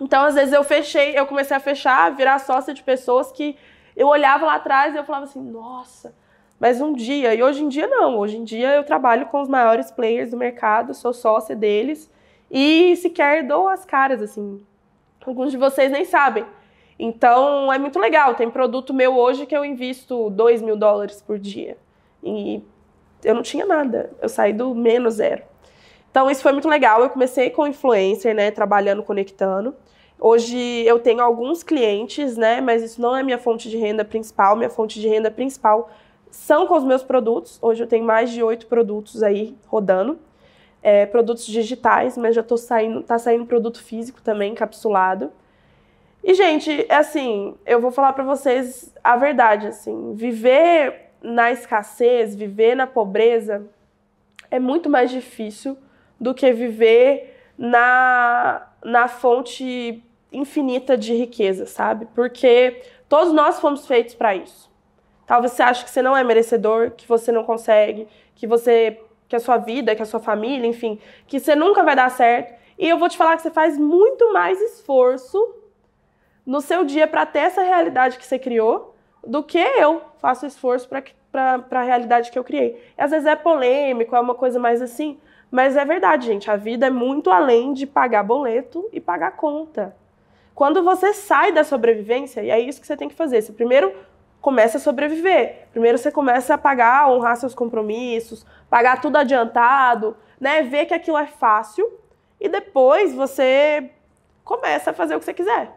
Então, 0.00 0.24
às 0.24 0.34
vezes, 0.34 0.52
eu 0.52 0.64
fechei, 0.64 1.18
eu 1.18 1.26
comecei 1.26 1.56
a 1.56 1.60
fechar, 1.60 2.10
virar 2.14 2.38
sócia 2.40 2.74
de 2.74 2.82
pessoas 2.82 3.30
que 3.30 3.56
eu 3.96 4.08
olhava 4.08 4.44
lá 4.44 4.56
atrás 4.56 4.94
e 4.94 4.98
eu 4.98 5.04
falava 5.04 5.24
assim, 5.24 5.40
nossa, 5.40 6.14
mas 6.58 6.80
um 6.80 6.92
dia, 6.92 7.34
e 7.34 7.42
hoje 7.42 7.62
em 7.62 7.68
dia 7.68 7.86
não, 7.86 8.18
hoje 8.18 8.36
em 8.36 8.44
dia 8.44 8.74
eu 8.74 8.84
trabalho 8.84 9.26
com 9.26 9.40
os 9.40 9.48
maiores 9.48 9.90
players 9.90 10.30
do 10.30 10.36
mercado, 10.36 10.94
sou 10.94 11.12
sócia 11.12 11.54
deles 11.54 12.10
e 12.50 12.96
sequer 12.96 13.46
dou 13.46 13.68
as 13.68 13.84
caras, 13.84 14.22
assim. 14.22 14.64
Alguns 15.24 15.50
de 15.50 15.56
vocês 15.56 15.90
nem 15.90 16.04
sabem. 16.04 16.44
Então 16.98 17.72
é 17.72 17.78
muito 17.78 17.98
legal. 17.98 18.34
Tem 18.34 18.50
produto 18.50 18.94
meu 18.94 19.16
hoje 19.16 19.46
que 19.46 19.56
eu 19.56 19.64
invisto 19.64 20.30
2 20.30 20.62
mil 20.62 20.76
dólares 20.76 21.22
por 21.22 21.38
dia. 21.38 21.76
E 22.24 22.62
eu 23.22 23.34
não 23.34 23.42
tinha 23.42 23.66
nada. 23.66 24.10
Eu 24.20 24.28
saí 24.28 24.52
do 24.52 24.74
menos 24.74 25.14
zero. 25.14 25.42
Então 26.10 26.30
isso 26.30 26.42
foi 26.42 26.52
muito 26.52 26.68
legal. 26.68 27.02
Eu 27.02 27.10
comecei 27.10 27.50
com 27.50 27.66
influencer, 27.66 28.34
né, 28.34 28.50
trabalhando, 28.50 29.02
conectando. 29.02 29.74
Hoje 30.18 30.58
eu 30.86 30.98
tenho 30.98 31.20
alguns 31.20 31.62
clientes, 31.62 32.36
né, 32.36 32.60
mas 32.60 32.82
isso 32.82 33.02
não 33.02 33.14
é 33.14 33.22
minha 33.22 33.38
fonte 33.38 33.68
de 33.68 33.76
renda 33.76 34.04
principal. 34.04 34.56
Minha 34.56 34.70
fonte 34.70 35.00
de 35.00 35.08
renda 35.08 35.30
principal 35.30 35.90
são 36.30 36.66
com 36.66 36.76
os 36.76 36.84
meus 36.84 37.02
produtos. 37.02 37.58
Hoje 37.60 37.82
eu 37.82 37.86
tenho 37.86 38.04
mais 38.04 38.30
de 38.30 38.42
oito 38.42 38.66
produtos 38.66 39.22
aí 39.22 39.54
rodando. 39.66 40.18
É, 40.82 41.06
produtos 41.06 41.46
digitais, 41.46 42.16
mas 42.18 42.34
já 42.34 42.42
tô 42.42 42.58
saindo, 42.58 43.02
tá 43.02 43.18
saindo 43.18 43.46
produto 43.46 43.82
físico 43.82 44.20
também, 44.20 44.52
encapsulado. 44.52 45.32
E, 46.22 46.32
gente, 46.32 46.86
é 46.88 46.96
assim, 46.96 47.54
eu 47.66 47.80
vou 47.80 47.90
falar 47.90 48.12
para 48.12 48.24
vocês 48.24 48.94
a 49.02 49.16
verdade, 49.16 49.66
assim, 49.66 50.14
viver 50.14 51.03
na 51.24 51.50
escassez, 51.50 52.36
viver 52.36 52.76
na 52.76 52.86
pobreza 52.86 53.66
é 54.50 54.58
muito 54.58 54.90
mais 54.90 55.10
difícil 55.10 55.76
do 56.20 56.34
que 56.34 56.52
viver 56.52 57.34
na, 57.56 58.68
na 58.84 59.08
fonte 59.08 60.04
infinita 60.30 60.98
de 60.98 61.14
riqueza, 61.14 61.64
sabe? 61.64 62.06
Porque 62.14 62.82
todos 63.08 63.32
nós 63.32 63.58
fomos 63.58 63.86
feitos 63.86 64.14
para 64.14 64.36
isso. 64.36 64.70
Talvez 65.26 65.52
você 65.52 65.62
ache 65.62 65.84
que 65.84 65.90
você 65.90 66.02
não 66.02 66.14
é 66.14 66.22
merecedor, 66.22 66.90
que 66.90 67.08
você 67.08 67.32
não 67.32 67.42
consegue, 67.42 68.06
que 68.34 68.46
você 68.46 69.00
que 69.26 69.34
a 69.34 69.40
sua 69.40 69.56
vida, 69.56 69.96
que 69.96 70.02
a 70.02 70.06
sua 70.06 70.20
família, 70.20 70.66
enfim, 70.66 70.98
que 71.26 71.40
você 71.40 71.56
nunca 71.56 71.82
vai 71.82 71.96
dar 71.96 72.10
certo. 72.10 72.54
E 72.78 72.86
eu 72.86 72.98
vou 72.98 73.08
te 73.08 73.16
falar 73.16 73.36
que 73.36 73.42
você 73.42 73.50
faz 73.50 73.78
muito 73.78 74.30
mais 74.34 74.60
esforço 74.60 75.54
no 76.44 76.60
seu 76.60 76.84
dia 76.84 77.06
para 77.06 77.24
ter 77.24 77.38
essa 77.38 77.62
realidade 77.62 78.18
que 78.18 78.26
você 78.26 78.38
criou 78.38 78.93
do 79.26 79.42
que 79.42 79.58
eu 79.58 80.02
faço 80.18 80.46
esforço 80.46 80.88
para 80.88 81.64
a 81.70 81.82
realidade 81.82 82.30
que 82.30 82.38
eu 82.38 82.44
criei. 82.44 82.80
E 82.96 83.02
às 83.02 83.10
vezes 83.10 83.26
é 83.26 83.36
polêmico, 83.36 84.14
é 84.14 84.20
uma 84.20 84.34
coisa 84.34 84.58
mais 84.58 84.80
assim, 84.80 85.18
mas 85.50 85.76
é 85.76 85.84
verdade, 85.84 86.26
gente. 86.26 86.50
A 86.50 86.56
vida 86.56 86.86
é 86.86 86.90
muito 86.90 87.30
além 87.30 87.72
de 87.72 87.86
pagar 87.86 88.22
boleto 88.22 88.88
e 88.92 89.00
pagar 89.00 89.32
conta. 89.32 89.94
Quando 90.54 90.82
você 90.82 91.12
sai 91.12 91.52
da 91.52 91.64
sobrevivência, 91.64 92.42
e 92.42 92.50
é 92.50 92.60
isso 92.60 92.80
que 92.80 92.86
você 92.86 92.96
tem 92.96 93.08
que 93.08 93.14
fazer. 93.14 93.42
Você 93.42 93.52
primeiro 93.52 93.92
começa 94.40 94.78
a 94.78 94.80
sobreviver. 94.80 95.68
Primeiro 95.72 95.96
você 95.98 96.12
começa 96.12 96.54
a 96.54 96.58
pagar, 96.58 97.10
honrar 97.10 97.36
seus 97.36 97.54
compromissos, 97.54 98.44
pagar 98.68 99.00
tudo 99.00 99.16
adiantado, 99.16 100.16
né? 100.38 100.62
Ver 100.62 100.86
que 100.86 100.94
aquilo 100.94 101.18
é 101.18 101.26
fácil. 101.26 101.98
E 102.40 102.48
depois 102.48 103.14
você 103.14 103.90
começa 104.44 104.90
a 104.90 104.94
fazer 104.94 105.16
o 105.16 105.18
que 105.18 105.24
você 105.24 105.34
quiser. 105.34 105.72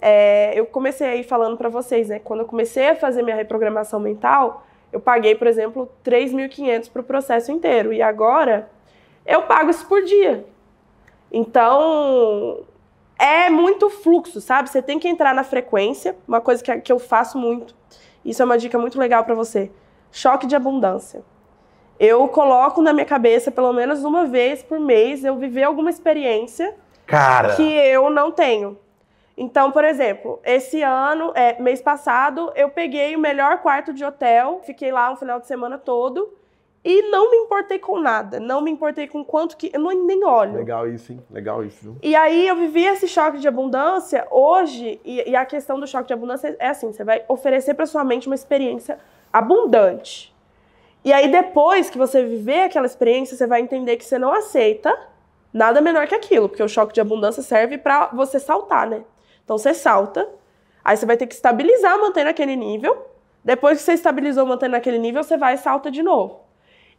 É, 0.00 0.58
eu 0.58 0.66
comecei 0.66 1.06
aí 1.06 1.22
falando 1.22 1.56
para 1.56 1.68
vocês, 1.68 2.08
né? 2.08 2.18
Quando 2.18 2.40
eu 2.40 2.46
comecei 2.46 2.88
a 2.88 2.96
fazer 2.96 3.22
minha 3.22 3.36
reprogramação 3.36 4.00
mental, 4.00 4.66
eu 4.92 5.00
paguei, 5.00 5.34
por 5.34 5.46
exemplo, 5.46 5.90
3.500 6.04 6.90
para 6.90 7.00
o 7.00 7.04
processo 7.04 7.52
inteiro. 7.52 7.92
E 7.92 8.00
agora 8.00 8.70
eu 9.26 9.42
pago 9.42 9.70
isso 9.70 9.86
por 9.86 10.02
dia. 10.02 10.44
Então, 11.30 12.64
é 13.18 13.50
muito 13.50 13.90
fluxo, 13.90 14.40
sabe? 14.40 14.70
Você 14.70 14.80
tem 14.80 14.98
que 14.98 15.08
entrar 15.08 15.34
na 15.34 15.44
frequência, 15.44 16.16
uma 16.26 16.40
coisa 16.40 16.62
que, 16.62 16.80
que 16.80 16.92
eu 16.92 16.98
faço 16.98 17.38
muito. 17.38 17.74
Isso 18.24 18.42
é 18.42 18.44
uma 18.44 18.58
dica 18.58 18.78
muito 18.78 18.98
legal 18.98 19.24
para 19.24 19.34
você. 19.34 19.70
Choque 20.10 20.46
de 20.46 20.56
abundância. 20.56 21.22
Eu 21.98 22.26
coloco 22.28 22.80
na 22.80 22.92
minha 22.92 23.04
cabeça, 23.04 23.50
pelo 23.50 23.72
menos 23.72 24.02
uma 24.04 24.24
vez 24.24 24.62
por 24.62 24.80
mês, 24.80 25.22
eu 25.22 25.36
viver 25.36 25.64
alguma 25.64 25.90
experiência 25.90 26.74
Cara. 27.06 27.54
que 27.54 27.62
eu 27.62 28.08
não 28.08 28.32
tenho. 28.32 28.78
Então, 29.42 29.72
por 29.72 29.84
exemplo, 29.84 30.38
esse 30.44 30.82
ano, 30.82 31.32
é, 31.34 31.58
mês 31.58 31.80
passado, 31.80 32.52
eu 32.54 32.68
peguei 32.68 33.16
o 33.16 33.18
melhor 33.18 33.62
quarto 33.62 33.90
de 33.90 34.04
hotel, 34.04 34.60
fiquei 34.62 34.92
lá 34.92 35.10
um 35.10 35.16
final 35.16 35.40
de 35.40 35.46
semana 35.46 35.78
todo 35.78 36.34
e 36.84 37.08
não 37.10 37.30
me 37.30 37.38
importei 37.38 37.78
com 37.78 37.98
nada. 37.98 38.38
Não 38.38 38.60
me 38.60 38.70
importei 38.70 39.08
com 39.08 39.24
quanto 39.24 39.56
que. 39.56 39.70
Eu 39.72 39.80
não, 39.80 40.06
nem 40.06 40.22
olho. 40.26 40.56
Legal 40.56 40.86
isso, 40.86 41.12
hein? 41.12 41.22
Legal 41.30 41.64
isso, 41.64 41.78
viu? 41.82 41.96
E 42.02 42.14
aí 42.14 42.46
eu 42.46 42.54
vivi 42.54 42.84
esse 42.84 43.08
choque 43.08 43.38
de 43.38 43.48
abundância. 43.48 44.28
Hoje, 44.30 45.00
e, 45.02 45.30
e 45.30 45.34
a 45.34 45.46
questão 45.46 45.80
do 45.80 45.86
choque 45.86 46.08
de 46.08 46.12
abundância 46.12 46.54
é 46.58 46.68
assim: 46.68 46.92
você 46.92 47.02
vai 47.02 47.24
oferecer 47.26 47.72
para 47.72 47.86
sua 47.86 48.04
mente 48.04 48.26
uma 48.26 48.34
experiência 48.34 48.98
abundante. 49.32 50.36
E 51.02 51.14
aí, 51.14 51.32
depois 51.32 51.88
que 51.88 51.96
você 51.96 52.22
viver 52.22 52.64
aquela 52.64 52.84
experiência, 52.84 53.34
você 53.38 53.46
vai 53.46 53.62
entender 53.62 53.96
que 53.96 54.04
você 54.04 54.18
não 54.18 54.34
aceita 54.34 54.94
nada 55.50 55.80
menor 55.80 56.06
que 56.06 56.14
aquilo, 56.14 56.46
porque 56.46 56.62
o 56.62 56.68
choque 56.68 56.92
de 56.92 57.00
abundância 57.00 57.42
serve 57.42 57.78
para 57.78 58.08
você 58.08 58.38
saltar, 58.38 58.86
né? 58.86 59.02
Então 59.50 59.58
você 59.58 59.74
salta, 59.74 60.28
aí 60.84 60.96
você 60.96 61.04
vai 61.04 61.16
ter 61.16 61.26
que 61.26 61.34
estabilizar, 61.34 61.98
mantendo 61.98 62.30
aquele 62.30 62.54
nível. 62.54 63.04
Depois 63.44 63.78
que 63.78 63.84
você 63.84 63.94
estabilizou, 63.94 64.46
mantendo 64.46 64.76
aquele 64.76 64.96
nível, 64.96 65.24
você 65.24 65.36
vai 65.36 65.54
e 65.54 65.58
salta 65.58 65.90
de 65.90 66.04
novo. 66.04 66.42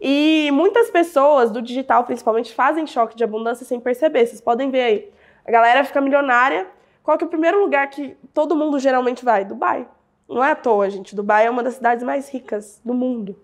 E 0.02 0.50
muitas 0.52 0.90
pessoas 0.90 1.50
do 1.50 1.62
digital, 1.62 2.04
principalmente, 2.04 2.54
fazem 2.54 2.86
choque 2.86 3.16
de 3.16 3.24
abundância 3.24 3.66
sem 3.66 3.80
perceber. 3.80 4.26
Vocês 4.26 4.42
podem 4.42 4.70
ver 4.70 4.82
aí. 4.82 5.10
A 5.48 5.50
galera 5.50 5.86
fica 5.86 6.02
milionária. 6.02 6.68
Qual 7.02 7.18
que 7.18 7.24
é 7.24 7.28
o 7.28 7.30
primeiro 7.30 7.62
lugar 7.62 7.90
que 7.90 8.18
todo 8.34 8.54
mundo 8.54 8.78
geralmente 8.80 9.24
vai? 9.24 9.46
Dubai. 9.46 9.88
Não 10.28 10.44
é 10.44 10.52
à 10.52 10.56
toa, 10.56 10.90
gente. 10.90 11.16
Dubai 11.16 11.46
é 11.46 11.50
uma 11.50 11.64
das 11.64 11.76
cidades 11.76 12.04
mais 12.04 12.28
ricas 12.30 12.82
do 12.84 12.94
mundo. 12.94 13.40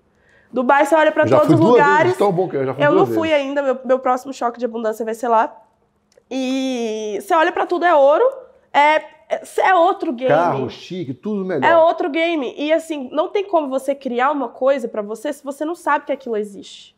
Dubai, 0.52 0.86
você 0.86 0.96
olha 0.96 1.13
para 1.13 1.26
todos 1.26 1.50
os 1.54 1.60
lugares. 1.62 2.17
Tão 2.17 2.34
bom 2.34 2.50
eu 2.52 2.76
eu 2.78 2.91
não 2.91 3.06
fui 3.06 3.30
vezes. 3.30 3.46
ainda, 3.46 3.62
meu, 3.62 3.80
meu 3.86 4.00
próximo 4.00 4.34
choque 4.34 4.60
de 4.60 4.65
abundância 4.65 5.06
vai 5.06 5.13
ser 5.13 5.30
lá. 5.30 5.56
E 6.30 7.17
você 7.22 7.34
olha 7.34 7.54
para 7.54 7.65
tudo, 7.65 7.86
é 7.86 7.96
ouro. 7.96 8.47
É, 8.78 8.96
é, 9.30 9.42
é 9.70 9.76
outro 9.76 10.13
game. 10.13 10.30
Carro, 10.30 10.70
chique, 10.70 11.13
tudo 11.13 11.44
melhor. 11.44 11.68
É 11.68 11.78
outro 11.78 12.10
game. 12.10 12.54
E 12.58 12.72
assim, 12.72 13.10
não 13.12 13.30
tem 13.30 13.46
como 13.46 13.68
você 13.70 13.96
criar 13.96 14.32
uma 14.32 14.50
coisa 14.50 14.88
pra 14.88 15.02
você 15.02 15.34
se 15.34 15.44
você 15.44 15.66
não 15.66 15.76
sabe 15.76 16.06
que 16.06 16.12
aquilo 16.12 16.38
existe. 16.38 16.96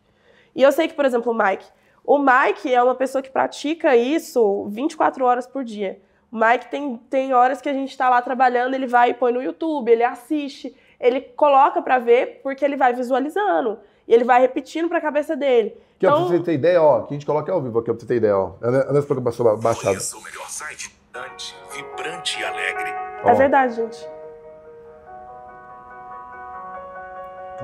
E 0.56 0.62
eu 0.62 0.72
sei 0.72 0.88
que, 0.88 0.94
por 0.94 1.06
exemplo, 1.06 1.32
o 1.32 1.36
Mike. 1.38 1.66
O 2.04 2.18
Mike 2.18 2.74
é 2.74 2.82
uma 2.82 2.96
pessoa 2.96 3.22
que 3.22 3.30
pratica 3.30 3.96
isso 3.96 4.66
24 4.70 5.24
horas 5.24 5.48
por 5.48 5.64
dia. 5.64 6.02
O 6.32 6.38
Mike 6.38 6.70
tem, 6.70 6.98
tem 7.10 7.34
horas 7.34 7.62
que 7.62 7.70
a 7.70 7.74
gente 7.74 7.96
tá 7.98 8.10
lá 8.10 8.22
trabalhando, 8.22 8.74
ele 8.74 8.88
vai 8.88 9.12
e 9.12 9.14
põe 9.14 9.32
no 9.32 9.42
YouTube, 9.42 9.90
ele 9.92 10.04
assiste, 10.04 10.76
ele 11.00 11.22
coloca 11.22 11.82
pra 11.82 11.98
ver 11.98 12.42
porque 12.44 12.64
ele 12.64 12.76
vai 12.76 12.94
visualizando. 12.94 13.80
E 14.08 14.14
ele 14.14 14.24
vai 14.24 14.42
repetindo 14.42 14.90
pra 14.90 15.00
cabeça 15.00 15.36
dele. 15.36 15.78
Aqui, 15.96 16.08
ó, 16.08 16.10
Então, 16.10 16.28
pra 16.28 16.38
você 16.38 16.44
ter 16.44 16.54
ideia, 16.54 16.82
ó, 16.82 17.02
que 17.04 17.14
a 17.14 17.16
gente 17.16 17.26
coloca 17.26 17.52
ao 17.52 17.62
vivo 17.62 17.80
aqui, 17.80 17.92
ó, 17.92 17.94
pra 17.94 18.02
você 18.02 18.08
ter 18.08 18.16
ideia, 18.16 18.38
ó. 18.38 18.54
Nessa 18.62 19.04
programação 19.04 19.58
baixada. 19.58 19.90
Conheça 19.90 20.18
o 20.18 20.24
melhor 20.24 20.50
site, 20.50 20.99
vibrante, 21.14 21.56
vibrante 21.72 22.40
e 22.40 22.44
alegre. 22.44 22.90
é 22.90 23.22
Ó, 23.24 23.34
verdade, 23.36 23.76
gente. 23.76 24.08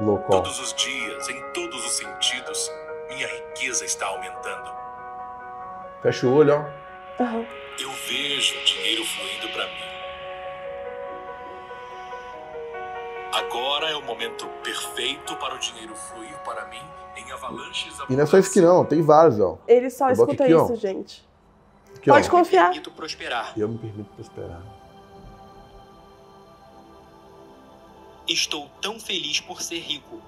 louco, 0.01 0.25
ó. 0.27 0.41
Todos 0.41 0.59
os 0.59 0.73
dias, 0.73 1.29
em 1.29 1.41
todos 1.53 1.85
os 1.85 1.93
sentidos, 1.97 2.71
minha 3.07 3.27
riqueza 3.27 3.85
está 3.85 4.07
aumentando. 4.07 4.71
Fecha 6.01 6.27
o 6.27 6.33
olho, 6.35 6.53
ó. 6.55 7.23
Aham. 7.23 7.45
Eu 7.79 7.91
vejo 7.91 8.63
dinheiro 8.65 9.03
fluindo 9.05 9.53
para 9.53 9.65
mim. 9.65 9.95
Agora 13.33 13.89
é 13.89 13.95
o 13.95 14.01
momento 14.01 14.47
perfeito 14.63 15.35
para 15.37 15.55
o 15.55 15.59
dinheiro 15.59 15.93
fluir 15.95 16.37
para 16.43 16.65
mim 16.67 16.81
em 17.17 17.31
avalanches 17.31 17.93
E 18.09 18.15
não 18.15 18.23
é 18.23 18.25
só 18.25 18.37
isso 18.37 18.51
que 18.51 18.61
não, 18.61 18.85
tem 18.85 19.01
vários, 19.01 19.39
ó. 19.39 19.57
Ele 19.67 19.89
só 19.89 20.07
Eu 20.07 20.13
escuta 20.13 20.43
aqui, 20.43 20.53
ó. 20.53 20.63
isso, 20.65 20.75
gente. 20.77 21.24
Aqui, 22.05 22.11
Pode 22.11 22.27
ó. 22.27 22.31
confiar. 22.31 22.67
Permito 22.67 22.91
prosperar. 22.91 23.53
E 23.57 23.61
eu 23.61 23.67
me 23.67 23.77
permito 23.79 24.09
prosperar. 24.15 24.61
Estou 28.27 28.69
tão 28.81 28.99
feliz 28.99 29.39
por 29.39 29.61
ser 29.61 29.79
rico. 29.79 30.19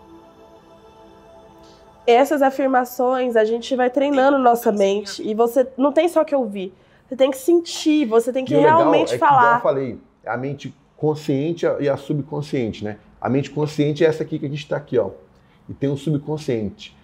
essas 2.06 2.42
afirmações 2.42 3.36
a 3.36 3.44
gente 3.44 3.76
vai 3.76 3.90
treinando 3.90 4.38
nossa 4.40 4.72
mente 4.72 5.22
e 5.22 5.34
você 5.34 5.68
não 5.78 5.92
tem 5.92 6.08
só 6.08 6.24
que 6.24 6.34
ouvir, 6.34 6.74
você 7.06 7.18
tem 7.18 7.30
que 7.30 7.38
sentir, 7.38 8.06
você 8.06 8.32
tem 8.32 8.46
que 8.46 8.54
E 8.54 8.58
o 8.58 8.62
legal 8.62 8.78
realmente 8.78 9.14
é 9.14 9.18
que, 9.18 9.24
igual 9.26 9.32
eu 9.34 9.38
falar. 9.38 9.62
falei, 9.62 10.00
é 10.24 10.30
a 10.30 10.38
mente 10.38 10.74
consciente 10.96 11.66
e 11.82 11.90
a 11.90 11.98
subconsciente, 11.98 12.84
né? 12.84 12.98
A 13.20 13.30
mente 13.30 13.50
consciente 13.52 14.06
é 14.06 14.08
essa 14.08 14.24
aqui 14.24 14.40
que 14.40 14.46
a 14.46 14.50
gente 14.50 14.60
está 14.64 14.78
aqui, 14.78 14.98
ó. 14.98 15.10
E 15.68 15.74
tem 15.74 15.90
o 15.90 15.98
subconsciente. 15.98 16.96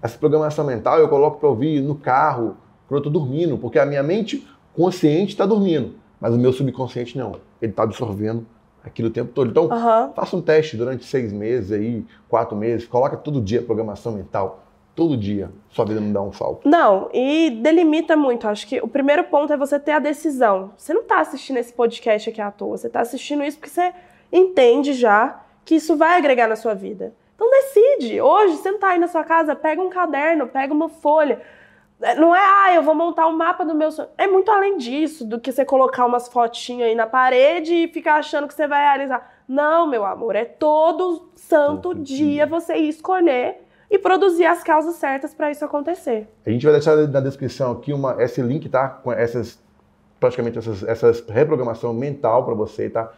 Essa 0.00 0.16
programação 0.16 0.64
mental 0.64 0.98
eu 0.98 1.08
coloco 1.10 1.38
para 1.38 1.48
ouvir 1.48 1.82
no 1.82 1.94
carro, 1.96 2.56
quando 2.88 2.98
eu 2.98 3.04
tô 3.04 3.10
dormindo, 3.10 3.58
porque 3.58 3.78
a 3.78 3.86
minha 3.86 4.02
mente 4.02 4.44
consciente 4.74 5.32
está 5.32 5.46
dormindo, 5.46 5.94
mas 6.20 6.34
o 6.34 6.38
meu 6.38 6.52
subconsciente 6.52 7.16
não. 7.16 7.32
Ele 7.60 7.70
está 7.70 7.82
absorvendo 7.82 8.46
aquilo 8.82 9.08
o 9.08 9.10
tempo 9.10 9.30
todo. 9.32 9.50
Então, 9.50 9.70
Aham. 9.70 10.12
faça 10.16 10.36
um 10.36 10.40
teste 10.40 10.76
durante 10.76 11.04
seis 11.04 11.32
meses 11.32 11.70
aí, 11.70 12.04
quatro 12.28 12.56
meses, 12.56 12.86
coloca 12.86 13.16
todo 13.16 13.40
dia 13.40 13.62
programação 13.62 14.12
mental. 14.12 14.64
Todo 14.94 15.16
dia. 15.16 15.48
Sua 15.68 15.84
vida 15.84 16.00
não 16.00 16.12
dá 16.12 16.20
um 16.20 16.32
salto. 16.32 16.68
Não, 16.68 17.08
e 17.12 17.50
delimita 17.62 18.16
muito. 18.16 18.48
Acho 18.48 18.66
que 18.66 18.80
o 18.80 18.88
primeiro 18.88 19.22
ponto 19.24 19.52
é 19.52 19.56
você 19.56 19.78
ter 19.78 19.92
a 19.92 20.00
decisão. 20.00 20.72
Você 20.76 20.92
não 20.92 21.04
tá 21.04 21.20
assistindo 21.20 21.58
esse 21.58 21.72
podcast 21.72 22.28
aqui 22.28 22.40
à 22.40 22.50
toa, 22.50 22.76
você 22.76 22.88
tá 22.88 23.00
assistindo 23.00 23.44
isso 23.44 23.58
porque 23.58 23.70
você 23.70 23.92
entende 24.32 24.94
já 24.94 25.40
que 25.64 25.76
isso 25.76 25.96
vai 25.96 26.18
agregar 26.18 26.48
na 26.48 26.56
sua 26.56 26.74
vida. 26.74 27.14
Então 27.36 27.48
decide. 27.48 28.20
Hoje, 28.20 28.56
você 28.56 28.72
não 28.72 28.80
tá 28.80 28.88
aí 28.88 28.98
na 28.98 29.06
sua 29.06 29.22
casa, 29.22 29.54
pega 29.54 29.80
um 29.80 29.88
caderno, 29.88 30.48
pega 30.48 30.74
uma 30.74 30.88
folha. 30.88 31.40
É, 32.00 32.14
Não 32.14 32.34
é, 32.34 32.40
ah, 32.40 32.74
eu 32.74 32.82
vou 32.82 32.94
montar 32.94 33.26
um 33.26 33.36
mapa 33.36 33.64
do 33.64 33.74
meu 33.74 33.90
sonho. 33.90 34.08
É 34.16 34.26
muito 34.26 34.50
além 34.50 34.76
disso, 34.76 35.24
do 35.24 35.40
que 35.40 35.50
você 35.50 35.64
colocar 35.64 36.06
umas 36.06 36.28
fotinhas 36.28 36.88
aí 36.88 36.94
na 36.94 37.06
parede 37.06 37.74
e 37.74 37.88
ficar 37.88 38.16
achando 38.16 38.46
que 38.46 38.54
você 38.54 38.66
vai 38.68 38.80
realizar. 38.80 39.30
Não, 39.48 39.86
meu 39.86 40.04
amor, 40.04 40.36
é 40.36 40.44
todo 40.44 41.30
santo 41.34 41.82
Todo 41.94 42.02
dia 42.02 42.26
dia. 42.26 42.46
você 42.46 42.76
escolher 42.76 43.62
e 43.90 43.98
produzir 43.98 44.44
as 44.44 44.62
causas 44.62 44.96
certas 44.96 45.32
para 45.34 45.50
isso 45.50 45.64
acontecer. 45.64 46.28
A 46.46 46.50
gente 46.50 46.64
vai 46.64 46.74
deixar 46.74 46.94
na 46.96 47.20
descrição 47.20 47.72
aqui 47.72 47.92
uma, 47.92 48.22
esse 48.22 48.42
link, 48.42 48.68
tá? 48.68 48.88
Com 48.88 49.10
essas, 49.10 49.58
praticamente 50.20 50.58
essas, 50.58 50.82
essas 50.82 51.24
reprogramação 51.26 51.92
mental 51.94 52.44
para 52.44 52.54
você, 52.54 52.90
tá? 52.90 53.10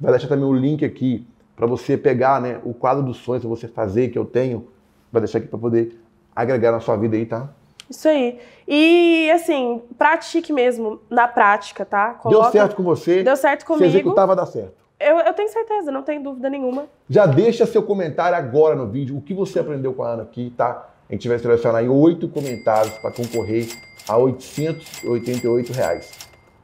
Vai 0.00 0.12
deixar 0.12 0.28
também 0.28 0.46
o 0.46 0.52
link 0.54 0.84
aqui 0.84 1.26
para 1.54 1.66
você 1.66 1.96
pegar, 1.96 2.40
né, 2.40 2.60
o 2.64 2.74
quadro 2.74 3.02
dos 3.04 3.18
sonhos 3.18 3.42
para 3.42 3.48
você 3.50 3.68
fazer 3.68 4.08
que 4.08 4.18
eu 4.18 4.24
tenho. 4.24 4.66
Vai 5.12 5.20
deixar 5.20 5.38
aqui 5.38 5.46
para 5.46 5.58
poder 5.58 6.00
agregar 6.34 6.72
na 6.72 6.80
sua 6.80 6.96
vida 6.96 7.14
aí, 7.16 7.26
tá? 7.26 7.48
Isso 7.88 8.08
aí. 8.08 8.38
E, 8.66 9.30
assim, 9.30 9.82
pratique 9.98 10.52
mesmo, 10.52 11.00
na 11.10 11.28
prática, 11.28 11.84
tá? 11.84 12.20
Deu 12.26 12.44
certo 12.44 12.76
com 12.76 12.82
você? 12.82 13.22
Deu 13.22 13.36
certo 13.36 13.60
Se 13.60 13.66
comigo. 13.66 13.84
executar, 13.84 14.26
vai 14.26 14.36
dar 14.36 14.46
certo. 14.46 14.84
Eu, 14.98 15.18
eu 15.18 15.32
tenho 15.34 15.48
certeza, 15.48 15.90
não 15.90 16.02
tenho 16.02 16.22
dúvida 16.22 16.48
nenhuma. 16.48 16.86
Já 17.10 17.26
deixa 17.26 17.66
seu 17.66 17.82
comentário 17.82 18.36
agora 18.36 18.74
no 18.74 18.86
vídeo. 18.86 19.16
O 19.16 19.20
que 19.20 19.34
você 19.34 19.58
aprendeu 19.58 19.92
com 19.92 20.02
a 20.02 20.12
Ana 20.12 20.22
aqui, 20.22 20.52
tá? 20.56 20.88
A 21.08 21.12
gente 21.12 21.28
vai 21.28 21.38
selecionar 21.38 21.82
aí 21.82 21.88
oito 21.88 22.28
comentários 22.28 22.96
para 22.98 23.10
concorrer 23.10 23.68
a 24.08 24.16
888 24.16 25.72
reais. 25.72 26.10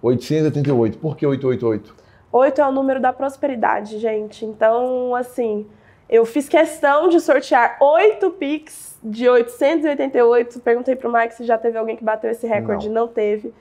888. 0.03 0.99
Por 0.99 1.17
que 1.17 1.27
888? 1.27 1.95
Oito 2.33 2.61
é 2.61 2.67
o 2.67 2.73
número 2.73 3.01
da 3.01 3.13
prosperidade, 3.13 3.99
gente. 3.99 4.45
Então, 4.45 5.15
assim, 5.15 5.67
eu 6.11 6.27
fiz 6.27 6.49
questão 6.49 7.09
de 7.09 7.21
sortear 7.21 7.79
oito 7.81 8.31
Pix 8.33 8.99
de 9.03 9.29
888. 9.29 10.59
Perguntei 10.59 10.97
pro 10.97 11.11
Mike 11.11 11.35
se 11.35 11.45
já 11.45 11.57
teve 11.57 11.79
alguém 11.79 11.97
que 11.97 12.03
bateu 12.03 12.29
esse 12.29 12.49
recorde. 12.49 12.89
Não, 12.89 13.07
teve. 13.07 13.55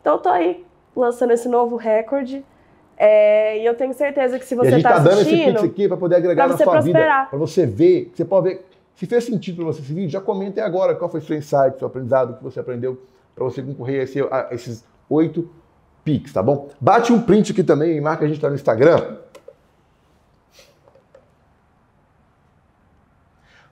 Então, 0.00 0.16
tô 0.16 0.28
aí 0.28 0.64
lançando 0.94 1.32
esse 1.32 1.48
novo 1.48 1.74
recorde. 1.74 2.44
É, 2.96 3.58
e 3.58 3.66
eu 3.66 3.74
tenho 3.74 3.92
certeza 3.92 4.38
que 4.38 4.46
se 4.46 4.54
você 4.54 4.70
gente 4.70 4.84
tá 4.84 5.00
dando 5.00 5.20
esse 5.20 5.36
pix 5.36 5.64
aqui 5.64 5.88
para 5.88 5.96
poder 5.96 6.16
agregar 6.16 6.44
pra 6.44 6.52
na 6.52 6.56
você 6.56 6.64
sua 6.64 6.72
prosperar. 6.74 7.18
vida, 7.18 7.30
para 7.30 7.38
você 7.38 7.66
ver, 7.66 8.10
você 8.14 8.24
pode 8.24 8.48
ver 8.48 8.64
se 8.94 9.04
fez 9.04 9.24
sentido 9.24 9.56
para 9.56 9.66
você 9.66 9.82
esse 9.82 9.92
vídeo, 9.92 10.08
já 10.08 10.20
comenta 10.20 10.60
aí 10.60 10.66
agora 10.66 10.94
qual 10.94 11.10
foi 11.10 11.20
o 11.20 11.22
seu 11.22 11.36
insight, 11.36 11.76
seu 11.78 11.88
aprendizado, 11.88 12.30
o 12.30 12.34
que 12.36 12.44
você 12.44 12.58
aprendeu 12.60 13.02
para 13.34 13.44
você 13.44 13.62
concorrer 13.62 14.00
a, 14.00 14.04
esse, 14.04 14.20
a 14.22 14.48
esses 14.52 14.84
oito 15.10 15.50
Pix, 16.02 16.32
tá 16.32 16.40
bom? 16.40 16.68
Bate 16.80 17.12
um 17.12 17.20
print 17.20 17.50
aqui 17.50 17.64
também 17.64 17.96
e 17.96 18.00
marca 18.00 18.24
a 18.24 18.28
gente 18.28 18.40
lá 18.40 18.48
no 18.48 18.54
Instagram. 18.54 19.16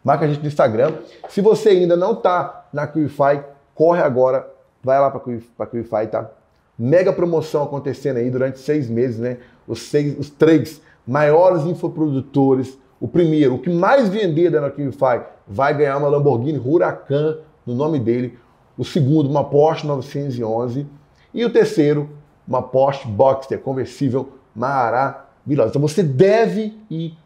Marca 0.05 0.27
a 0.27 0.29
gente 0.29 0.43
no 0.43 0.49
Instagram. 0.49 0.93
Se 1.31 1.41
você 1.41 1.71
ainda 1.71 1.97
não 1.97 2.15
tá 2.15 2.67
na 2.71 2.87
QIFI, 2.87 3.43
corre 3.75 4.03
agora, 4.03 4.47
vai 4.83 5.01
lá 5.01 5.11
para 5.11 5.21
a 5.59 5.67
QIFI, 5.67 6.07
tá? 6.11 6.31
Mega 6.79 7.11
promoção 7.11 7.63
acontecendo 7.63 8.19
aí 8.19 8.31
durante 8.31 8.59
seis 8.59 8.91
meses, 8.91 9.19
né? 9.19 9.39
Os, 9.67 9.81
seis, 9.83 10.19
os 10.19 10.29
três 10.29 10.83
maiores 11.07 11.65
infoprodutores. 11.65 12.79
O 13.01 13.09
primeiro, 13.09 13.55
o 13.55 13.59
que 13.59 13.71
mais 13.71 14.09
vender 14.11 14.51
da 14.51 14.71
QIFI, 14.71 15.23
vai 15.49 15.75
ganhar 15.75 15.97
uma 15.97 16.09
Lamborghini 16.09 16.59
Huracan 16.59 17.39
no 17.65 17.75
nome 17.75 17.99
dele. 17.99 18.39
O 18.77 18.85
segundo, 18.85 19.31
uma 19.31 19.45
Porsche 19.45 19.87
911. 19.87 20.87
E 21.33 21.45
o 21.45 21.51
terceiro, 21.51 22.11
uma 22.47 22.63
Porsche 22.63 23.09
Boxster 23.09 23.59
conversível 23.59 24.35
maravilhosa. 24.55 25.71
Então 25.71 25.81
você 25.81 26.03
deve 26.03 26.79
ir 26.91 27.17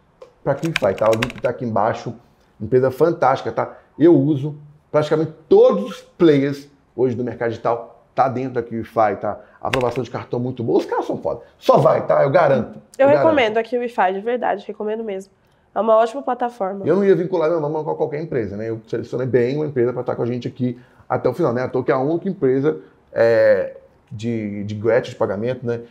para 0.45 0.53
a 0.53 0.57
QIFI, 0.57 0.95
tá? 0.95 1.09
O 1.09 1.15
link 1.15 1.37
está 1.37 1.51
aqui 1.51 1.65
embaixo. 1.65 2.15
Empresa 2.61 2.91
fantástica, 2.91 3.53
tá? 3.53 3.79
Eu 3.99 4.15
uso 4.17 4.57
praticamente 4.91 5.33
todos 5.49 5.85
os 5.85 6.01
players 6.01 6.69
hoje 6.97 7.15
do 7.15 7.23
mercado 7.23 7.51
digital 7.51 8.05
tá 8.15 8.29
dentro 8.29 8.55
da 8.55 8.63
QIFI, 8.63 9.17
tá? 9.21 9.39
A 9.61 9.69
aprovação 9.69 10.03
de 10.03 10.11
cartão 10.11 10.41
muito 10.41 10.65
boa. 10.65 10.79
Os 10.79 10.85
caras 10.85 11.07
são 11.07 11.17
foda. 11.19 11.43
Só 11.57 11.79
vai, 11.79 12.05
tá? 12.05 12.25
Eu 12.25 12.31
garanto. 12.31 12.81
Eu, 12.99 13.07
garanto. 13.07 13.23
recomendo 13.23 13.59
aqui 13.59 13.77
o 13.77 13.81
Wi-Fi, 13.81 14.15
de 14.15 14.21
verdade, 14.21 14.65
recomendo 14.67 15.05
mesmo. 15.05 15.33
É 15.73 15.81
uma 15.81 15.97
ótima 15.97 16.23
plataforma. 16.23 16.85
Eu 16.85 16.97
não 16.97 17.05
ia 17.05 17.15
vincular 17.15 17.49
meu 17.49 17.61
nome 17.61 17.85
com 17.85 17.95
qualquer 17.95 18.21
empresa, 18.21 18.57
né? 18.57 18.71
Eu 18.71 18.81
selecionei 18.89 19.27
bem 19.27 19.57
uma 19.57 19.67
empresa 19.67 19.93
para 19.93 20.01
estar 20.01 20.17
com 20.17 20.23
a 20.23 20.27
gente 20.27 20.49
aqui 20.49 20.77
até 21.09 21.29
o 21.29 21.33
final, 21.35 21.53
né? 21.53 21.69
Toa 21.69 21.85
que 21.85 21.93
é 21.93 21.95
a 21.95 22.01
única 22.01 22.29
empresa 22.29 22.81
é, 23.13 23.77
de, 24.11 24.65
de 24.65 24.75
gratitude 24.75 25.13
de 25.13 25.17
pagamento, 25.17 25.65
né? 25.65 25.83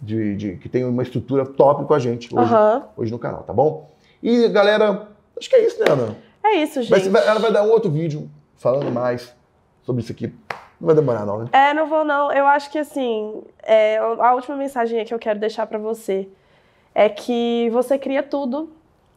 De, 0.00 0.36
de, 0.36 0.56
que 0.56 0.68
tem 0.70 0.82
uma 0.84 1.02
estrutura 1.02 1.44
top 1.44 1.84
com 1.84 1.92
a 1.92 1.98
gente 1.98 2.34
hoje, 2.34 2.54
hoje 2.96 3.12
no 3.12 3.18
canal, 3.18 3.42
tá 3.42 3.52
bom? 3.52 3.90
E 4.22 4.48
galera, 4.48 5.08
acho 5.38 5.48
que 5.48 5.56
é 5.56 5.66
isso, 5.66 5.80
né, 5.80 5.86
Ana? 5.88 6.16
É 6.42 6.56
isso, 6.56 6.82
gente. 6.82 7.08
ela 7.08 7.40
vai 7.40 7.52
dar 7.52 7.62
um 7.62 7.70
outro 7.70 7.90
vídeo 7.90 8.30
falando 8.56 8.90
mais 8.90 9.34
sobre 9.82 10.02
isso 10.02 10.12
aqui. 10.12 10.26
Não 10.80 10.86
vai 10.86 10.94
demorar, 10.94 11.24
não, 11.24 11.38
né? 11.38 11.48
É, 11.52 11.72
não 11.72 11.86
vou 11.86 12.04
não. 12.04 12.32
Eu 12.32 12.46
acho 12.46 12.70
que 12.70 12.78
assim, 12.78 13.42
é, 13.62 13.96
a 13.96 14.34
última 14.34 14.56
mensagem 14.56 15.04
que 15.04 15.14
eu 15.14 15.18
quero 15.18 15.38
deixar 15.38 15.66
pra 15.66 15.78
você 15.78 16.28
é 16.94 17.08
que 17.08 17.70
você 17.72 17.98
cria 17.98 18.22
tudo. 18.22 18.72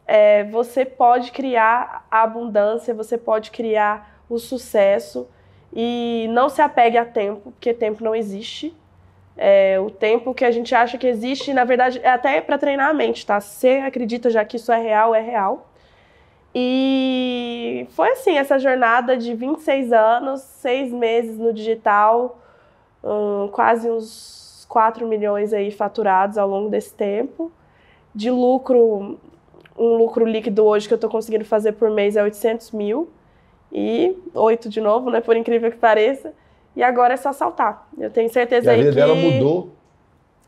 É, 0.06 0.44
você 0.44 0.86
pode 0.86 1.32
criar 1.32 2.06
a 2.10 2.22
abundância, 2.22 2.94
você 2.94 3.18
pode 3.18 3.50
criar 3.50 4.22
o 4.28 4.38
sucesso 4.38 5.28
e 5.72 6.26
não 6.30 6.48
se 6.48 6.62
apegue 6.62 6.96
a 6.96 7.04
tempo, 7.04 7.52
porque 7.52 7.74
tempo 7.74 8.02
não 8.02 8.14
existe. 8.14 8.74
É, 9.36 9.78
o 9.78 9.90
tempo 9.90 10.34
que 10.34 10.44
a 10.44 10.50
gente 10.50 10.74
acha 10.74 10.98
que 10.98 11.06
existe, 11.06 11.52
na 11.52 11.64
verdade, 11.64 12.00
é 12.02 12.08
até 12.08 12.40
para 12.40 12.58
treinar 12.58 12.88
a 12.88 12.94
mente, 12.94 13.24
tá? 13.24 13.40
Se 13.40 13.60
você 13.60 13.68
acredita 13.86 14.30
já 14.30 14.44
que 14.44 14.56
isso 14.56 14.72
é 14.72 14.80
real, 14.80 15.14
é 15.14 15.20
real. 15.20 15.67
E 16.54 17.86
foi 17.90 18.10
assim, 18.10 18.36
essa 18.36 18.58
jornada 18.58 19.16
de 19.16 19.34
26 19.34 19.92
anos, 19.92 20.40
seis 20.40 20.92
meses 20.92 21.38
no 21.38 21.52
digital, 21.52 22.38
hum, 23.04 23.48
quase 23.52 23.90
uns 23.90 24.66
4 24.68 25.06
milhões 25.06 25.52
aí 25.52 25.70
faturados 25.70 26.38
ao 26.38 26.48
longo 26.48 26.68
desse 26.68 26.92
tempo. 26.94 27.52
De 28.14 28.30
lucro, 28.30 29.18
um 29.78 29.96
lucro 29.96 30.24
líquido 30.24 30.64
hoje 30.64 30.88
que 30.88 30.94
eu 30.94 30.96
estou 30.96 31.10
conseguindo 31.10 31.44
fazer 31.44 31.72
por 31.72 31.90
mês 31.90 32.16
é 32.16 32.22
800 32.22 32.72
mil. 32.72 33.08
E 33.70 34.16
8 34.34 34.68
de 34.68 34.80
novo, 34.80 35.10
né? 35.10 35.20
Por 35.20 35.36
incrível 35.36 35.70
que 35.70 35.76
pareça. 35.76 36.32
E 36.74 36.82
agora 36.82 37.14
é 37.14 37.16
só 37.18 37.32
saltar. 37.32 37.86
Eu 37.98 38.10
tenho 38.10 38.26
E 38.26 38.30
certeza 38.30 38.70
a 38.70 38.74
aí 38.74 38.78
vida 38.78 38.90
que... 38.92 38.96
dela 38.96 39.14
mudou, 39.14 39.70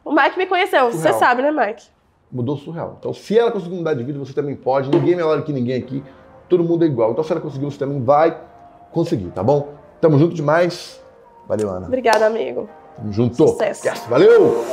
O 0.04 0.10
Mike 0.12 0.38
me 0.38 0.46
conheceu, 0.46 0.90
você 0.90 1.12
sabe, 1.12 1.42
né, 1.42 1.50
Mike? 1.50 1.86
Mudou 2.30 2.56
surreal. 2.56 2.96
Então, 2.98 3.12
se 3.12 3.38
ela 3.38 3.50
conseguiu 3.50 3.78
mudar 3.78 3.94
de 3.94 4.04
vida, 4.04 4.18
você 4.18 4.32
também 4.32 4.54
pode. 4.54 4.90
Ninguém 4.90 5.14
é 5.14 5.16
melhor 5.16 5.42
que 5.42 5.52
ninguém 5.52 5.76
aqui. 5.76 6.02
Todo 6.48 6.64
mundo 6.64 6.84
é 6.84 6.86
igual. 6.86 7.12
Então, 7.12 7.24
se 7.24 7.32
ela 7.32 7.40
conseguiu, 7.40 7.70
você 7.70 7.78
também 7.78 8.02
vai 8.02 8.40
conseguir, 8.92 9.30
tá 9.30 9.42
bom? 9.42 9.74
Tamo 10.00 10.18
junto 10.18 10.34
demais. 10.34 11.00
Valeu, 11.46 11.70
Ana. 11.70 11.86
Obrigada, 11.86 12.26
amigo. 12.26 12.68
Tamo 12.96 13.12
junto. 13.12 13.36
Sucesso. 13.36 13.86
Yes, 13.86 14.06
valeu! 14.06 14.64